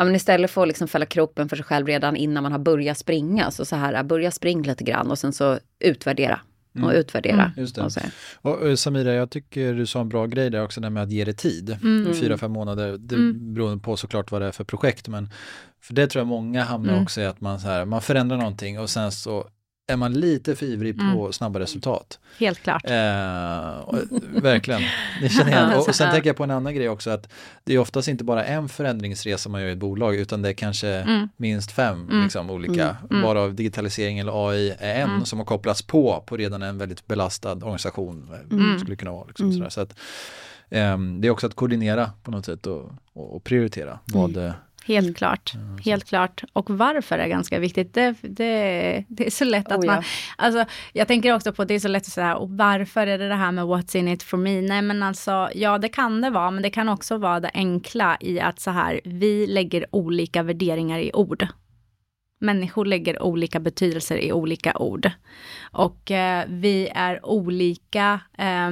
ja, 0.00 0.04
men 0.04 0.14
istället 0.14 0.50
för 0.50 0.62
att 0.62 0.68
liksom 0.68 0.88
fälla 0.88 1.06
kroppen 1.06 1.48
för 1.48 1.56
sig 1.56 1.64
själv 1.64 1.86
redan 1.86 2.16
innan 2.16 2.42
man 2.42 2.52
har 2.52 2.58
börjat 2.58 2.98
springa, 2.98 3.50
så 3.50 3.64
så 3.64 3.76
här, 3.76 4.02
börja 4.02 4.30
springa 4.30 4.62
lite 4.62 4.84
grann 4.84 5.10
och 5.10 5.18
sen 5.18 5.32
så 5.32 5.58
utvärdera. 5.80 6.40
Mm. 6.74 6.88
och 6.88 6.94
utvärdera. 6.94 7.44
Mm. 7.44 7.50
Just 7.56 7.74
det. 7.74 8.10
Och, 8.34 8.58
och, 8.58 8.78
Samira, 8.78 9.12
jag 9.12 9.30
tycker 9.30 9.74
du 9.74 9.86
sa 9.86 10.00
en 10.00 10.08
bra 10.08 10.26
grej 10.26 10.50
där 10.50 10.64
också, 10.64 10.80
det 10.80 10.90
med 10.90 11.02
att 11.02 11.10
ge 11.10 11.24
det 11.24 11.32
tid. 11.32 11.78
Mm. 11.82 12.14
Fyra, 12.14 12.38
fem 12.38 12.52
månader, 12.52 12.96
det 12.98 13.14
mm. 13.14 13.54
beror 13.54 13.76
på 13.76 13.96
såklart 13.96 14.30
vad 14.30 14.42
det 14.42 14.46
är 14.46 14.52
för 14.52 14.64
projekt, 14.64 15.08
men 15.08 15.30
för 15.80 15.94
det 15.94 16.06
tror 16.06 16.20
jag 16.20 16.26
många 16.26 16.64
hamnar 16.64 16.92
mm. 16.92 17.02
också 17.02 17.20
i 17.20 17.26
att 17.26 17.40
man, 17.40 17.60
så 17.60 17.68
här, 17.68 17.84
man 17.84 18.02
förändrar 18.02 18.36
någonting 18.36 18.78
och 18.80 18.90
sen 18.90 19.12
så 19.12 19.48
är 19.90 19.96
man 19.96 20.12
lite 20.12 20.56
för 20.56 20.66
ivrig 20.66 20.98
på 20.98 21.02
mm. 21.02 21.32
snabba 21.32 21.60
resultat. 21.60 22.18
Helt 22.38 22.62
klart. 22.62 22.84
Eh, 22.84 23.78
och, 23.78 23.98
verkligen, 24.42 24.82
ni 25.22 25.28
känner 25.28 25.50
igen. 25.50 25.72
Och, 25.78 25.88
och 25.88 25.94
sen 25.94 26.10
tänker 26.10 26.28
jag 26.28 26.36
på 26.36 26.44
en 26.44 26.50
annan 26.50 26.74
grej 26.74 26.88
också 26.88 27.10
att 27.10 27.28
det 27.64 27.74
är 27.74 27.78
oftast 27.78 28.08
inte 28.08 28.24
bara 28.24 28.44
en 28.44 28.68
förändringsresa 28.68 29.48
man 29.48 29.60
gör 29.60 29.68
i 29.68 29.72
ett 29.72 29.78
bolag 29.78 30.16
utan 30.16 30.42
det 30.42 30.48
är 30.48 30.52
kanske 30.52 30.88
mm. 30.88 31.28
minst 31.36 31.72
fem 31.72 32.08
mm. 32.10 32.22
liksom, 32.22 32.50
olika, 32.50 32.84
mm. 32.84 32.96
mm. 33.10 33.22
varav 33.22 33.54
digitalisering 33.54 34.18
eller 34.18 34.48
AI 34.48 34.74
är 34.78 34.94
en 34.94 35.10
mm. 35.10 35.24
som 35.24 35.38
har 35.38 35.46
kopplats 35.46 35.82
på 35.82 36.24
på 36.26 36.36
redan 36.36 36.62
en 36.62 36.78
väldigt 36.78 37.06
belastad 37.06 37.52
organisation. 37.52 38.30
Mm. 38.50 38.78
Skulle 38.78 38.96
kunna 38.96 39.12
vara, 39.12 39.26
liksom, 39.26 39.52
sådär. 39.52 39.68
Så 39.68 39.80
att, 39.80 39.98
eh, 40.68 40.98
det 40.98 41.28
är 41.28 41.30
också 41.30 41.46
att 41.46 41.54
koordinera 41.54 42.10
på 42.22 42.30
något 42.30 42.46
sätt 42.46 42.66
och, 42.66 42.92
och, 43.12 43.36
och 43.36 43.44
prioritera 43.44 43.98
vad 44.04 44.52
Helt 44.90 45.04
mm. 45.04 45.14
klart. 45.14 45.52
Helt 45.84 46.04
klart. 46.04 46.44
Och 46.52 46.70
varför 46.70 47.18
är 47.18 47.28
ganska 47.28 47.58
viktigt. 47.58 47.94
Det, 47.94 48.14
det, 48.22 49.04
det 49.08 49.26
är 49.26 49.30
så 49.30 49.44
lätt 49.44 49.72
att 49.72 49.78
oh, 49.78 49.86
ja. 49.86 49.94
man... 49.94 50.04
Alltså, 50.36 50.64
jag 50.92 51.08
tänker 51.08 51.34
också 51.34 51.52
på 51.52 51.62
att 51.62 51.68
det 51.68 51.74
är 51.74 51.78
så 51.78 51.88
lätt 51.88 52.02
att 52.02 52.12
säga, 52.12 52.36
och 52.36 52.50
varför 52.50 53.06
är 53.06 53.18
det 53.18 53.28
det 53.28 53.34
här 53.34 53.52
med 53.52 53.64
what's 53.64 53.96
in 53.96 54.08
it 54.08 54.22
for 54.22 54.36
me? 54.36 54.60
Nej 54.60 54.82
men 54.82 55.02
alltså, 55.02 55.50
ja 55.54 55.78
det 55.78 55.88
kan 55.88 56.20
det 56.20 56.30
vara, 56.30 56.50
men 56.50 56.62
det 56.62 56.70
kan 56.70 56.88
också 56.88 57.16
vara 57.16 57.40
det 57.40 57.50
enkla 57.54 58.16
i 58.20 58.40
att 58.40 58.60
så 58.60 58.70
här, 58.70 59.00
vi 59.04 59.46
lägger 59.46 59.86
olika 59.90 60.42
värderingar 60.42 60.98
i 60.98 61.10
ord. 61.14 61.46
Människor 62.40 62.84
lägger 62.84 63.22
olika 63.22 63.60
betydelser 63.60 64.18
i 64.18 64.32
olika 64.32 64.78
ord. 64.78 65.10
Och 65.72 66.10
eh, 66.10 66.44
vi 66.48 66.88
är 66.94 67.26
olika 67.26 68.20
eh, 68.38 68.70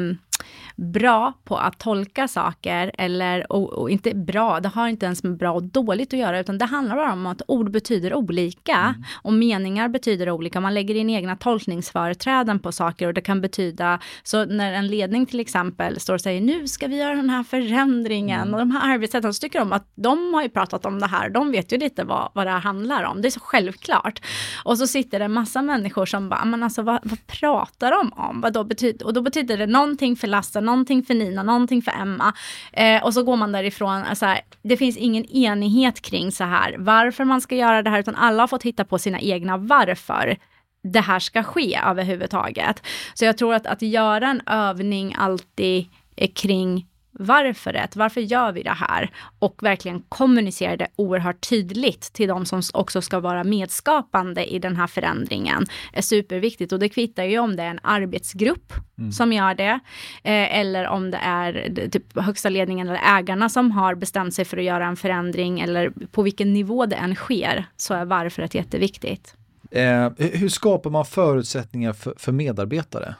bra 0.78 1.32
på 1.44 1.56
att 1.56 1.78
tolka 1.78 2.28
saker, 2.28 2.92
eller 2.98 3.52
och, 3.52 3.72
och, 3.72 3.90
inte 3.90 4.14
bra, 4.14 4.60
det 4.60 4.68
har 4.68 4.88
inte 4.88 5.06
ens 5.06 5.22
med 5.22 5.36
bra 5.36 5.52
och 5.52 5.62
dåligt 5.62 6.12
att 6.12 6.18
göra, 6.18 6.40
utan 6.40 6.58
det 6.58 6.64
handlar 6.64 6.96
bara 6.96 7.12
om 7.12 7.26
att 7.26 7.42
ord 7.48 7.70
betyder 7.70 8.14
olika 8.14 8.76
mm. 8.76 9.04
och 9.22 9.32
meningar 9.32 9.88
betyder 9.88 10.30
olika. 10.30 10.60
Man 10.60 10.74
lägger 10.74 10.94
in 10.94 11.10
egna 11.10 11.36
tolkningsföreträden 11.36 12.58
på 12.58 12.72
saker 12.72 13.06
och 13.06 13.14
det 13.14 13.20
kan 13.20 13.40
betyda, 13.40 13.98
så 14.22 14.44
när 14.44 14.72
en 14.72 14.86
ledning 14.86 15.26
till 15.26 15.40
exempel 15.40 16.00
står 16.00 16.14
och 16.14 16.20
säger 16.20 16.40
nu 16.40 16.68
ska 16.68 16.86
vi 16.86 16.96
göra 16.96 17.14
den 17.14 17.30
här 17.30 17.42
förändringen 17.42 18.40
mm. 18.40 18.54
och 18.54 18.60
de 18.60 18.70
här 18.70 18.94
arbetssätten, 18.94 19.34
så 19.34 19.40
tycker 19.40 19.58
de 19.58 19.72
att 19.72 19.92
de 19.94 20.34
har 20.34 20.42
ju 20.42 20.48
pratat 20.48 20.86
om 20.86 21.00
det 21.00 21.06
här, 21.06 21.30
de 21.30 21.50
vet 21.50 21.72
ju 21.72 21.78
lite 21.78 22.04
vad, 22.04 22.30
vad 22.34 22.46
det 22.46 22.50
här 22.50 22.60
handlar 22.60 23.04
om, 23.04 23.22
det 23.22 23.28
är 23.28 23.30
så 23.30 23.40
självklart. 23.40 24.20
Och 24.64 24.78
så 24.78 24.86
sitter 24.86 25.18
det 25.18 25.24
en 25.24 25.32
massa 25.32 25.62
människor 25.62 26.06
som 26.06 26.28
bara, 26.28 26.44
men 26.44 26.62
alltså 26.62 26.82
vad, 26.82 26.98
vad 27.02 27.26
pratar 27.26 27.90
de 27.90 28.12
om? 28.12 28.40
Vad 28.40 28.52
då 28.52 28.64
betyder, 28.64 29.06
och 29.06 29.12
då 29.12 29.22
betyder 29.22 29.58
det 29.58 29.66
någonting 29.66 30.16
för 30.16 30.26
Lasse, 30.26 30.60
någonting 30.70 31.02
för 31.02 31.14
Nina, 31.14 31.42
någonting 31.42 31.82
för 31.82 31.92
Emma. 31.92 32.32
Eh, 32.72 33.04
och 33.04 33.14
så 33.14 33.22
går 33.22 33.36
man 33.36 33.52
därifrån, 33.52 34.04
eh, 34.04 34.14
så 34.14 34.26
här, 34.26 34.40
det 34.62 34.76
finns 34.76 34.96
ingen 34.96 35.24
enighet 35.24 36.00
kring 36.00 36.32
så 36.32 36.44
här, 36.44 36.76
varför 36.78 37.24
man 37.24 37.40
ska 37.40 37.54
göra 37.56 37.82
det 37.82 37.90
här, 37.90 38.00
utan 38.00 38.14
alla 38.14 38.42
har 38.42 38.48
fått 38.48 38.62
hitta 38.62 38.84
på 38.84 38.98
sina 38.98 39.20
egna 39.20 39.56
varför 39.56 40.36
det 40.82 41.00
här 41.00 41.18
ska 41.18 41.42
ske 41.42 41.80
överhuvudtaget. 41.86 42.82
Så 43.14 43.24
jag 43.24 43.38
tror 43.38 43.54
att 43.54 43.66
att 43.66 43.82
göra 43.82 44.28
en 44.28 44.42
övning 44.46 45.14
alltid 45.18 45.86
eh, 46.16 46.30
kring 46.34 46.86
varföret, 47.18 47.96
varför 47.96 48.20
gör 48.20 48.52
vi 48.52 48.62
det 48.62 48.70
här? 48.70 49.10
Och 49.38 49.62
verkligen 49.62 50.02
kommunicera 50.08 50.76
det 50.76 50.86
oerhört 50.96 51.48
tydligt 51.48 52.12
till 52.12 52.28
de 52.28 52.46
som 52.46 52.62
också 52.74 53.02
ska 53.02 53.20
vara 53.20 53.44
medskapande 53.44 54.44
i 54.44 54.58
den 54.58 54.76
här 54.76 54.86
förändringen 54.86 55.66
är 55.92 56.02
superviktigt. 56.02 56.72
Och 56.72 56.78
det 56.78 56.88
kvittar 56.88 57.24
ju 57.24 57.38
om 57.38 57.56
det 57.56 57.62
är 57.62 57.70
en 57.70 57.80
arbetsgrupp 57.82 58.72
mm. 58.98 59.12
som 59.12 59.32
gör 59.32 59.54
det, 59.54 59.80
eh, 60.22 60.58
eller 60.58 60.86
om 60.86 61.10
det 61.10 61.18
är 61.22 61.70
typ 61.90 62.18
högsta 62.18 62.48
ledningen 62.48 62.88
eller 62.88 63.18
ägarna 63.18 63.48
som 63.48 63.70
har 63.70 63.94
bestämt 63.94 64.34
sig 64.34 64.44
för 64.44 64.56
att 64.56 64.64
göra 64.64 64.86
en 64.86 64.96
förändring, 64.96 65.60
eller 65.60 65.92
på 66.10 66.22
vilken 66.22 66.52
nivå 66.52 66.86
det 66.86 66.96
än 66.96 67.14
sker, 67.14 67.64
så 67.76 67.94
är 67.94 68.04
varföret 68.04 68.54
jätteviktigt. 68.54 69.34
Eh, 69.70 70.10
hur 70.18 70.48
skapar 70.48 70.90
man 70.90 71.04
förutsättningar 71.04 71.92
för, 71.92 72.14
för 72.16 72.32
medarbetare? 72.32 73.14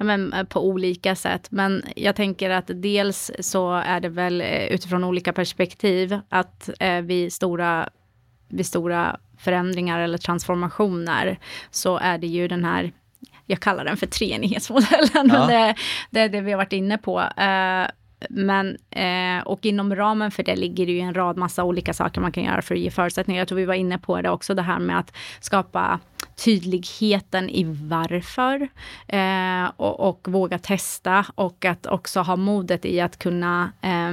Ja, 0.00 0.04
men, 0.04 0.32
eh, 0.32 0.44
på 0.44 0.66
olika 0.66 1.16
sätt. 1.16 1.46
Men 1.50 1.82
jag 1.96 2.16
tänker 2.16 2.50
att 2.50 2.70
dels 2.74 3.30
så 3.40 3.72
är 3.72 4.00
det 4.00 4.08
väl 4.08 4.40
eh, 4.40 4.66
utifrån 4.66 5.04
olika 5.04 5.32
perspektiv 5.32 6.18
att 6.28 6.70
eh, 6.80 7.00
vid, 7.00 7.32
stora, 7.32 7.88
vid 8.48 8.66
stora 8.66 9.16
förändringar 9.38 10.00
eller 10.00 10.18
transformationer 10.18 11.38
så 11.70 11.98
är 11.98 12.18
det 12.18 12.26
ju 12.26 12.48
den 12.48 12.64
här 12.64 12.92
jag 13.46 13.60
kallar 13.60 13.84
den 13.84 13.96
för 13.96 14.06
treenighetsmodellen, 14.06 15.08
ja. 15.12 15.22
men 15.22 15.48
det, 15.48 15.74
det 16.10 16.20
är 16.20 16.28
det 16.28 16.40
vi 16.40 16.50
har 16.50 16.58
varit 16.58 16.72
inne 16.72 16.98
på. 16.98 17.20
Eh, 17.20 17.86
men, 18.30 18.76
eh, 18.90 19.46
och 19.46 19.66
inom 19.66 19.96
ramen 19.96 20.30
för 20.30 20.42
det 20.42 20.56
ligger 20.56 20.86
det 20.86 20.92
ju 20.92 21.00
en 21.00 21.14
rad 21.14 21.36
massa 21.36 21.64
olika 21.64 21.94
saker 21.94 22.20
man 22.20 22.32
kan 22.32 22.44
göra 22.44 22.62
för 22.62 22.74
att 22.74 22.80
ge 22.80 22.90
förutsättningar. 22.90 23.40
Jag 23.40 23.48
tror 23.48 23.58
vi 23.58 23.64
var 23.64 23.74
inne 23.74 23.98
på 23.98 24.22
det 24.22 24.30
också, 24.30 24.54
det 24.54 24.62
här 24.62 24.78
med 24.78 24.98
att 24.98 25.16
skapa 25.40 26.00
tydligheten 26.44 27.50
i 27.50 27.64
varför 27.64 28.68
eh, 29.08 29.70
och, 29.76 30.08
och, 30.08 30.28
våga 30.28 30.58
testa 30.58 31.26
och 31.34 31.64
att 31.64 31.86
också 31.86 32.20
ha 32.20 32.36
modet 32.36 32.84
i 32.84 33.00
att 33.00 33.18
kunna 33.18 33.72
eh, 33.80 34.12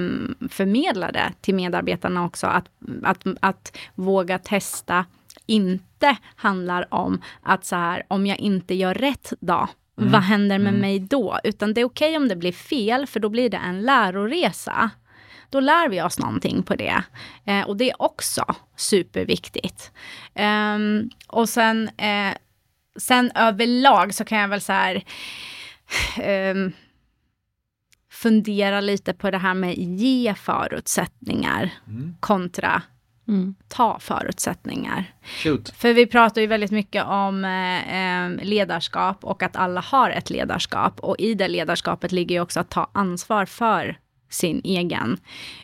förmedla 0.50 1.12
det 1.12 1.34
till 1.42 1.56
medarbetarna 1.56 2.26
också. 2.26 2.48
Att, 2.48 2.66
att, 3.04 3.24
att 3.40 3.78
våga 3.96 4.40
testa 4.40 5.06
inte 5.46 6.18
handlar 6.36 6.94
om 6.94 7.22
att 7.42 7.66
så 7.66 7.76
här, 7.76 8.04
om 8.08 8.26
jag 8.26 8.40
inte 8.40 8.76
gör 8.76 8.94
rätt 8.94 9.34
då, 9.40 9.68
Mm. 10.00 10.12
Vad 10.12 10.22
händer 10.22 10.60
med 10.60 10.70
mm. 10.70 10.82
mig 10.82 11.00
då? 11.00 11.40
Utan 11.44 11.74
det 11.74 11.82
är 11.82 11.86
okej 11.86 12.10
okay 12.10 12.18
om 12.18 12.28
det 12.28 12.36
blir 12.36 12.52
fel, 12.52 13.08
för 13.08 13.20
då 13.20 13.30
blir 13.30 13.50
det 13.50 13.58
en 13.58 13.82
läroresa. 13.82 14.90
Då 15.50 15.60
lär 15.60 15.90
vi 15.90 16.02
oss 16.02 16.20
någonting 16.20 16.64
på 16.64 16.76
det. 16.76 17.04
Eh, 17.46 17.62
och 17.62 17.78
det 17.78 17.90
är 17.90 18.02
också 18.02 18.56
superviktigt. 18.76 19.92
Um, 20.36 21.10
och 21.28 21.50
sen, 21.50 21.90
eh, 21.98 22.34
sen 23.00 23.32
överlag 23.36 24.14
så 24.14 24.26
kan 24.26 24.38
jag 24.38 24.48
väl 24.48 24.62
så 24.62 24.74
här 24.74 25.04
um, 26.52 26.72
fundera 28.12 28.82
lite 28.82 29.14
på 29.14 29.32
det 29.32 29.38
här 29.38 29.54
med 29.54 29.78
ge 29.78 30.36
förutsättningar 30.36 31.70
mm. 31.88 32.16
kontra 32.20 32.82
Mm. 33.28 33.56
Ta 33.68 34.00
förutsättningar. 34.00 35.14
Shoot. 35.44 35.70
För 35.70 35.94
vi 35.94 36.06
pratar 36.06 36.42
ju 36.42 36.48
väldigt 36.48 36.72
mycket 36.72 37.06
om 37.06 37.46
eh, 37.46 38.26
eh, 38.26 38.44
ledarskap 38.44 39.24
och 39.24 39.44
att 39.44 39.56
alla 39.56 39.82
har 39.82 40.10
ett 40.10 40.30
ledarskap. 40.30 41.00
Och 41.00 41.16
i 41.20 41.34
det 41.34 41.48
ledarskapet 41.48 42.12
ligger 42.12 42.36
ju 42.36 42.42
också 42.42 42.60
att 42.60 42.70
ta 42.70 42.90
ansvar 42.94 43.46
för 43.46 43.98
sin 44.30 44.62
egen 44.64 45.18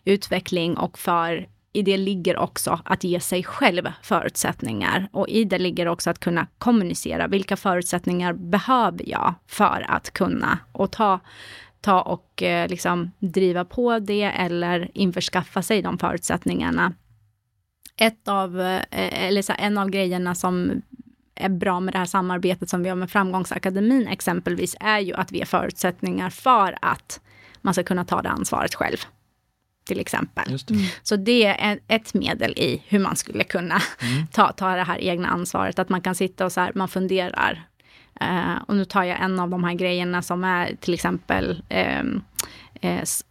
utveckling 0.05 0.77
och 0.77 0.99
för 0.99 1.47
i 1.75 1.81
det 1.81 1.97
ligger 1.97 2.37
också 2.37 2.79
att 2.85 3.03
ge 3.03 3.19
sig 3.19 3.43
själv 3.43 3.91
förutsättningar. 4.03 5.07
Och 5.11 5.29
i 5.29 5.43
det 5.43 5.57
ligger 5.57 5.87
också 5.87 6.09
att 6.09 6.19
kunna 6.19 6.47
kommunicera. 6.57 7.27
Vilka 7.27 7.57
förutsättningar 7.57 8.33
behöver 8.33 9.09
jag 9.09 9.33
för 9.47 9.85
att 9.89 10.11
kunna 10.11 10.59
och 10.71 10.91
ta 10.91 11.19
ta 11.81 12.01
och 12.01 12.43
eh, 12.43 12.67
liksom 12.69 13.11
driva 13.19 13.65
på 13.65 13.99
det 13.99 14.23
eller 14.23 14.91
införskaffa 14.93 15.61
sig 15.61 15.81
de 15.81 15.97
förutsättningarna 15.97 16.93
ett 17.97 18.27
av, 18.27 18.61
eh, 18.61 18.83
eller 19.25 19.41
så 19.41 19.53
en 19.57 19.77
av 19.77 19.89
grejerna 19.89 20.35
som 20.35 20.81
är 21.35 21.49
bra 21.49 21.79
med 21.79 21.93
det 21.93 21.97
här 21.97 22.05
samarbetet 22.05 22.69
som 22.69 22.83
vi 22.83 22.89
har 22.89 22.95
med 22.95 23.11
Framgångsakademin 23.11 24.07
exempelvis, 24.07 24.75
är 24.79 24.99
ju 24.99 25.13
att 25.13 25.31
vi 25.31 25.39
har 25.39 25.45
förutsättningar 25.45 26.29
för 26.29 26.77
att 26.81 27.21
man 27.63 27.73
ska 27.73 27.83
kunna 27.83 28.05
ta 28.05 28.21
det 28.21 28.29
ansvaret 28.29 28.75
själv. 28.75 28.97
Till 29.85 29.99
exempel. 29.99 30.57
Det. 30.67 30.73
Mm. 30.73 30.85
Så 31.03 31.15
det 31.15 31.45
är 31.45 31.79
ett 31.87 32.13
medel 32.13 32.51
i 32.51 32.83
hur 32.87 32.99
man 32.99 33.15
skulle 33.15 33.43
kunna 33.43 33.81
mm. 34.01 34.27
ta, 34.31 34.51
ta 34.51 34.75
det 34.75 34.83
här 34.83 34.99
egna 35.01 35.27
ansvaret. 35.27 35.79
Att 35.79 35.89
man 35.89 36.01
kan 36.01 36.15
sitta 36.15 36.45
och 36.45 36.51
så 36.51 36.61
här, 36.61 36.71
man 36.75 36.87
funderar. 36.87 37.67
Eh, 38.21 38.55
och 38.67 38.75
nu 38.75 38.85
tar 38.85 39.03
jag 39.03 39.21
en 39.21 39.39
av 39.39 39.49
de 39.49 39.63
här 39.63 39.73
grejerna 39.73 40.21
som 40.21 40.43
är 40.43 40.75
till 40.75 40.93
exempel 40.93 41.63
eh, 41.69 42.03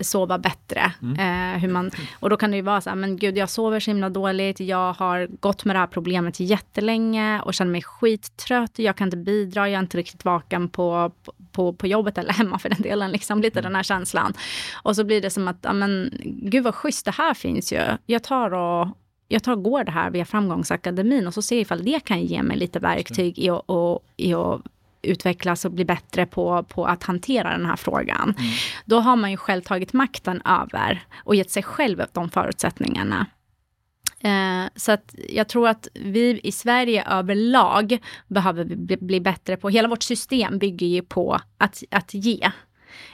sova 0.01 0.39
bättre. 0.39 0.93
Mm. 1.03 1.55
Eh, 1.55 1.61
hur 1.61 1.69
man, 1.69 1.91
och 2.21 2.31
då 2.31 2.37
kan 2.37 2.51
det 2.51 2.57
ju 2.57 2.63
vara 2.63 2.81
så 2.81 2.91
här, 2.91 2.97
men 2.97 3.17
gud 3.17 3.39
jag 3.39 3.51
sover 3.51 3.81
så 3.81 3.91
himla 3.91 4.11
dåligt, 4.11 4.61
jag 4.61 4.93
har 4.93 5.27
gått 5.41 5.65
med 5.65 5.77
det 5.77 5.81
här 5.81 5.87
problemet 5.87 6.41
jättelänge 6.41 7.41
och 7.41 7.55
känner 7.55 7.73
mig 7.73 7.83
skittrött, 7.83 8.79
jag 8.79 8.97
kan 8.97 9.07
inte 9.07 9.17
bidra, 9.17 9.69
jag 9.69 9.79
är 9.79 9.83
inte 9.83 9.99
riktigt 9.99 10.25
vaken 10.25 10.69
på, 10.69 11.13
på, 11.53 11.73
på 11.73 11.87
jobbet 11.87 12.19
eller 12.19 12.33
hemma 12.33 12.59
för 12.59 12.69
den 12.69 12.83
delen, 12.83 13.11
liksom 13.13 13.43
lite 13.43 13.59
mm. 13.59 13.71
den 13.71 13.77
här 13.77 13.83
känslan. 13.83 14.33
Och 14.83 14.97
så 14.97 15.05
blir 15.05 15.21
det 15.21 15.31
som 15.31 15.49
att, 15.49 15.67
men 15.75 16.11
gud 16.23 16.65
vad 16.65 16.75
schysst, 16.75 17.05
det 17.05 17.15
här 17.15 17.35
finns 17.35 17.73
ju. 17.73 17.83
Jag 18.07 18.23
tar 18.23 18.55
och 18.55 18.89
jag 19.29 19.43
tar 19.43 19.53
och 19.53 19.63
går 19.63 19.85
det 19.85 19.93
här 19.93 20.11
via 20.11 20.25
Framgångsakademin 20.25 21.27
och 21.27 21.35
så 21.35 21.43
ser 21.43 21.57
jag 21.57 21.63
ifall 21.63 21.85
det 21.85 22.05
kan 22.05 22.23
ge 22.23 22.43
mig 22.43 22.57
lite 22.57 22.79
verktyg 22.79 23.39
i 23.39 23.51
att, 23.51 23.63
och, 23.67 24.05
i 24.17 24.35
att 24.35 24.61
utvecklas 25.03 25.65
och 25.65 25.73
bli 25.73 25.85
bättre 25.85 26.27
på, 26.27 26.63
på 26.63 26.87
att 26.87 27.03
hantera 27.03 27.51
den 27.51 27.67
här 27.67 27.77
frågan. 27.77 28.35
Mm. 28.39 28.53
Då 28.85 29.01
har 29.01 29.17
man 29.17 29.31
ju 29.31 29.37
själv 29.37 29.63
tagit 29.63 29.93
makten 29.93 30.43
över 30.45 31.05
och 31.25 31.35
gett 31.35 31.51
sig 31.51 31.63
själv 31.63 32.05
de 32.13 32.31
förutsättningarna. 32.31 33.27
Eh, 34.25 34.65
så 34.77 34.93
att 34.93 35.15
jag 35.29 35.49
tror 35.49 35.69
att 35.69 35.89
vi 35.95 36.41
i 36.43 36.53
Sverige 36.53 37.05
överlag 37.05 37.99
behöver 38.29 38.65
bli, 38.65 38.97
bli 38.97 39.21
bättre 39.21 39.57
på, 39.57 39.69
hela 39.69 39.89
vårt 39.89 40.03
system 40.03 40.59
bygger 40.59 40.87
ju 40.87 41.03
på 41.03 41.39
att, 41.59 41.83
att 41.91 42.15
ge. 42.15 42.51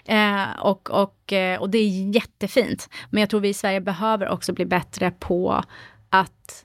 Eh, 0.04 0.50
och, 0.58 0.90
och, 0.90 1.32
eh, 1.32 1.60
och 1.60 1.70
det 1.70 1.78
är 1.78 2.14
jättefint. 2.14 2.88
Men 3.10 3.20
jag 3.20 3.30
tror 3.30 3.40
vi 3.40 3.48
i 3.48 3.54
Sverige 3.54 3.80
behöver 3.80 4.28
också 4.28 4.52
bli 4.52 4.64
bättre 4.64 5.10
på 5.10 5.64
att 6.10 6.64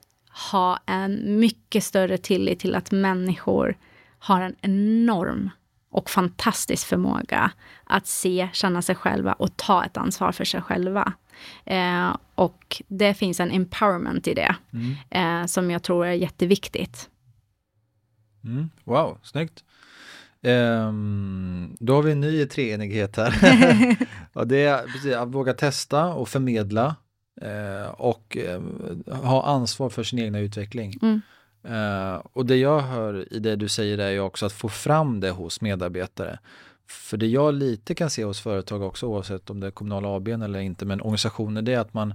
ha 0.50 0.78
en 0.86 1.38
mycket 1.38 1.84
större 1.84 2.18
tillit 2.18 2.60
till 2.60 2.74
att 2.74 2.90
människor 2.90 3.76
har 4.18 4.40
en 4.40 4.56
enorm 4.60 5.50
och 5.94 6.10
fantastisk 6.10 6.86
förmåga 6.86 7.50
att 7.84 8.06
se, 8.06 8.48
känna 8.52 8.82
sig 8.82 8.94
själva 8.94 9.32
och 9.32 9.56
ta 9.56 9.84
ett 9.84 9.96
ansvar 9.96 10.32
för 10.32 10.44
sig 10.44 10.62
själva. 10.62 11.12
Eh, 11.64 12.16
och 12.34 12.82
det 12.88 13.14
finns 13.14 13.40
en 13.40 13.50
empowerment 13.50 14.28
i 14.28 14.34
det 14.34 14.56
mm. 14.72 14.94
eh, 15.10 15.46
som 15.46 15.70
jag 15.70 15.82
tror 15.82 16.06
är 16.06 16.12
jätteviktigt. 16.12 17.08
Mm. 18.44 18.70
Wow, 18.84 19.18
snyggt. 19.22 19.64
Um, 20.42 21.76
då 21.80 21.94
har 21.94 22.02
vi 22.02 22.12
en 22.12 22.20
ny 22.20 22.46
treenighet 22.46 23.16
här. 23.16 23.34
och 24.32 24.46
det 24.46 24.64
är 24.64 24.82
precis, 24.82 25.14
att 25.14 25.28
våga 25.28 25.54
testa 25.54 26.06
och 26.06 26.28
förmedla 26.28 26.96
eh, 27.40 27.90
och 27.90 28.36
eh, 28.36 28.62
ha 29.06 29.46
ansvar 29.46 29.88
för 29.88 30.02
sin 30.02 30.18
egna 30.18 30.38
utveckling. 30.38 30.98
Mm. 31.02 31.20
Uh, 31.68 32.22
och 32.32 32.46
det 32.46 32.56
jag 32.56 32.80
hör 32.80 33.34
i 33.34 33.38
det 33.38 33.56
du 33.56 33.68
säger 33.68 33.98
är 33.98 34.10
ju 34.10 34.20
också 34.20 34.46
att 34.46 34.52
få 34.52 34.68
fram 34.68 35.20
det 35.20 35.30
hos 35.30 35.60
medarbetare. 35.60 36.38
För 36.86 37.16
det 37.16 37.26
jag 37.26 37.54
lite 37.54 37.94
kan 37.94 38.10
se 38.10 38.24
hos 38.24 38.40
företag 38.40 38.82
också, 38.82 39.06
oavsett 39.06 39.50
om 39.50 39.60
det 39.60 39.66
är 39.66 39.70
kommunala 39.70 40.08
AB 40.08 40.28
eller 40.28 40.58
inte, 40.58 40.84
men 40.84 41.00
organisationer, 41.00 41.62
det 41.62 41.72
är 41.72 41.78
att 41.78 41.94
man 41.94 42.14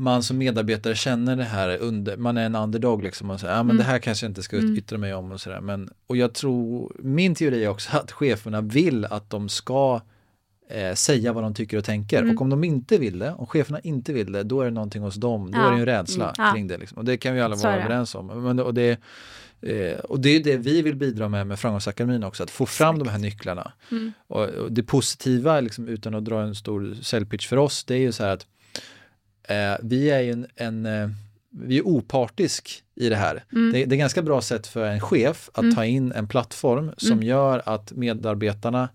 man 0.00 0.22
som 0.22 0.38
medarbetare 0.38 0.94
känner 0.94 1.36
det 1.36 1.44
här 1.44 1.78
under, 1.80 2.16
man 2.16 2.36
är 2.36 2.46
en 2.46 2.54
underdog 2.54 3.02
liksom 3.02 3.30
och 3.30 3.40
säger, 3.40 3.54
ja 3.54 3.62
men 3.62 3.70
mm. 3.70 3.76
det 3.76 3.84
här 3.84 3.98
kanske 3.98 4.26
jag 4.26 4.30
inte 4.30 4.42
ska 4.42 4.56
mm. 4.56 4.76
yttra 4.76 4.98
mig 4.98 5.14
om 5.14 5.32
och 5.32 5.40
sådär. 5.40 5.60
Men, 5.60 5.90
och 6.06 6.16
jag 6.16 6.32
tror, 6.32 6.92
min 6.98 7.34
teori 7.34 7.64
är 7.64 7.68
också 7.68 7.96
att 7.96 8.12
cheferna 8.12 8.60
vill 8.60 9.04
att 9.04 9.30
de 9.30 9.48
ska 9.48 10.00
eh, 10.70 10.94
säga 10.94 11.32
vad 11.32 11.44
de 11.44 11.54
tycker 11.54 11.76
och 11.76 11.84
tänker. 11.84 12.18
Mm. 12.18 12.34
Och 12.34 12.42
om 12.42 12.50
de 12.50 12.64
inte 12.64 12.98
vill 12.98 13.18
det, 13.18 13.32
om 13.32 13.46
cheferna 13.46 13.80
inte 13.80 14.12
vill 14.12 14.32
det, 14.32 14.42
då 14.42 14.60
är 14.60 14.64
det 14.64 14.70
någonting 14.70 15.02
hos 15.02 15.14
dem. 15.14 15.50
Då 15.50 15.58
ja. 15.58 15.66
är 15.66 15.70
det 15.70 15.76
en 15.76 15.86
rädsla 15.86 16.34
mm. 16.38 16.54
kring 16.54 16.66
det. 16.66 16.78
Liksom. 16.78 16.98
Och 16.98 17.04
det 17.04 17.16
kan 17.16 17.34
vi 17.34 17.40
alla 17.40 17.56
vara 17.56 17.76
överens 17.76 18.14
om. 18.14 18.26
Men, 18.26 18.60
och, 18.60 18.74
det, 18.74 19.00
eh, 19.60 19.98
och 19.98 20.20
det 20.20 20.30
är 20.30 20.44
det 20.44 20.56
vi 20.56 20.82
vill 20.82 20.96
bidra 20.96 21.28
med 21.28 21.46
med 21.46 21.58
Framgångsakademin 21.58 22.24
också, 22.24 22.42
att 22.42 22.50
få 22.50 22.66
fram 22.66 22.94
Exakt. 22.94 23.04
de 23.04 23.10
här 23.10 23.18
nycklarna. 23.18 23.72
Mm. 23.90 24.12
Och, 24.26 24.48
och, 24.48 24.72
det 24.72 24.82
positiva, 24.82 25.60
liksom, 25.60 25.88
utan 25.88 26.14
att 26.14 26.24
dra 26.24 26.42
en 26.42 26.54
stor 26.54 26.96
säljpitch 27.02 27.48
för 27.48 27.56
oss, 27.56 27.84
det 27.84 27.94
är 27.94 27.98
ju 27.98 28.12
så 28.12 28.24
här 28.24 28.30
att 28.30 28.46
eh, 29.48 29.86
vi 29.86 30.10
är 30.10 30.20
ju 30.20 30.32
en, 30.32 30.46
en 30.56 30.86
eh, 30.86 31.10
vi 31.52 31.78
är 31.78 31.82
opartisk 31.82 32.84
i 32.94 33.08
det 33.08 33.16
här. 33.16 33.44
Mm. 33.52 33.72
Det, 33.72 33.84
det, 33.84 33.94
är 33.94 33.98
ganska 33.98 34.22
bra 34.22 34.40
sätt 34.40 34.66
för 34.66 34.84
en 34.84 35.00
chef 35.00 35.50
att 35.52 35.62
mm. 35.62 35.74
ta 35.74 35.84
in 35.84 36.12
en 36.12 36.28
plattform 36.28 36.92
som 36.96 37.12
mm. 37.12 37.22
gör 37.22 37.62
att 37.66 37.92
medarbetarna 37.92 38.88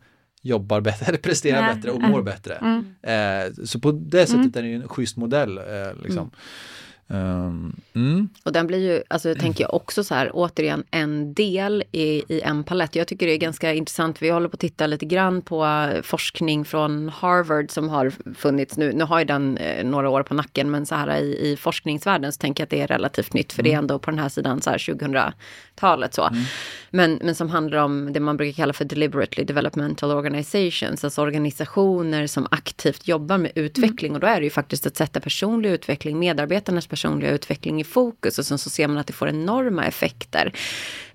jobbar 0.45 0.81
bättre, 0.81 1.05
eller 1.05 1.17
presterar 1.29 1.61
Nej. 1.61 1.75
bättre 1.75 1.91
och 1.91 2.01
mår 2.01 2.21
bättre. 2.21 2.55
Mm. 2.55 2.85
Eh, 3.01 3.53
så 3.65 3.79
på 3.79 3.91
det 3.91 4.25
sättet 4.25 4.35
mm. 4.35 4.51
är 4.55 4.61
det 4.61 4.67
ju 4.67 4.75
en 4.75 4.87
schysst 4.87 5.17
modell. 5.17 5.57
Eh, 5.57 5.63
liksom. 6.03 6.19
Mm. 6.19 6.31
Um, 7.07 7.75
mm. 7.93 8.29
Och 8.43 8.51
den 8.51 8.67
blir 8.67 8.79
ju, 8.79 9.03
alltså 9.07 9.29
jag 9.29 9.39
tänker 9.39 9.75
också 9.75 10.03
så 10.03 10.15
här, 10.15 10.29
återigen 10.33 10.83
en 10.91 11.33
del 11.33 11.83
i, 11.91 12.23
i 12.27 12.41
en 12.41 12.63
palett. 12.63 12.95
Jag 12.95 13.07
tycker 13.07 13.27
det 13.27 13.33
är 13.33 13.37
ganska 13.37 13.73
intressant, 13.73 14.21
vi 14.21 14.29
håller 14.29 14.49
på 14.49 14.53
att 14.53 14.59
titta 14.59 14.87
lite 14.87 15.05
grann 15.05 15.41
på 15.41 15.89
forskning 16.03 16.65
från 16.65 17.09
Harvard 17.09 17.71
som 17.71 17.89
har 17.89 18.11
funnits 18.35 18.77
nu. 18.77 18.93
Nu 18.93 19.03
har 19.03 19.19
ju 19.19 19.25
den 19.25 19.57
eh, 19.57 19.85
några 19.85 20.09
år 20.09 20.23
på 20.23 20.33
nacken, 20.33 20.71
men 20.71 20.85
så 20.85 20.95
här 20.95 21.17
i, 21.17 21.51
i 21.51 21.57
forskningsvärlden 21.57 22.31
så 22.31 22.37
tänker 22.37 22.61
jag 22.61 22.65
att 22.65 22.69
det 22.69 22.81
är 22.81 22.87
relativt 22.87 23.33
nytt, 23.33 23.53
för 23.53 23.59
mm. 23.59 23.63
det 23.63 23.69
är 23.69 23.77
mm. 23.77 23.83
ändå 23.83 23.99
på 23.99 24.11
den 24.11 24.19
här 24.19 24.29
sidan 24.29 24.61
så 24.61 24.69
här 24.69 24.77
2000-talet 24.77 26.13
så. 26.13 26.29
Men, 26.95 27.19
men 27.23 27.35
som 27.35 27.49
handlar 27.49 27.77
om 27.77 28.13
det 28.13 28.19
man 28.19 28.37
brukar 28.37 28.53
kalla 28.53 28.73
för 28.73 28.85
deliberately 28.85 29.43
developmental 29.43 30.11
organizations, 30.11 31.03
alltså 31.03 31.21
organisationer 31.21 32.27
som 32.27 32.47
aktivt 32.51 33.07
jobbar 33.07 33.37
med 33.37 33.51
utveckling. 33.55 34.09
Mm. 34.09 34.15
Och 34.15 34.19
då 34.19 34.27
är 34.27 34.39
det 34.39 34.43
ju 34.43 34.49
faktiskt 34.49 34.87
att 34.87 34.97
sätta 34.97 35.19
personlig 35.19 35.69
utveckling, 35.69 36.19
medarbetarnas 36.19 36.87
personliga 36.87 37.31
utveckling 37.31 37.81
i 37.81 37.83
fokus 37.83 38.39
och 38.39 38.45
sen 38.45 38.57
så 38.57 38.69
ser 38.69 38.87
man 38.87 38.97
att 38.97 39.07
det 39.07 39.13
får 39.13 39.29
enorma 39.29 39.85
effekter. 39.85 40.53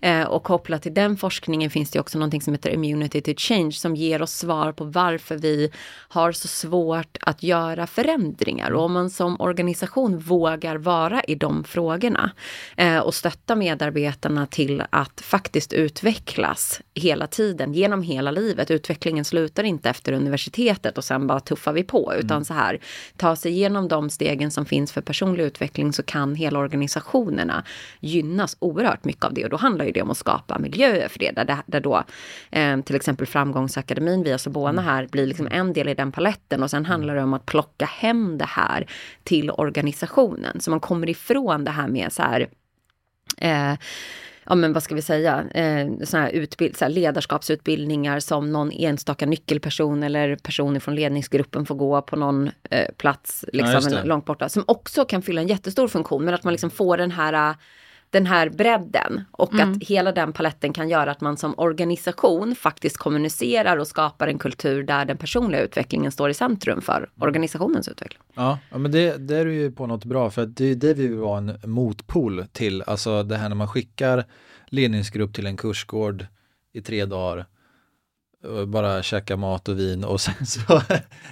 Eh, 0.00 0.22
och 0.22 0.42
kopplat 0.42 0.82
till 0.82 0.94
den 0.94 1.16
forskningen 1.16 1.70
finns 1.70 1.90
det 1.90 2.00
också 2.00 2.18
någonting 2.18 2.42
som 2.42 2.54
heter 2.54 2.70
immunity 2.70 3.20
to 3.20 3.32
change 3.36 3.72
som 3.72 3.96
ger 3.96 4.22
oss 4.22 4.32
svar 4.32 4.72
på 4.72 4.84
varför 4.84 5.36
vi 5.36 5.70
har 6.08 6.32
så 6.32 6.48
svårt 6.48 7.16
att 7.20 7.42
göra 7.42 7.86
förändringar. 7.86 8.70
Och 8.70 8.84
om 8.84 8.92
man 8.92 9.10
som 9.10 9.40
organisation 9.40 10.18
vågar 10.18 10.76
vara 10.76 11.22
i 11.24 11.34
de 11.34 11.64
frågorna 11.64 12.30
eh, 12.76 12.98
och 12.98 13.14
stötta 13.14 13.56
medarbetarna 13.56 14.46
till 14.46 14.82
att 14.90 15.20
faktiskt 15.20 15.69
utvecklas 15.72 16.80
hela 16.94 17.26
tiden, 17.26 17.74
genom 17.74 18.02
hela 18.02 18.30
livet. 18.30 18.70
Utvecklingen 18.70 19.24
slutar 19.24 19.64
inte 19.64 19.90
efter 19.90 20.12
universitetet 20.12 20.98
och 20.98 21.04
sen 21.04 21.26
bara 21.26 21.40
tuffar 21.40 21.72
vi 21.72 21.82
på, 21.82 22.14
utan 22.14 22.36
mm. 22.36 22.44
så 22.44 22.54
här, 22.54 22.78
ta 23.16 23.36
sig 23.36 23.52
igenom 23.52 23.88
de 23.88 24.10
stegen 24.10 24.50
som 24.50 24.66
finns 24.66 24.92
för 24.92 25.00
personlig 25.00 25.44
utveckling 25.44 25.92
så 25.92 26.02
kan 26.02 26.34
hela 26.34 26.58
organisationerna 26.58 27.64
gynnas 28.00 28.56
oerhört 28.58 29.04
mycket 29.04 29.24
av 29.24 29.34
det. 29.34 29.44
Och 29.44 29.50
då 29.50 29.56
handlar 29.56 29.84
ju 29.84 29.92
det 29.92 30.02
om 30.02 30.10
att 30.10 30.16
skapa 30.16 30.58
miljöer 30.58 31.08
för 31.08 31.18
det, 31.18 31.30
där, 31.30 31.58
där 31.66 31.80
då 31.80 32.04
eh, 32.50 32.80
till 32.80 32.96
exempel 32.96 33.26
Framgångsakademin 33.26 34.22
via 34.22 34.38
Sobona 34.38 34.82
mm. 34.82 34.84
här 34.84 35.06
blir 35.06 35.26
liksom 35.26 35.48
en 35.50 35.72
del 35.72 35.88
i 35.88 35.94
den 35.94 36.12
paletten 36.12 36.62
och 36.62 36.70
sen 36.70 36.86
handlar 36.86 37.14
det 37.14 37.22
om 37.22 37.34
att 37.34 37.46
plocka 37.46 37.84
hem 37.84 38.38
det 38.38 38.48
här 38.48 38.86
till 39.24 39.50
organisationen. 39.50 40.60
Så 40.60 40.70
man 40.70 40.80
kommer 40.80 41.10
ifrån 41.10 41.64
det 41.64 41.70
här 41.70 41.88
med 41.88 42.12
så 42.12 42.22
här 42.22 42.48
eh, 43.38 43.74
ja 44.50 44.56
men 44.56 44.72
vad 44.72 44.82
ska 44.82 44.94
vi 44.94 45.02
säga, 45.02 45.44
eh, 45.54 45.88
såna 46.04 46.22
här, 46.22 46.30
utbild, 46.30 46.76
så 46.76 46.84
här 46.84 46.92
ledarskapsutbildningar 46.92 48.20
som 48.20 48.52
någon 48.52 48.72
enstaka 48.72 49.26
nyckelperson 49.26 50.02
eller 50.02 50.36
personer 50.36 50.80
från 50.80 50.94
ledningsgruppen 50.94 51.66
får 51.66 51.74
gå 51.74 52.02
på 52.02 52.16
någon 52.16 52.50
eh, 52.70 52.88
plats 52.96 53.44
liksom, 53.52 53.92
ja, 53.92 54.04
långt 54.04 54.24
borta. 54.24 54.48
Som 54.48 54.64
också 54.66 55.04
kan 55.04 55.22
fylla 55.22 55.40
en 55.40 55.46
jättestor 55.46 55.88
funktion, 55.88 56.24
men 56.24 56.34
att 56.34 56.44
man 56.44 56.52
liksom 56.52 56.70
får 56.70 56.96
den 56.96 57.10
här 57.10 57.54
den 58.10 58.26
här 58.26 58.48
bredden 58.48 59.24
och 59.30 59.54
mm. 59.54 59.72
att 59.72 59.82
hela 59.82 60.12
den 60.12 60.32
paletten 60.32 60.72
kan 60.72 60.88
göra 60.88 61.10
att 61.10 61.20
man 61.20 61.36
som 61.36 61.54
organisation 61.56 62.54
faktiskt 62.54 62.96
kommunicerar 62.96 63.76
och 63.76 63.86
skapar 63.86 64.28
en 64.28 64.38
kultur 64.38 64.82
där 64.82 65.04
den 65.04 65.16
personliga 65.16 65.60
utvecklingen 65.60 66.12
står 66.12 66.30
i 66.30 66.34
centrum 66.34 66.80
för 66.80 67.10
organisationens 67.18 67.88
utveckling. 67.88 68.22
Ja, 68.34 68.58
ja 68.70 68.78
men 68.78 68.90
det, 68.90 69.16
det 69.16 69.36
är 69.36 69.44
du 69.44 69.54
ju 69.54 69.72
på 69.72 69.86
något 69.86 70.04
bra 70.04 70.30
för 70.30 70.46
det 70.46 70.64
är 70.64 70.74
det 70.74 70.94
vi 70.94 71.06
vill 71.06 71.18
vara 71.18 71.38
en 71.38 71.58
motpol 71.64 72.44
till, 72.52 72.82
alltså 72.82 73.22
det 73.22 73.36
här 73.36 73.48
när 73.48 73.56
man 73.56 73.68
skickar 73.68 74.24
ledningsgrupp 74.66 75.34
till 75.34 75.46
en 75.46 75.56
kursgård 75.56 76.26
i 76.72 76.80
tre 76.80 77.04
dagar 77.04 77.46
bara 78.66 79.02
käka 79.02 79.36
mat 79.36 79.68
och 79.68 79.78
vin 79.78 80.04
och 80.04 80.20
sen 80.20 80.46
så 80.46 80.82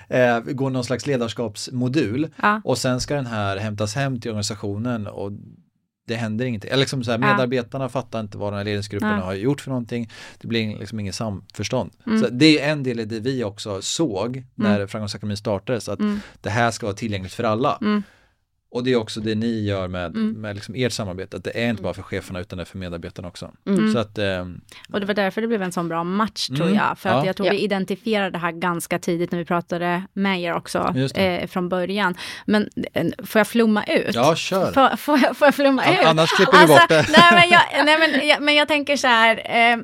eh, 0.15 0.41
går 0.41 0.71
någon 0.71 0.85
slags 0.85 1.07
ledarskapsmodul 1.07 2.29
ja. 2.43 2.61
och 2.65 2.79
sen 2.79 3.01
ska 3.01 3.15
den 3.15 3.27
här 3.27 3.57
hämtas 3.57 3.95
hem 3.95 4.21
till 4.21 4.31
organisationen 4.31 5.07
och 5.07 5.33
det 6.09 6.17
händer 6.17 6.45
ingenting. 6.45 6.71
Eller 6.71 6.81
liksom 6.81 7.05
så 7.05 7.11
här, 7.11 7.19
medarbetarna 7.19 7.85
ja. 7.85 7.89
fattar 7.89 8.21
inte 8.21 8.39
vad 8.39 8.53
den 8.53 8.59
här 8.59 8.65
ledningsgruppen 8.65 9.09
ja. 9.09 9.21
har 9.21 9.35
gjort 9.35 9.61
för 9.61 9.71
någonting. 9.71 10.11
Det 10.39 10.49
blir 10.49 10.79
liksom 10.79 11.01
ingen 11.01 11.13
samförstånd. 11.13 11.91
Mm. 12.07 12.21
Så 12.21 12.29
det 12.29 12.61
är 12.61 12.73
en 12.73 12.83
del 12.83 13.01
i 13.01 13.05
det 13.05 13.21
vi 13.21 13.45
också 13.45 13.83
såg 13.83 14.45
när 14.55 14.77
mm. 14.77 14.89
Framgångsakademin 14.89 15.37
startades, 15.37 15.89
att 15.89 16.01
mm. 16.01 16.21
det 16.41 16.51
här 16.51 16.71
ska 16.71 16.87
vara 16.87 16.97
tillgängligt 16.97 17.33
för 17.33 17.45
alla. 17.45 17.79
Mm. 17.81 18.03
Och 18.71 18.85
det 18.85 18.93
är 18.93 18.97
också 18.97 19.21
det 19.21 19.35
ni 19.35 19.65
gör 19.65 19.89
med, 19.89 20.17
mm. 20.17 20.41
med 20.41 20.55
liksom 20.55 20.75
ert 20.75 20.93
samarbete, 20.93 21.37
att 21.37 21.45
det 21.45 21.65
är 21.65 21.71
inte 21.71 21.83
bara 21.83 21.95
för 21.95 22.03
cheferna 22.03 22.41
utan 22.41 22.57
det 22.57 22.63
är 22.63 22.65
för 22.65 22.79
medarbetarna 22.79 23.29
också. 23.29 23.53
Mm. 23.67 23.93
Så 23.93 23.99
att, 23.99 24.19
eh, 24.19 24.47
och 24.93 25.01
det 25.01 25.07
var 25.07 25.15
därför 25.15 25.41
det 25.41 25.47
blev 25.47 25.63
en 25.63 25.73
sån 25.73 25.89
bra 25.89 26.05
match 26.05 26.47
tror 26.47 26.67
mm. 26.67 26.75
jag. 26.75 26.99
För 26.99 27.09
att 27.09 27.15
ja. 27.15 27.27
jag 27.27 27.37
tror 27.37 27.47
ja. 27.47 27.53
vi 27.53 27.59
identifierade 27.59 28.31
det 28.31 28.39
här 28.39 28.53
ganska 28.53 28.99
tidigt 28.99 29.33
när 29.33 29.39
vi 29.39 29.45
pratade 29.45 30.03
med 30.13 30.41
er 30.41 30.55
också 30.55 30.95
eh, 31.15 31.47
från 31.47 31.69
början. 31.69 32.15
Men 32.47 32.69
eh, 32.93 33.07
får 33.25 33.39
jag 33.39 33.47
flumma 33.47 33.85
ut? 33.85 34.15
Ja, 34.15 34.35
kör! 34.35 34.73
Får, 34.73 34.97
får, 34.97 35.19
jag, 35.19 35.37
får 35.37 35.47
jag 35.47 35.55
flumma 35.55 35.83
An 35.83 35.95
ut? 35.95 36.07
Annars 36.07 36.31
klipper 36.37 36.53
vi 36.53 36.59
alltså, 36.59 36.75
bort 36.75 36.89
det. 36.89 37.07
Nej, 37.09 37.33
men 37.33 37.51
jag, 37.51 37.85
nej, 37.85 37.99
men, 37.99 38.29
jag, 38.29 38.43
men 38.43 38.55
jag 38.55 38.69
tänker 38.69 38.97
så 38.97 39.07
här, 39.07 39.37
eh, 39.37 39.79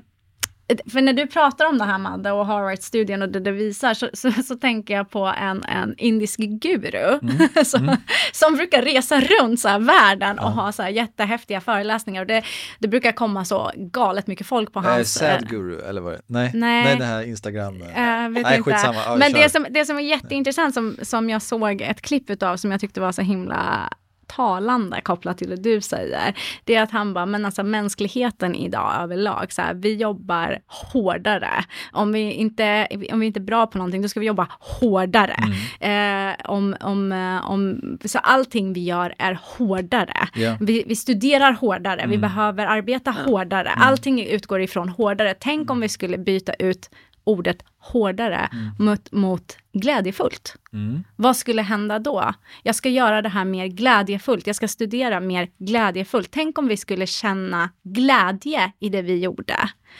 för 0.93 1.01
när 1.01 1.13
du 1.13 1.27
pratar 1.27 1.67
om 1.67 1.79
det 1.79 1.85
här 1.85 1.99
Madde 1.99 2.33
och 2.33 2.47
Harvard-studien 2.47 3.23
och 3.23 3.29
det 3.29 3.41
det 3.41 3.51
visar 3.51 3.95
så, 3.95 4.09
så, 4.13 4.33
så, 4.33 4.55
tänker 4.55 4.95
jag 4.95 5.11
på 5.11 5.25
en, 5.27 5.65
en 5.65 5.95
indisk 5.99 6.39
guru 6.39 7.19
mm. 7.23 7.49
som, 7.65 7.83
mm. 7.83 7.97
som 8.33 8.55
brukar 8.55 8.83
resa 8.83 9.21
runt 9.21 9.61
så 9.61 9.69
här 9.69 9.79
världen 9.79 10.37
ja. 10.41 10.47
och 10.47 10.53
ha 10.53 10.73
så 10.73 10.83
här 10.83 10.91
jättehäftiga 10.91 11.61
föreläsningar. 11.61 12.21
Och 12.21 12.27
det, 12.27 12.43
det 12.79 12.89
brukar 12.89 13.13
komma 13.13 13.45
så 13.45 13.73
galet 13.77 14.27
mycket 14.27 14.47
folk 14.47 14.73
på 14.73 14.81
hans... 14.81 15.23
Äh, 15.23 15.39
sad 15.39 15.49
guru 15.49 15.81
eller 15.81 16.01
vad 16.01 16.13
det 16.13 16.21
Nej, 16.27 16.51
nej, 16.55 16.85
nej 16.85 16.97
det 16.99 17.05
här 17.05 17.23
Instagram... 17.23 17.83
Äh, 17.83 17.89
nej, 17.95 18.27
inte. 18.37 18.63
skitsamma. 18.63 19.01
Ja, 19.07 19.17
Men 19.17 19.33
det 19.33 19.51
som, 19.51 19.67
det 19.71 19.85
som 19.85 19.99
är 19.99 20.03
jätteintressant 20.03 20.75
som, 20.75 20.97
som 21.03 21.31
jag 21.31 21.43
såg 21.43 21.81
ett 21.81 22.01
klipp 22.01 22.31
utav 22.31 22.57
som 22.57 22.71
jag 22.71 22.81
tyckte 22.81 23.01
var 23.01 23.13
så 23.13 23.23
himla 23.23 23.91
talande 24.37 25.01
kopplat 25.01 25.39
till 25.39 25.51
det 25.51 25.57
du 25.57 25.81
säger, 25.81 26.35
det 26.65 26.75
är 26.75 26.83
att 26.83 26.91
han 26.91 27.15
bara, 27.15 27.27
men 27.27 27.45
alltså 27.45 27.63
mänskligheten 27.63 28.55
idag 28.55 28.93
överlag, 29.01 29.53
så 29.53 29.63
här, 29.63 29.75
vi 29.75 29.95
jobbar 29.95 30.59
hårdare. 30.67 31.65
Om 31.93 32.13
vi, 32.13 32.33
inte, 32.33 32.89
om 33.13 33.21
vi 33.21 33.27
inte 33.27 33.41
är 33.41 33.45
bra 33.45 33.67
på 33.67 33.79
någonting, 33.79 34.03
då 34.03 34.09
ska 34.09 34.21
vi 34.21 34.27
jobba 34.27 34.49
hårdare. 34.61 35.37
Mm. 35.81 36.35
Eh, 36.35 36.51
om, 36.51 36.77
om, 36.81 37.13
eh, 37.13 37.51
om, 37.51 37.81
så 38.05 38.19
allting 38.19 38.73
vi 38.73 38.85
gör 38.85 39.15
är 39.19 39.39
hårdare. 39.43 40.29
Yeah. 40.37 40.57
Vi, 40.61 40.85
vi, 40.87 40.97
studerar 40.97 41.53
hårdare, 41.53 42.01
mm. 42.01 42.11
vi 42.11 42.19
behöver 42.19 42.67
arbeta 42.67 43.11
hårdare. 43.11 43.69
Mm. 43.69 43.89
Allting 43.89 44.27
utgår 44.27 44.61
ifrån 44.61 44.89
hårdare. 44.89 45.35
Tänk 45.41 45.71
om 45.71 45.81
vi 45.81 45.89
skulle 45.89 46.19
byta 46.19 46.53
ut 46.55 46.91
ordet 47.25 47.65
hårdare 47.79 48.49
mm. 48.53 48.71
mot, 48.79 49.13
mot 49.13 49.57
glädjefullt. 49.73 50.57
Mm. 50.73 51.05
Vad 51.17 51.37
skulle 51.37 51.63
hända 51.63 51.99
då? 51.99 52.35
Jag 52.63 52.75
ska 52.75 52.89
göra 52.89 53.23
det 53.23 53.29
här 53.29 53.45
mer 53.45 53.67
glädjefullt. 53.67 54.47
Jag 54.47 54.57
ska 54.57 54.69
studera 54.69 55.21
mer 55.21 55.49
glädjefullt. 55.59 56.29
Tänk 56.31 56.59
om 56.59 56.69
vi 56.69 56.77
skulle 56.77 57.07
känna 57.07 57.71
glädje 57.83 58.73
i 58.81 58.89
det 58.89 59.03
vi 59.03 59.19
gjorde. 59.19 59.57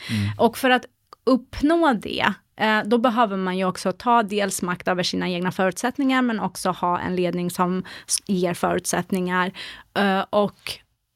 Mm. 0.09 0.31
Och 0.37 0.57
för 0.57 0.69
att 0.69 0.85
uppnå 1.23 1.93
det, 1.93 2.33
eh, 2.57 2.79
då 2.85 2.97
behöver 2.97 3.37
man 3.37 3.57
ju 3.57 3.65
också 3.65 3.91
ta 3.91 4.23
dels 4.23 4.61
makt 4.61 4.87
över 4.87 5.03
sina 5.03 5.29
egna 5.29 5.51
förutsättningar, 5.51 6.21
men 6.21 6.39
också 6.39 6.69
ha 6.69 6.99
en 6.99 7.15
ledning 7.15 7.49
som 7.49 7.83
ger 8.25 8.53
förutsättningar. 8.53 9.51
Eh, 9.97 10.25
och 10.29 10.71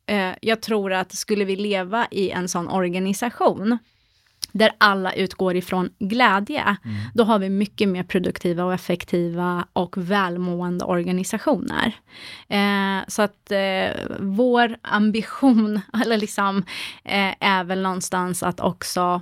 eh, 0.05 0.36
jag 0.41 0.62
tror 0.62 0.93
att 0.93 1.12
skulle 1.12 1.45
vi 1.45 1.55
leva 1.55 2.07
i 2.12 2.30
en 2.30 2.49
sån 2.49 2.70
organisation, 2.70 3.78
där 4.52 4.72
alla 4.78 5.14
utgår 5.14 5.56
ifrån 5.56 5.89
glädje, 6.00 6.62
mm. 6.62 6.97
då 7.14 7.24
har 7.24 7.39
vi 7.39 7.50
mycket 7.50 7.89
mer 7.89 8.04
produktiva 8.04 8.64
och 8.64 8.74
effektiva 8.74 9.66
och 9.74 9.97
välmående 9.97 10.86
organisationer. 10.86 11.93
Eh, 12.47 13.06
så 13.08 13.22
att 13.22 13.52
eh, 13.52 14.02
vår 14.20 14.76
ambition, 14.82 15.82
eller 16.04 16.18
liksom, 16.18 16.58
eh, 17.04 17.34
är 17.39 17.64
väl 17.64 17.82
någonstans 17.82 18.43
att 18.43 18.60
också 18.60 19.22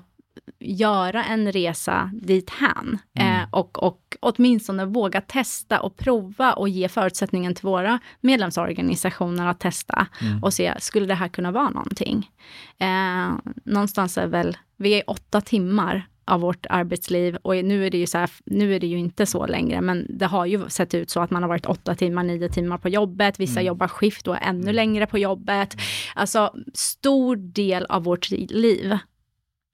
göra 0.59 1.23
en 1.23 1.51
resa 1.51 2.11
dit 2.13 2.49
hän 2.49 2.97
mm. 3.19 3.41
eh, 3.41 3.47
och, 3.51 3.83
och 3.83 4.17
åtminstone 4.19 4.85
våga 4.85 5.21
testa 5.21 5.81
och 5.81 5.97
prova 5.97 6.53
och 6.53 6.69
ge 6.69 6.89
förutsättningen 6.89 7.55
till 7.55 7.65
våra 7.65 7.99
medlemsorganisationer 8.21 9.47
att 9.47 9.59
testa 9.59 10.07
mm. 10.21 10.43
och 10.43 10.53
se, 10.53 10.73
skulle 10.79 11.05
det 11.05 11.15
här 11.15 11.27
kunna 11.27 11.51
vara 11.51 11.69
någonting? 11.69 12.31
Eh, 12.79 13.29
någonstans 13.63 14.17
är 14.17 14.27
väl, 14.27 14.57
vi 14.77 14.93
är 14.93 15.09
åtta 15.09 15.41
timmar 15.41 16.07
av 16.27 16.41
vårt 16.41 16.65
arbetsliv 16.69 17.35
och 17.35 17.55
nu 17.55 17.85
är 17.85 17.89
det 17.89 17.97
ju 17.97 18.07
så 18.07 18.17
här, 18.17 18.29
nu 18.45 18.75
är 18.75 18.79
det 18.79 18.87
ju 18.87 18.97
inte 18.97 19.25
så 19.25 19.45
längre, 19.45 19.81
men 19.81 20.05
det 20.09 20.25
har 20.25 20.45
ju 20.45 20.69
sett 20.69 20.93
ut 20.93 21.09
så 21.09 21.19
att 21.19 21.31
man 21.31 21.43
har 21.43 21.49
varit 21.49 21.65
åtta 21.65 21.95
timmar, 21.95 22.23
nio 22.23 22.49
timmar 22.49 22.77
på 22.77 22.89
jobbet, 22.89 23.39
vissa 23.39 23.59
mm. 23.59 23.65
jobbar 23.65 23.87
skift 23.87 24.27
och 24.27 24.35
är 24.35 24.41
ännu 24.41 24.61
mm. 24.61 24.75
längre 24.75 25.07
på 25.07 25.17
jobbet. 25.17 25.73
Mm. 25.73 25.85
Alltså, 26.15 26.53
stor 26.73 27.35
del 27.35 27.85
av 27.85 28.03
vårt 28.03 28.29
liv 28.29 28.97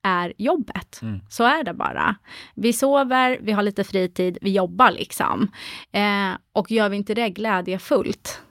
är 0.04 0.34
jobbet. 0.38 1.00
Mm. 1.02 1.20
Så 1.30 1.44
är 1.44 1.64
det 1.64 1.74
bara. 1.74 2.16
Vi 2.56 2.74
sover, 2.74 3.40
vi 3.42 3.52
har 3.52 3.64
lite 3.64 3.84
fritid, 3.84 4.38
vi 4.42 4.52
jobbar 4.52 4.92
liksom. 4.92 5.52
Eh, 5.92 6.32
och 6.52 6.72
gör 6.72 6.90
vi 6.90 6.98
inte 6.98 7.14
det 7.14 7.30
glädjefullt 7.30 8.42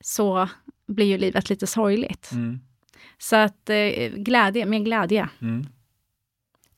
så 0.00 0.48
blir 0.86 1.06
ju 1.06 1.18
livet 1.18 1.50
lite 1.50 1.66
sorgligt. 1.66 2.30
Mm. 2.32 2.60
Så 3.18 3.36
att 3.36 3.70
eh, 3.70 4.08
glädje, 4.16 4.66
med 4.66 4.84
glädje. 4.84 5.28
Mm 5.40 5.66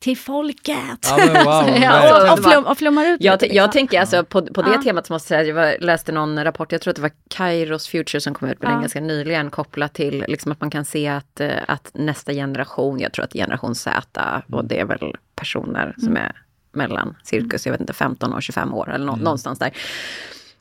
till 0.01 0.17
folket. 0.17 1.07
Ja, 1.09 1.17
wow, 1.17 1.77
ja, 1.81 2.31
och, 2.31 2.39
och, 2.39 2.43
flum, 2.43 2.65
och 2.65 2.77
flummar 2.77 3.05
ut 3.05 3.23
Jag, 3.23 3.41
lite, 3.41 3.55
jag 3.55 3.71
tänker 3.71 3.99
alltså 3.99 4.23
på, 4.23 4.45
på 4.45 4.61
det 4.61 4.71
ja. 4.71 4.81
temat 4.81 5.07
så 5.07 5.13
måste 5.13 5.35
jag 5.35 5.45
säga, 5.45 5.71
jag 5.71 5.81
läste 5.81 6.11
någon 6.11 6.43
rapport, 6.43 6.71
jag 6.71 6.81
tror 6.81 6.91
att 6.91 6.95
det 6.95 7.01
var 7.01 7.11
Kairos 7.29 7.87
Future 7.87 8.21
som 8.21 8.33
kom 8.33 8.49
ut 8.49 8.61
med 8.61 8.67
ja. 8.67 8.71
den 8.71 8.81
ganska 8.81 9.01
nyligen, 9.01 9.49
kopplat 9.49 9.93
till 9.93 10.25
liksom 10.27 10.51
att 10.51 10.61
man 10.61 10.69
kan 10.69 10.85
se 10.85 11.07
att, 11.07 11.39
eh, 11.39 11.51
att 11.67 11.91
nästa 11.93 12.33
generation, 12.33 12.99
jag 12.99 13.13
tror 13.13 13.25
att 13.25 13.33
generation 13.33 13.75
Z, 13.75 14.43
och 14.47 14.53
mm. 14.53 14.67
det 14.67 14.79
är 14.79 14.85
väl 14.85 15.15
personer 15.35 15.83
mm. 15.83 15.95
som 15.99 16.17
är 16.17 16.41
mellan 16.71 17.15
cirkus, 17.23 17.65
jag 17.65 17.71
vet 17.71 17.81
inte, 17.81 17.93
15 17.93 18.33
och 18.33 18.43
25 18.43 18.73
år 18.73 18.93
eller 18.93 19.05
nå, 19.05 19.13
mm. 19.13 19.23
någonstans 19.23 19.59
där 19.59 19.71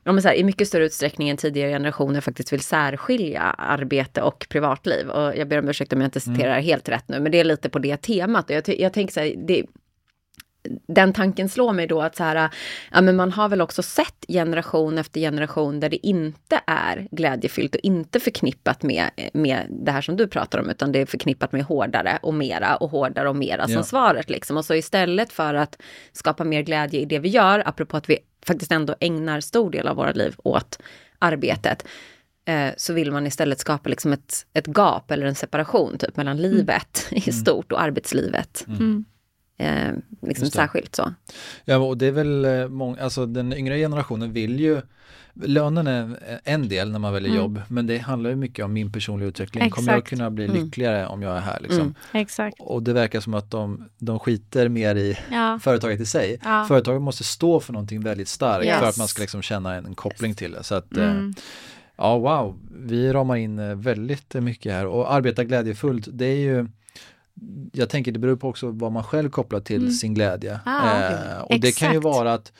ja, 0.05 0.13
men 0.13 0.23
så 0.23 0.29
här, 0.29 0.35
i 0.35 0.45
mycket 0.45 0.69
större 0.69 0.85
utsträckning 0.85 1.29
än 1.29 1.37
tidigare 1.37 1.71
generationer 1.71 2.21
faktiskt 2.21 2.53
vill 2.53 2.61
särskilja 2.61 3.43
arbete 3.43 4.23
och 4.23 4.47
privatliv. 4.49 5.09
Och 5.09 5.37
jag 5.37 5.49
ber 5.49 5.59
om 5.59 5.69
ursäkt 5.69 5.93
om 5.93 6.01
jag 6.01 6.07
inte 6.07 6.21
citerar 6.21 6.53
mm. 6.53 6.65
helt 6.65 6.89
rätt 6.89 7.09
nu, 7.09 7.21
men 7.21 7.33
det 7.33 7.41
är 7.41 7.45
lite 7.45 7.69
på 7.69 7.79
det 7.79 7.97
temat. 7.97 8.51
Jag, 8.51 8.69
jag 8.69 8.93
tänker 8.93 9.13
så 9.13 9.21
här, 9.21 9.35
det, 9.47 9.65
den 10.87 11.13
tanken 11.13 11.49
slår 11.49 11.73
mig 11.73 11.87
då 11.87 12.03
att 12.03 12.17
så 12.17 12.25
här, 12.25 12.51
ja, 12.93 13.01
men 13.01 13.17
man 13.17 13.33
har 13.33 13.49
väl 13.49 13.61
också 13.61 13.83
sett 13.83 14.25
generation 14.29 14.99
efter 14.99 15.21
generation 15.21 15.81
där 15.81 15.89
det 15.89 16.07
inte 16.07 16.61
är 16.67 17.09
glädjefyllt 17.11 17.75
och 17.75 17.81
inte 17.81 18.21
förknippat 18.21 18.83
med, 18.83 19.11
med 19.33 19.67
det 19.71 19.93
här 19.93 20.01
som 20.01 20.17
du 20.17 20.27
pratar 20.27 20.59
om, 20.59 20.71
utan 20.71 20.93
det 20.93 21.01
är 21.01 21.07
förknippat 21.07 21.53
med 21.53 21.65
hårdare 21.65 22.19
och 22.23 22.35
mera 22.35 22.77
och 22.77 22.91
hårdare 22.91 23.29
och 23.29 23.37
mera 23.37 23.65
som 23.65 23.75
ja. 23.75 23.83
svaret. 23.83 24.31
Liksom. 24.31 24.57
Och 24.57 24.65
så 24.65 24.75
istället 24.75 25.33
för 25.33 25.55
att 25.55 25.83
skapa 26.13 26.45
mer 26.45 26.63
glädje 26.63 27.01
i 27.01 27.05
det 27.05 27.19
vi 27.19 27.29
gör, 27.29 27.63
apropå 27.67 27.97
att 27.97 28.11
vi 28.11 28.19
faktiskt 28.47 28.73
ändå 28.73 28.95
ägnar 29.01 29.41
stor 29.41 29.71
del 29.71 29.89
av 29.89 29.97
våra 29.97 30.13
liv 30.13 30.35
åt 30.37 30.79
arbetet, 31.19 31.85
eh, 32.45 32.71
så 32.77 32.93
vill 32.93 33.13
man 33.13 33.27
istället 33.27 33.61
skapa 33.61 33.89
liksom 33.89 34.13
ett, 34.13 34.47
ett 34.53 34.67
gap 34.77 35.11
eller 35.11 35.27
en 35.27 35.35
separation 35.35 35.99
typ 35.99 36.17
mellan 36.17 36.39
mm. 36.39 36.51
livet 36.51 37.09
mm. 37.11 37.23
i 37.27 37.33
stort 37.33 37.73
och 37.73 37.83
arbetslivet. 37.83 38.65
Mm. 38.69 39.05
Eh, 39.61 39.93
liksom 40.23 40.51
särskilt 40.51 40.97
så. 40.97 41.15
Ja, 41.65 41.77
och 41.77 41.99
det 41.99 42.07
är 42.07 42.13
väl 42.13 42.45
eh, 42.45 42.69
många, 42.69 43.03
alltså 43.03 43.27
den 43.27 43.53
yngre 43.53 43.79
generationen 43.79 44.33
vill 44.33 44.61
ju 44.61 44.83
Lönen 45.35 45.87
är 45.87 46.17
en 46.45 46.69
del 46.69 46.91
när 46.91 46.99
man 46.99 47.13
väljer 47.13 47.31
mm. 47.31 47.43
jobb 47.43 47.63
men 47.69 47.87
det 47.87 47.99
handlar 47.99 48.31
ju 48.31 48.37
mycket 48.37 48.65
om 48.65 48.73
min 48.73 48.93
personliga 48.93 49.29
utveckling. 49.29 49.65
Exakt. 49.65 49.77
Kommer 49.77 49.93
jag 49.93 50.05
kunna 50.05 50.31
bli 50.31 50.45
mm. 50.45 50.65
lyckligare 50.65 50.99
mm. 50.99 51.11
om 51.11 51.23
jag 51.23 51.37
är 51.37 51.41
här? 51.41 51.61
Liksom? 51.61 51.81
Mm. 51.81 51.95
Exakt. 52.13 52.57
Och 52.61 52.83
det 52.83 52.93
verkar 52.93 53.21
som 53.21 53.35
att 53.35 53.51
de, 53.51 53.89
de 53.99 54.19
skiter 54.19 54.69
mer 54.69 54.97
i 54.97 55.19
ja. 55.31 55.59
företaget 55.63 56.01
i 56.01 56.07
sig. 56.07 56.41
Ja. 56.45 56.65
Företaget 56.69 57.03
måste 57.03 57.25
stå 57.25 57.61
för 57.61 57.73
någonting 57.73 58.01
väldigt 58.01 58.29
starkt 58.29 58.67
yes. 58.67 58.79
för 58.79 58.87
att 58.87 58.99
man 58.99 59.09
ska 59.09 59.21
liksom 59.21 59.43
känna 59.43 59.75
en, 59.75 59.87
en 59.87 59.95
koppling 59.95 60.31
yes. 60.31 60.39
till 60.39 60.53
det. 60.53 60.63
Så 60.63 60.75
att, 60.75 60.97
eh, 60.97 61.11
mm. 61.11 61.35
Ja, 61.97 62.19
wow, 62.19 62.59
vi 62.71 63.13
ramar 63.13 63.37
in 63.37 63.59
eh, 63.59 63.75
väldigt 63.75 64.35
mycket 64.35 64.73
här 64.73 64.87
och 64.87 65.13
arbeta 65.13 65.45
glädjefullt, 65.45 66.09
det 66.13 66.27
är 66.27 66.37
ju 66.37 66.67
jag 67.73 67.89
tänker 67.89 68.13
det 68.13 68.19
beror 68.19 68.37
på 68.37 68.49
också 68.49 68.71
vad 68.71 68.93
man 68.93 69.05
själv 69.05 69.31
kopplar 69.31 69.61
till 69.61 69.81
mm. 69.81 69.91
sin 69.91 70.15
glädje. 70.15 70.61
Ah, 70.65 70.97
okay. 70.97 71.13
eh, 71.13 71.41
och 71.41 71.55
Exakt. 71.55 71.63
det 71.63 71.73
kan 71.73 71.93
ju 71.93 72.01
vara 72.01 72.33
att, 72.33 72.53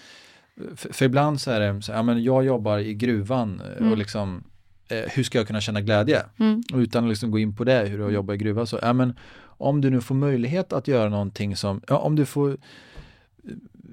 för, 0.77 0.93
för, 0.93 1.05
ibland 1.05 1.41
så 1.41 1.51
är 1.51 1.61
det, 1.61 1.83
så, 1.83 1.93
ja, 1.93 2.03
men 2.03 2.23
jag 2.23 2.45
jobbar 2.45 2.79
i 2.79 2.95
gruvan 2.95 3.63
eh, 3.65 3.79
mm. 3.79 3.93
och 3.93 3.99
liksom 3.99 4.45
eh, 4.89 5.05
hur 5.11 5.23
ska 5.23 5.39
jag 5.39 5.47
kunna 5.47 5.61
känna 5.61 5.81
glädje? 5.81 6.23
Mm. 6.39 6.63
utan 6.75 7.05
att 7.05 7.11
liksom 7.11 7.31
gå 7.31 7.39
in 7.39 7.57
på 7.57 7.65
det, 7.65 7.87
hur 7.87 7.99
jag 8.01 8.13
jobbar 8.13 8.35
i 8.35 8.37
gruvan. 8.37 8.67
Så, 8.67 8.79
ja, 8.83 8.93
men, 8.93 9.15
om 9.43 9.81
du 9.81 9.91
nu 9.91 10.01
får 10.01 10.15
möjlighet 10.15 10.73
att 10.73 10.89
göra 10.89 11.09
någonting 11.09 11.57
som, 11.57 11.81
ja, 11.89 11.99
om 11.99 12.17
du 12.17 12.27
får 12.27 12.51
eh, 12.51 12.57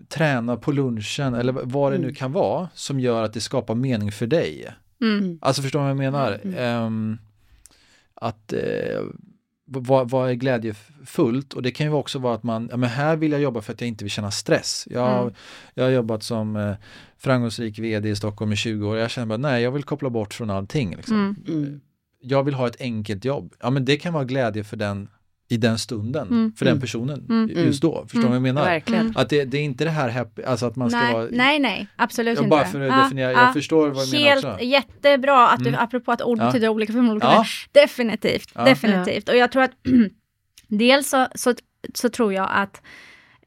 träna 0.08 0.58
på 0.58 0.72
lunchen 0.72 1.34
eller 1.34 1.54
vad 1.54 1.92
det 1.92 1.98
nu 1.98 2.04
mm. 2.04 2.16
kan 2.16 2.32
vara 2.32 2.70
som 2.74 3.00
gör 3.00 3.24
att 3.24 3.34
det 3.34 3.42
skapar 3.42 3.76
mening 3.76 4.12
för 4.12 4.28
dig. 4.28 4.74
Mm. 5.02 5.40
Alltså 5.42 5.62
förstår 5.62 5.80
du 5.80 5.84
vad 5.84 5.90
jag 5.90 5.98
menar? 5.98 6.40
Um, 6.86 7.18
att 8.16 8.54
eh, 8.54 9.02
vad, 9.68 10.10
vad 10.10 10.30
är 10.30 10.34
glädjefullt? 10.34 11.54
Och 11.54 11.62
det 11.62 11.72
kan 11.72 11.88
ju 11.88 11.94
också 11.94 12.20
vara 12.20 12.36
att 12.36 12.44
man, 12.44 12.68
ja 12.72 12.78
men 12.78 12.90
här 12.90 13.16
vill 13.16 13.32
jag 13.32 13.42
jobba 13.42 13.62
för 13.62 13.74
att 13.74 13.82
jag 13.82 13.88
inte 13.88 14.04
vill 14.04 14.12
känna 14.12 14.32
stress. 14.32 14.88
Jag, 14.90 15.22
mm. 15.22 15.34
jag 15.74 15.84
har 15.84 15.92
jobbat 15.92 16.24
som 16.24 16.56
eh, 16.56 16.76
framgångsrik 17.18 17.80
vd 17.80 18.10
i 18.10 18.16
Stockholm 18.16 18.52
i 18.52 18.56
20 18.56 18.88
år. 18.88 18.98
Jag 18.98 19.12
känner 19.12 19.28
bara, 19.28 19.38
nej 19.38 19.64
jag 19.64 19.72
vill 19.72 19.84
koppla 19.84 20.10
bort 20.10 20.34
från 20.34 20.50
allting. 20.50 20.96
Liksom. 20.96 21.16
Mm. 21.48 21.64
mm. 21.64 21.82
Jag 22.22 22.44
vill 22.44 22.54
ha 22.54 22.68
ett 22.68 22.82
enkelt 22.82 23.26
jobb. 23.26 23.54
Ja 23.60 23.70
men 23.70 23.86
det 23.86 23.98
kan 23.98 24.14
vara 24.14 24.24
glädje 24.24 24.64
för 24.64 24.78
den 24.78 25.10
i 25.50 25.58
den 25.58 25.80
stunden 25.80 26.28
mm. 26.28 26.54
för 26.58 26.66
den 26.66 26.72
mm. 26.72 26.82
personen 26.82 27.26
mm. 27.30 27.50
just 27.50 27.82
då. 27.82 28.02
Förstår 28.02 28.22
du 28.22 28.28
vad 28.28 28.36
jag 28.36 28.42
menar? 28.42 28.64
Verkligen. 28.64 29.14
Att 29.16 29.30
det, 29.30 29.46
det, 29.46 29.58
är 29.58 29.62
inte 29.62 29.84
det 29.84 29.90
här 29.90 30.10
happy, 30.10 30.44
alltså 30.44 30.66
att 30.66 30.76
man 30.76 30.90
ska 30.90 31.00
nej, 31.00 31.14
vara... 31.14 31.28
Nej, 31.32 31.60
nej, 31.60 31.88
absolut 31.96 32.38
inte. 32.38 32.50
Bara 32.50 32.66
för 32.66 32.82
att 32.82 33.04
definiera, 33.04 33.32
jag 33.32 33.54
förstår 33.54 33.90
vad 33.90 34.12
du 34.12 34.20
menar 34.20 34.38
också. 34.38 34.64
Jättebra 34.64 35.50
att 35.50 35.64
du, 35.64 35.76
apropå 35.76 36.12
att 36.12 36.22
ord 36.22 36.40
betyder 36.40 36.70
olika 36.70 36.94
för 36.94 37.12
olika 37.12 37.28
ja. 37.28 37.46
Definitivt, 37.72 38.54
definitivt. 38.66 39.30
Och 39.30 39.38
jag 39.38 39.52
tror 39.52 39.64
att 39.64 39.72
dels 40.68 41.10
så, 41.10 41.28
så, 41.36 41.54
så, 41.94 42.10
tror 42.10 42.34
jag 42.34 42.50
att 42.52 42.82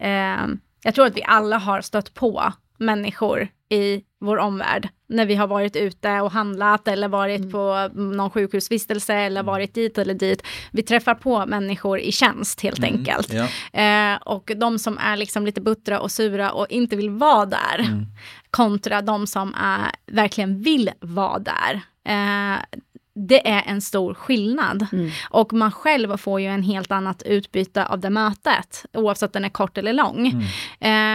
eh, 0.01 0.47
jag 0.83 0.95
tror 0.95 1.07
att 1.07 1.17
vi 1.17 1.23
alla 1.27 1.59
har 1.59 1.81
stött 1.81 2.15
på 2.15 2.53
människor 2.79 3.49
i 3.69 4.03
vår 4.21 4.37
omvärld. 4.37 4.89
När 5.07 5.27
vi 5.27 5.35
har 5.35 5.47
varit 5.47 5.77
ute 5.77 6.21
och 6.21 6.33
handlat 6.33 6.89
eller 6.89 7.09
varit 7.09 7.41
mm. 7.41 7.51
på 7.51 7.91
någon 7.95 8.31
sjukhusvistelse 8.31 9.15
eller 9.15 9.41
mm. 9.41 9.47
varit 9.47 9.75
dit 9.75 9.99
eller 9.99 10.15
dit. 10.15 10.43
Vi 10.73 10.83
träffar 10.83 11.15
på 11.15 11.47
människor 11.47 11.99
i 11.99 12.13
tjänst 12.13 12.61
helt 12.61 12.79
mm. 12.79 12.95
enkelt. 12.95 13.33
Ja. 13.33 13.49
Eh, 13.81 14.19
och 14.23 14.53
de 14.57 14.79
som 14.79 14.99
är 14.99 15.17
liksom 15.17 15.47
lite 15.47 15.61
buttra 15.61 16.01
och 16.01 16.11
sura 16.11 16.53
och 16.53 16.67
inte 16.71 16.97
vill 16.97 17.11
vara 17.11 17.47
där. 17.47 17.79
Mm. 17.79 18.07
Kontra 18.51 19.03
de 19.03 19.27
som 19.27 19.55
är, 19.55 19.91
verkligen 20.07 20.63
vill 20.63 20.91
vara 21.01 21.39
där. 21.39 21.81
Eh, 22.05 22.81
det 23.15 23.49
är 23.49 23.63
en 23.67 23.81
stor 23.81 24.15
skillnad. 24.15 24.87
Mm. 24.93 25.11
Och 25.31 25.53
man 25.53 25.73
själv 25.73 26.17
får 26.17 26.41
ju 26.41 26.47
en 26.47 26.63
helt 26.63 26.93
annat 26.93 27.23
utbyte 27.23 27.87
av 27.87 27.99
det 28.01 28.11
mötet, 28.11 28.85
oavsett 28.93 29.29
om 29.29 29.33
den 29.33 29.45
är 29.45 29.49
kort 29.49 29.79
eller 29.79 29.93
lång. 29.93 30.45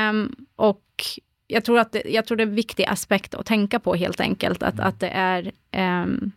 Um, 0.09 0.35
och 0.55 0.81
jag 1.47 1.65
tror, 1.65 1.79
att 1.79 1.91
det, 1.91 2.03
jag 2.05 2.25
tror 2.25 2.37
det 2.37 2.43
är 2.43 2.47
en 2.47 2.55
viktig 2.55 2.85
aspekt 2.85 3.35
att 3.35 3.45
tänka 3.45 3.79
på 3.79 3.95
helt 3.95 4.19
enkelt, 4.19 4.63
att, 4.63 4.79
att 4.79 4.99
det 4.99 5.09
är 5.09 5.51
um, 6.03 6.31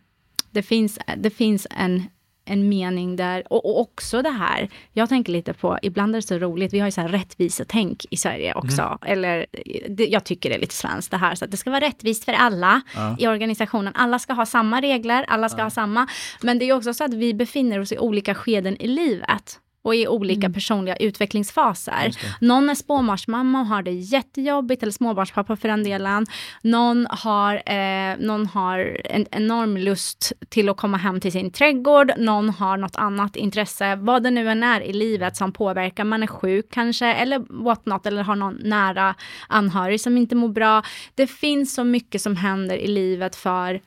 det 0.51 0.63
finns, 0.63 0.99
det 1.17 1.29
finns 1.29 1.67
en 1.69 2.03
en 2.49 2.69
mening 2.69 3.15
där, 3.15 3.53
och, 3.53 3.65
och, 3.65 3.79
också 3.79 4.21
det 4.21 4.29
här, 4.29 4.69
jag 4.93 5.09
tänker 5.09 5.31
lite 5.31 5.53
på, 5.53 5.79
ibland 5.81 6.15
är 6.15 6.21
det 6.21 6.27
så 6.27 6.37
roligt, 6.37 6.73
vi 6.73 6.79
har 6.79 6.87
ju 6.87 6.91
så 6.91 7.01
här 7.01 7.07
rättvisetänk 7.07 8.05
i 8.09 8.17
Sverige 8.17 8.53
också, 8.53 8.81
mm. 8.81 8.97
eller 9.01 9.45
det, 9.89 10.07
jag 10.07 10.23
tycker 10.23 10.49
det 10.49 10.55
är 10.55 10.59
lite 10.59 10.75
svenskt 10.75 11.11
det 11.11 11.17
här, 11.17 11.35
så 11.35 11.45
att 11.45 11.51
det 11.51 11.57
ska 11.57 11.69
vara 11.69 11.85
rättvist 11.85 12.25
för 12.25 12.33
alla 12.33 12.81
ja. 12.95 13.15
i 13.19 13.27
organisationen, 13.27 13.93
alla 13.95 14.19
ska 14.19 14.33
ha 14.33 14.45
samma 14.45 14.81
regler, 14.81 15.25
alla 15.27 15.49
ska 15.49 15.59
ja. 15.59 15.63
ha 15.63 15.69
samma, 15.69 16.07
men 16.41 16.59
det 16.59 16.65
är 16.65 16.73
också 16.73 16.93
så 16.93 17.03
att 17.03 17.13
vi 17.13 17.33
befinner 17.33 17.79
oss 17.79 17.91
i 17.91 17.97
olika 17.97 18.35
skeden 18.35 18.81
i 18.81 18.87
livet 18.87 19.59
och 19.81 19.95
i 19.95 20.07
olika 20.07 20.45
mm. 20.45 20.53
personliga 20.53 20.95
utvecklingsfaser. 20.95 22.11
Någon 22.41 22.69
är 22.69 22.75
småbarnsmamma 22.75 23.61
och 23.61 23.67
har 23.67 23.83
det 23.83 23.91
jättejobbigt, 23.91 24.83
eller 24.83 24.91
småbarnspappa 24.91 25.55
för 25.55 25.67
den 25.67 25.83
delen. 25.83 26.25
Någon 26.63 27.07
har, 27.09 27.53
eh, 27.65 28.17
någon 28.19 28.47
har 28.47 29.01
en 29.05 29.25
enorm 29.31 29.77
lust 29.77 30.33
till 30.49 30.69
att 30.69 30.77
komma 30.77 30.97
hem 30.97 31.19
till 31.19 31.31
sin 31.31 31.51
trädgård. 31.51 32.11
Någon 32.17 32.49
har 32.49 32.77
något 32.77 32.95
annat 32.95 33.35
intresse, 33.35 33.95
vad 33.95 34.23
det 34.23 34.31
nu 34.31 34.49
än 34.49 34.63
är 34.63 34.81
i 34.81 34.93
livet 34.93 35.37
som 35.37 35.51
påverkar. 35.51 36.03
Man 36.03 36.23
är 36.23 36.27
sjuk 36.27 36.65
kanske, 36.71 37.13
eller 37.13 37.63
what 37.63 37.85
not, 37.85 38.05
eller 38.05 38.23
har 38.23 38.35
någon 38.35 38.59
nära 38.63 39.15
anhörig 39.47 40.01
som 40.01 40.17
inte 40.17 40.35
mår 40.35 40.49
bra. 40.49 40.83
Det 41.15 41.27
finns 41.27 41.73
så 41.73 41.83
mycket 41.83 42.21
som 42.21 42.35
händer 42.35 42.77
i 42.77 42.87
livet 42.87 43.35
för 43.35 43.81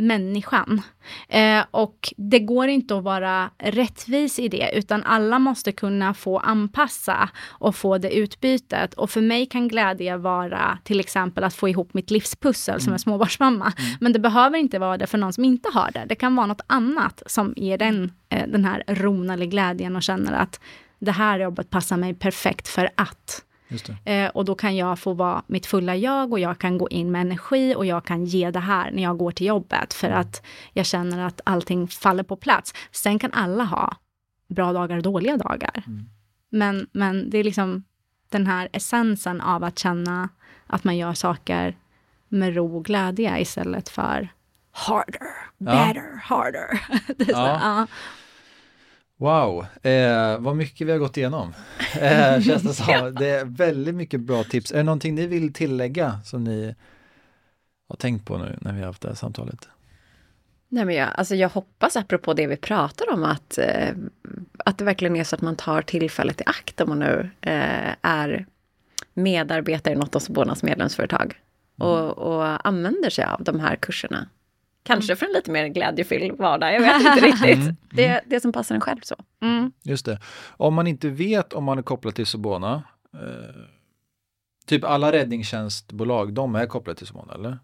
människan. 0.00 0.82
Eh, 1.28 1.64
och 1.70 2.14
det 2.16 2.38
går 2.38 2.68
inte 2.68 2.96
att 2.96 3.04
vara 3.04 3.50
rättvis 3.58 4.38
i 4.38 4.48
det, 4.48 4.70
utan 4.74 5.02
alla 5.02 5.38
måste 5.38 5.72
kunna 5.72 6.14
få 6.14 6.38
anpassa 6.38 7.28
och 7.48 7.76
få 7.76 7.98
det 7.98 8.16
utbytet. 8.16 8.94
Och 8.94 9.10
för 9.10 9.20
mig 9.20 9.46
kan 9.46 9.68
glädje 9.68 10.16
vara 10.16 10.78
till 10.84 11.00
exempel 11.00 11.44
att 11.44 11.54
få 11.54 11.68
ihop 11.68 11.94
mitt 11.94 12.10
livspussel 12.10 12.74
mm. 12.74 12.80
som 12.80 12.92
en 12.92 12.98
småbarnsmamma. 12.98 13.72
Mm. 13.78 13.96
Men 14.00 14.12
det 14.12 14.18
behöver 14.18 14.58
inte 14.58 14.78
vara 14.78 14.96
det 14.96 15.06
för 15.06 15.18
någon 15.18 15.32
som 15.32 15.44
inte 15.44 15.70
har 15.72 15.90
det. 15.94 16.04
Det 16.08 16.14
kan 16.14 16.36
vara 16.36 16.46
något 16.46 16.64
annat 16.66 17.22
som 17.26 17.54
ger 17.56 17.78
den, 17.78 18.12
eh, 18.28 18.48
den 18.48 18.64
här 18.64 18.84
ron 18.86 19.30
eller 19.30 19.46
glädjen 19.46 19.96
och 19.96 20.02
känner 20.02 20.32
att 20.32 20.60
det 20.98 21.12
här 21.12 21.40
jobbet 21.40 21.70
passar 21.70 21.96
mig 21.96 22.14
perfekt 22.14 22.68
för 22.68 22.90
att. 22.94 23.44
Eh, 24.04 24.28
och 24.28 24.44
då 24.44 24.54
kan 24.54 24.76
jag 24.76 24.98
få 24.98 25.14
vara 25.14 25.42
mitt 25.46 25.66
fulla 25.66 25.96
jag 25.96 26.32
och 26.32 26.40
jag 26.40 26.58
kan 26.58 26.78
gå 26.78 26.88
in 26.88 27.10
med 27.10 27.20
energi 27.20 27.74
och 27.74 27.86
jag 27.86 28.04
kan 28.04 28.24
ge 28.24 28.50
det 28.50 28.60
här 28.60 28.90
när 28.90 29.02
jag 29.02 29.18
går 29.18 29.30
till 29.30 29.46
jobbet 29.46 29.94
för 29.94 30.06
mm. 30.06 30.20
att 30.20 30.42
jag 30.72 30.86
känner 30.86 31.26
att 31.26 31.40
allting 31.44 31.88
faller 31.88 32.22
på 32.22 32.36
plats. 32.36 32.74
Sen 32.92 33.18
kan 33.18 33.32
alla 33.32 33.64
ha 33.64 33.96
bra 34.48 34.72
dagar 34.72 34.96
och 34.96 35.02
dåliga 35.02 35.36
dagar. 35.36 35.82
Mm. 35.86 36.08
Men, 36.50 36.86
men 36.92 37.30
det 37.30 37.38
är 37.38 37.44
liksom 37.44 37.84
den 38.28 38.46
här 38.46 38.68
essensen 38.72 39.40
av 39.40 39.64
att 39.64 39.78
känna 39.78 40.28
att 40.66 40.84
man 40.84 40.96
gör 40.96 41.14
saker 41.14 41.76
med 42.28 42.54
ro 42.54 42.76
och 42.76 42.84
glädje 42.84 43.40
istället 43.40 43.88
för 43.88 44.28
harder, 44.72 45.20
better, 45.58 45.94
ja. 45.94 46.20
harder. 46.22 46.80
ja. 47.18 47.24
Så, 47.24 47.32
ja. 47.32 47.86
Wow, 49.20 49.66
eh, 49.82 50.38
vad 50.38 50.56
mycket 50.56 50.86
vi 50.86 50.92
har 50.92 50.98
gått 50.98 51.16
igenom. 51.16 51.52
Eh, 52.00 52.40
känns 52.40 52.62
det, 52.62 52.74
som. 52.74 53.14
det 53.14 53.28
är 53.28 53.44
väldigt 53.44 53.94
mycket 53.94 54.20
bra 54.20 54.44
tips. 54.44 54.72
Är 54.72 54.76
det 54.76 54.82
någonting 54.82 55.14
ni 55.14 55.26
vill 55.26 55.52
tillägga 55.52 56.20
som 56.24 56.44
ni 56.44 56.74
har 57.88 57.96
tänkt 57.96 58.26
på 58.26 58.38
nu 58.38 58.58
när 58.60 58.72
vi 58.72 58.78
har 58.78 58.86
haft 58.86 59.02
det 59.02 59.08
här 59.08 59.14
samtalet? 59.14 59.68
Nej, 60.68 60.84
men 60.84 60.94
jag, 60.94 61.08
alltså 61.14 61.34
jag 61.34 61.48
hoppas, 61.48 61.96
apropå 61.96 62.34
det 62.34 62.46
vi 62.46 62.56
pratar 62.56 63.12
om, 63.12 63.24
att, 63.24 63.58
eh, 63.58 63.94
att 64.58 64.78
det 64.78 64.84
verkligen 64.84 65.16
är 65.16 65.24
så 65.24 65.36
att 65.36 65.42
man 65.42 65.56
tar 65.56 65.82
tillfället 65.82 66.40
i 66.40 66.44
akt 66.46 66.80
om 66.80 66.88
man 66.88 66.98
nu 66.98 67.30
eh, 67.40 67.94
är 68.02 68.46
medarbetare 69.14 69.94
i 69.94 69.96
något 69.96 70.16
av 70.16 70.20
Sobonas 70.20 70.62
medlemsföretag 70.62 71.40
mm. 71.80 71.92
och, 71.92 72.18
och 72.18 72.66
använder 72.66 73.10
sig 73.10 73.24
av 73.24 73.44
de 73.44 73.60
här 73.60 73.76
kurserna. 73.76 74.28
Kanske 74.82 75.16
för 75.16 75.26
en 75.26 75.32
lite 75.32 75.50
mer 75.50 75.68
glädjefylld 75.68 76.38
vardag, 76.38 76.74
jag 76.74 76.80
vet 76.80 77.00
inte 77.00 77.26
riktigt. 77.26 77.64
Mm. 77.64 77.76
Det, 77.90 78.20
det 78.26 78.40
som 78.40 78.52
passar 78.52 78.74
en 78.74 78.80
själv 78.80 79.00
så. 79.02 79.16
Mm. 79.42 79.72
Just 79.82 80.06
det. 80.06 80.18
Om 80.56 80.74
man 80.74 80.86
inte 80.86 81.08
vet 81.08 81.52
om 81.52 81.64
man 81.64 81.78
är 81.78 81.82
kopplad 81.82 82.14
till 82.14 82.26
Sobona, 82.26 82.82
eh, 83.14 83.20
typ 84.66 84.84
alla 84.84 85.12
räddningstjänstbolag, 85.12 86.32
de 86.34 86.54
är 86.54 86.66
kopplade 86.66 86.98
till 86.98 87.06
Sobona 87.06 87.34
eller? 87.34 87.58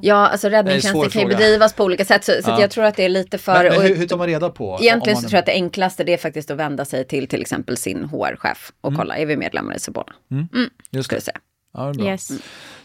Ja, 0.00 0.28
alltså 0.28 0.48
räddningstjänsten 0.48 1.10
kan 1.10 1.22
ju 1.22 1.28
bedrivas 1.28 1.72
på 1.72 1.84
olika 1.84 2.04
sätt, 2.04 2.24
så, 2.24 2.32
ja. 2.32 2.42
så 2.42 2.50
jag 2.50 2.70
tror 2.70 2.84
att 2.84 2.96
det 2.96 3.04
är 3.04 3.08
lite 3.08 3.38
för... 3.38 3.52
Men, 3.52 3.72
men 3.72 3.82
hur, 3.82 3.96
hur 3.96 4.06
tar 4.06 4.16
man 4.16 4.26
reda 4.26 4.50
på? 4.50 4.78
Egentligen 4.80 5.18
så 5.18 5.26
är... 5.26 5.28
tror 5.28 5.36
jag 5.36 5.40
att 5.40 5.46
det 5.46 5.52
enklaste 5.52 6.04
det 6.04 6.12
är 6.12 6.18
faktiskt 6.18 6.50
att 6.50 6.56
vända 6.56 6.84
sig 6.84 7.04
till 7.04 7.28
till 7.28 7.40
exempel 7.40 7.76
sin 7.76 8.04
HR-chef 8.04 8.72
och 8.80 8.88
mm. 8.88 8.98
kolla, 8.98 9.16
är 9.16 9.26
vi 9.26 9.36
medlemmar 9.36 9.74
i 9.74 9.80
Sobona? 9.80 10.12
Mm. 10.30 10.48
Mm. 10.54 10.70
Just 10.90 11.10
det. 11.10 11.20
Ja, 11.72 11.82
det 11.82 11.88
är 11.88 11.94
bra. 11.94 12.06
Yes. 12.06 12.30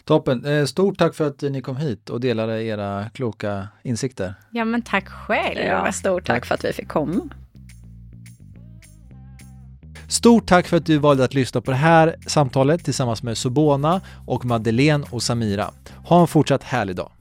Toppen. 0.06 0.46
Eh, 0.46 0.66
stort 0.66 0.98
tack 0.98 1.16
för 1.16 1.28
att 1.28 1.42
ni 1.42 1.62
kom 1.62 1.78
hit 1.78 2.10
och 2.10 2.20
delade 2.20 2.64
era 2.64 3.10
kloka 3.10 3.68
insikter. 3.84 4.34
Ja, 4.52 4.66
men 4.66 4.82
tack 4.82 5.08
själv. 5.08 5.66
Ja, 5.66 5.92
stort 5.92 6.26
tack, 6.26 6.36
tack 6.36 6.46
för 6.46 6.56
att 6.56 6.66
vi 6.66 6.74
fick 6.74 6.88
komma. 6.88 7.30
Stort 10.08 10.48
tack 10.48 10.68
för 10.68 10.78
att 10.78 10.86
du 10.86 10.98
valde 10.98 11.24
att 11.24 11.34
lyssna 11.34 11.62
på 11.62 11.72
det 11.72 11.78
här 11.78 12.16
samtalet 12.28 12.86
tillsammans 12.86 13.24
med 13.24 13.38
Sobona 13.38 14.02
och 14.26 14.46
Madeleine 14.46 15.06
och 15.12 15.24
Samira. 15.24 15.72
Ha 16.06 16.22
en 16.22 16.28
fortsatt 16.28 16.64
härlig 16.64 16.96
dag. 16.96 17.12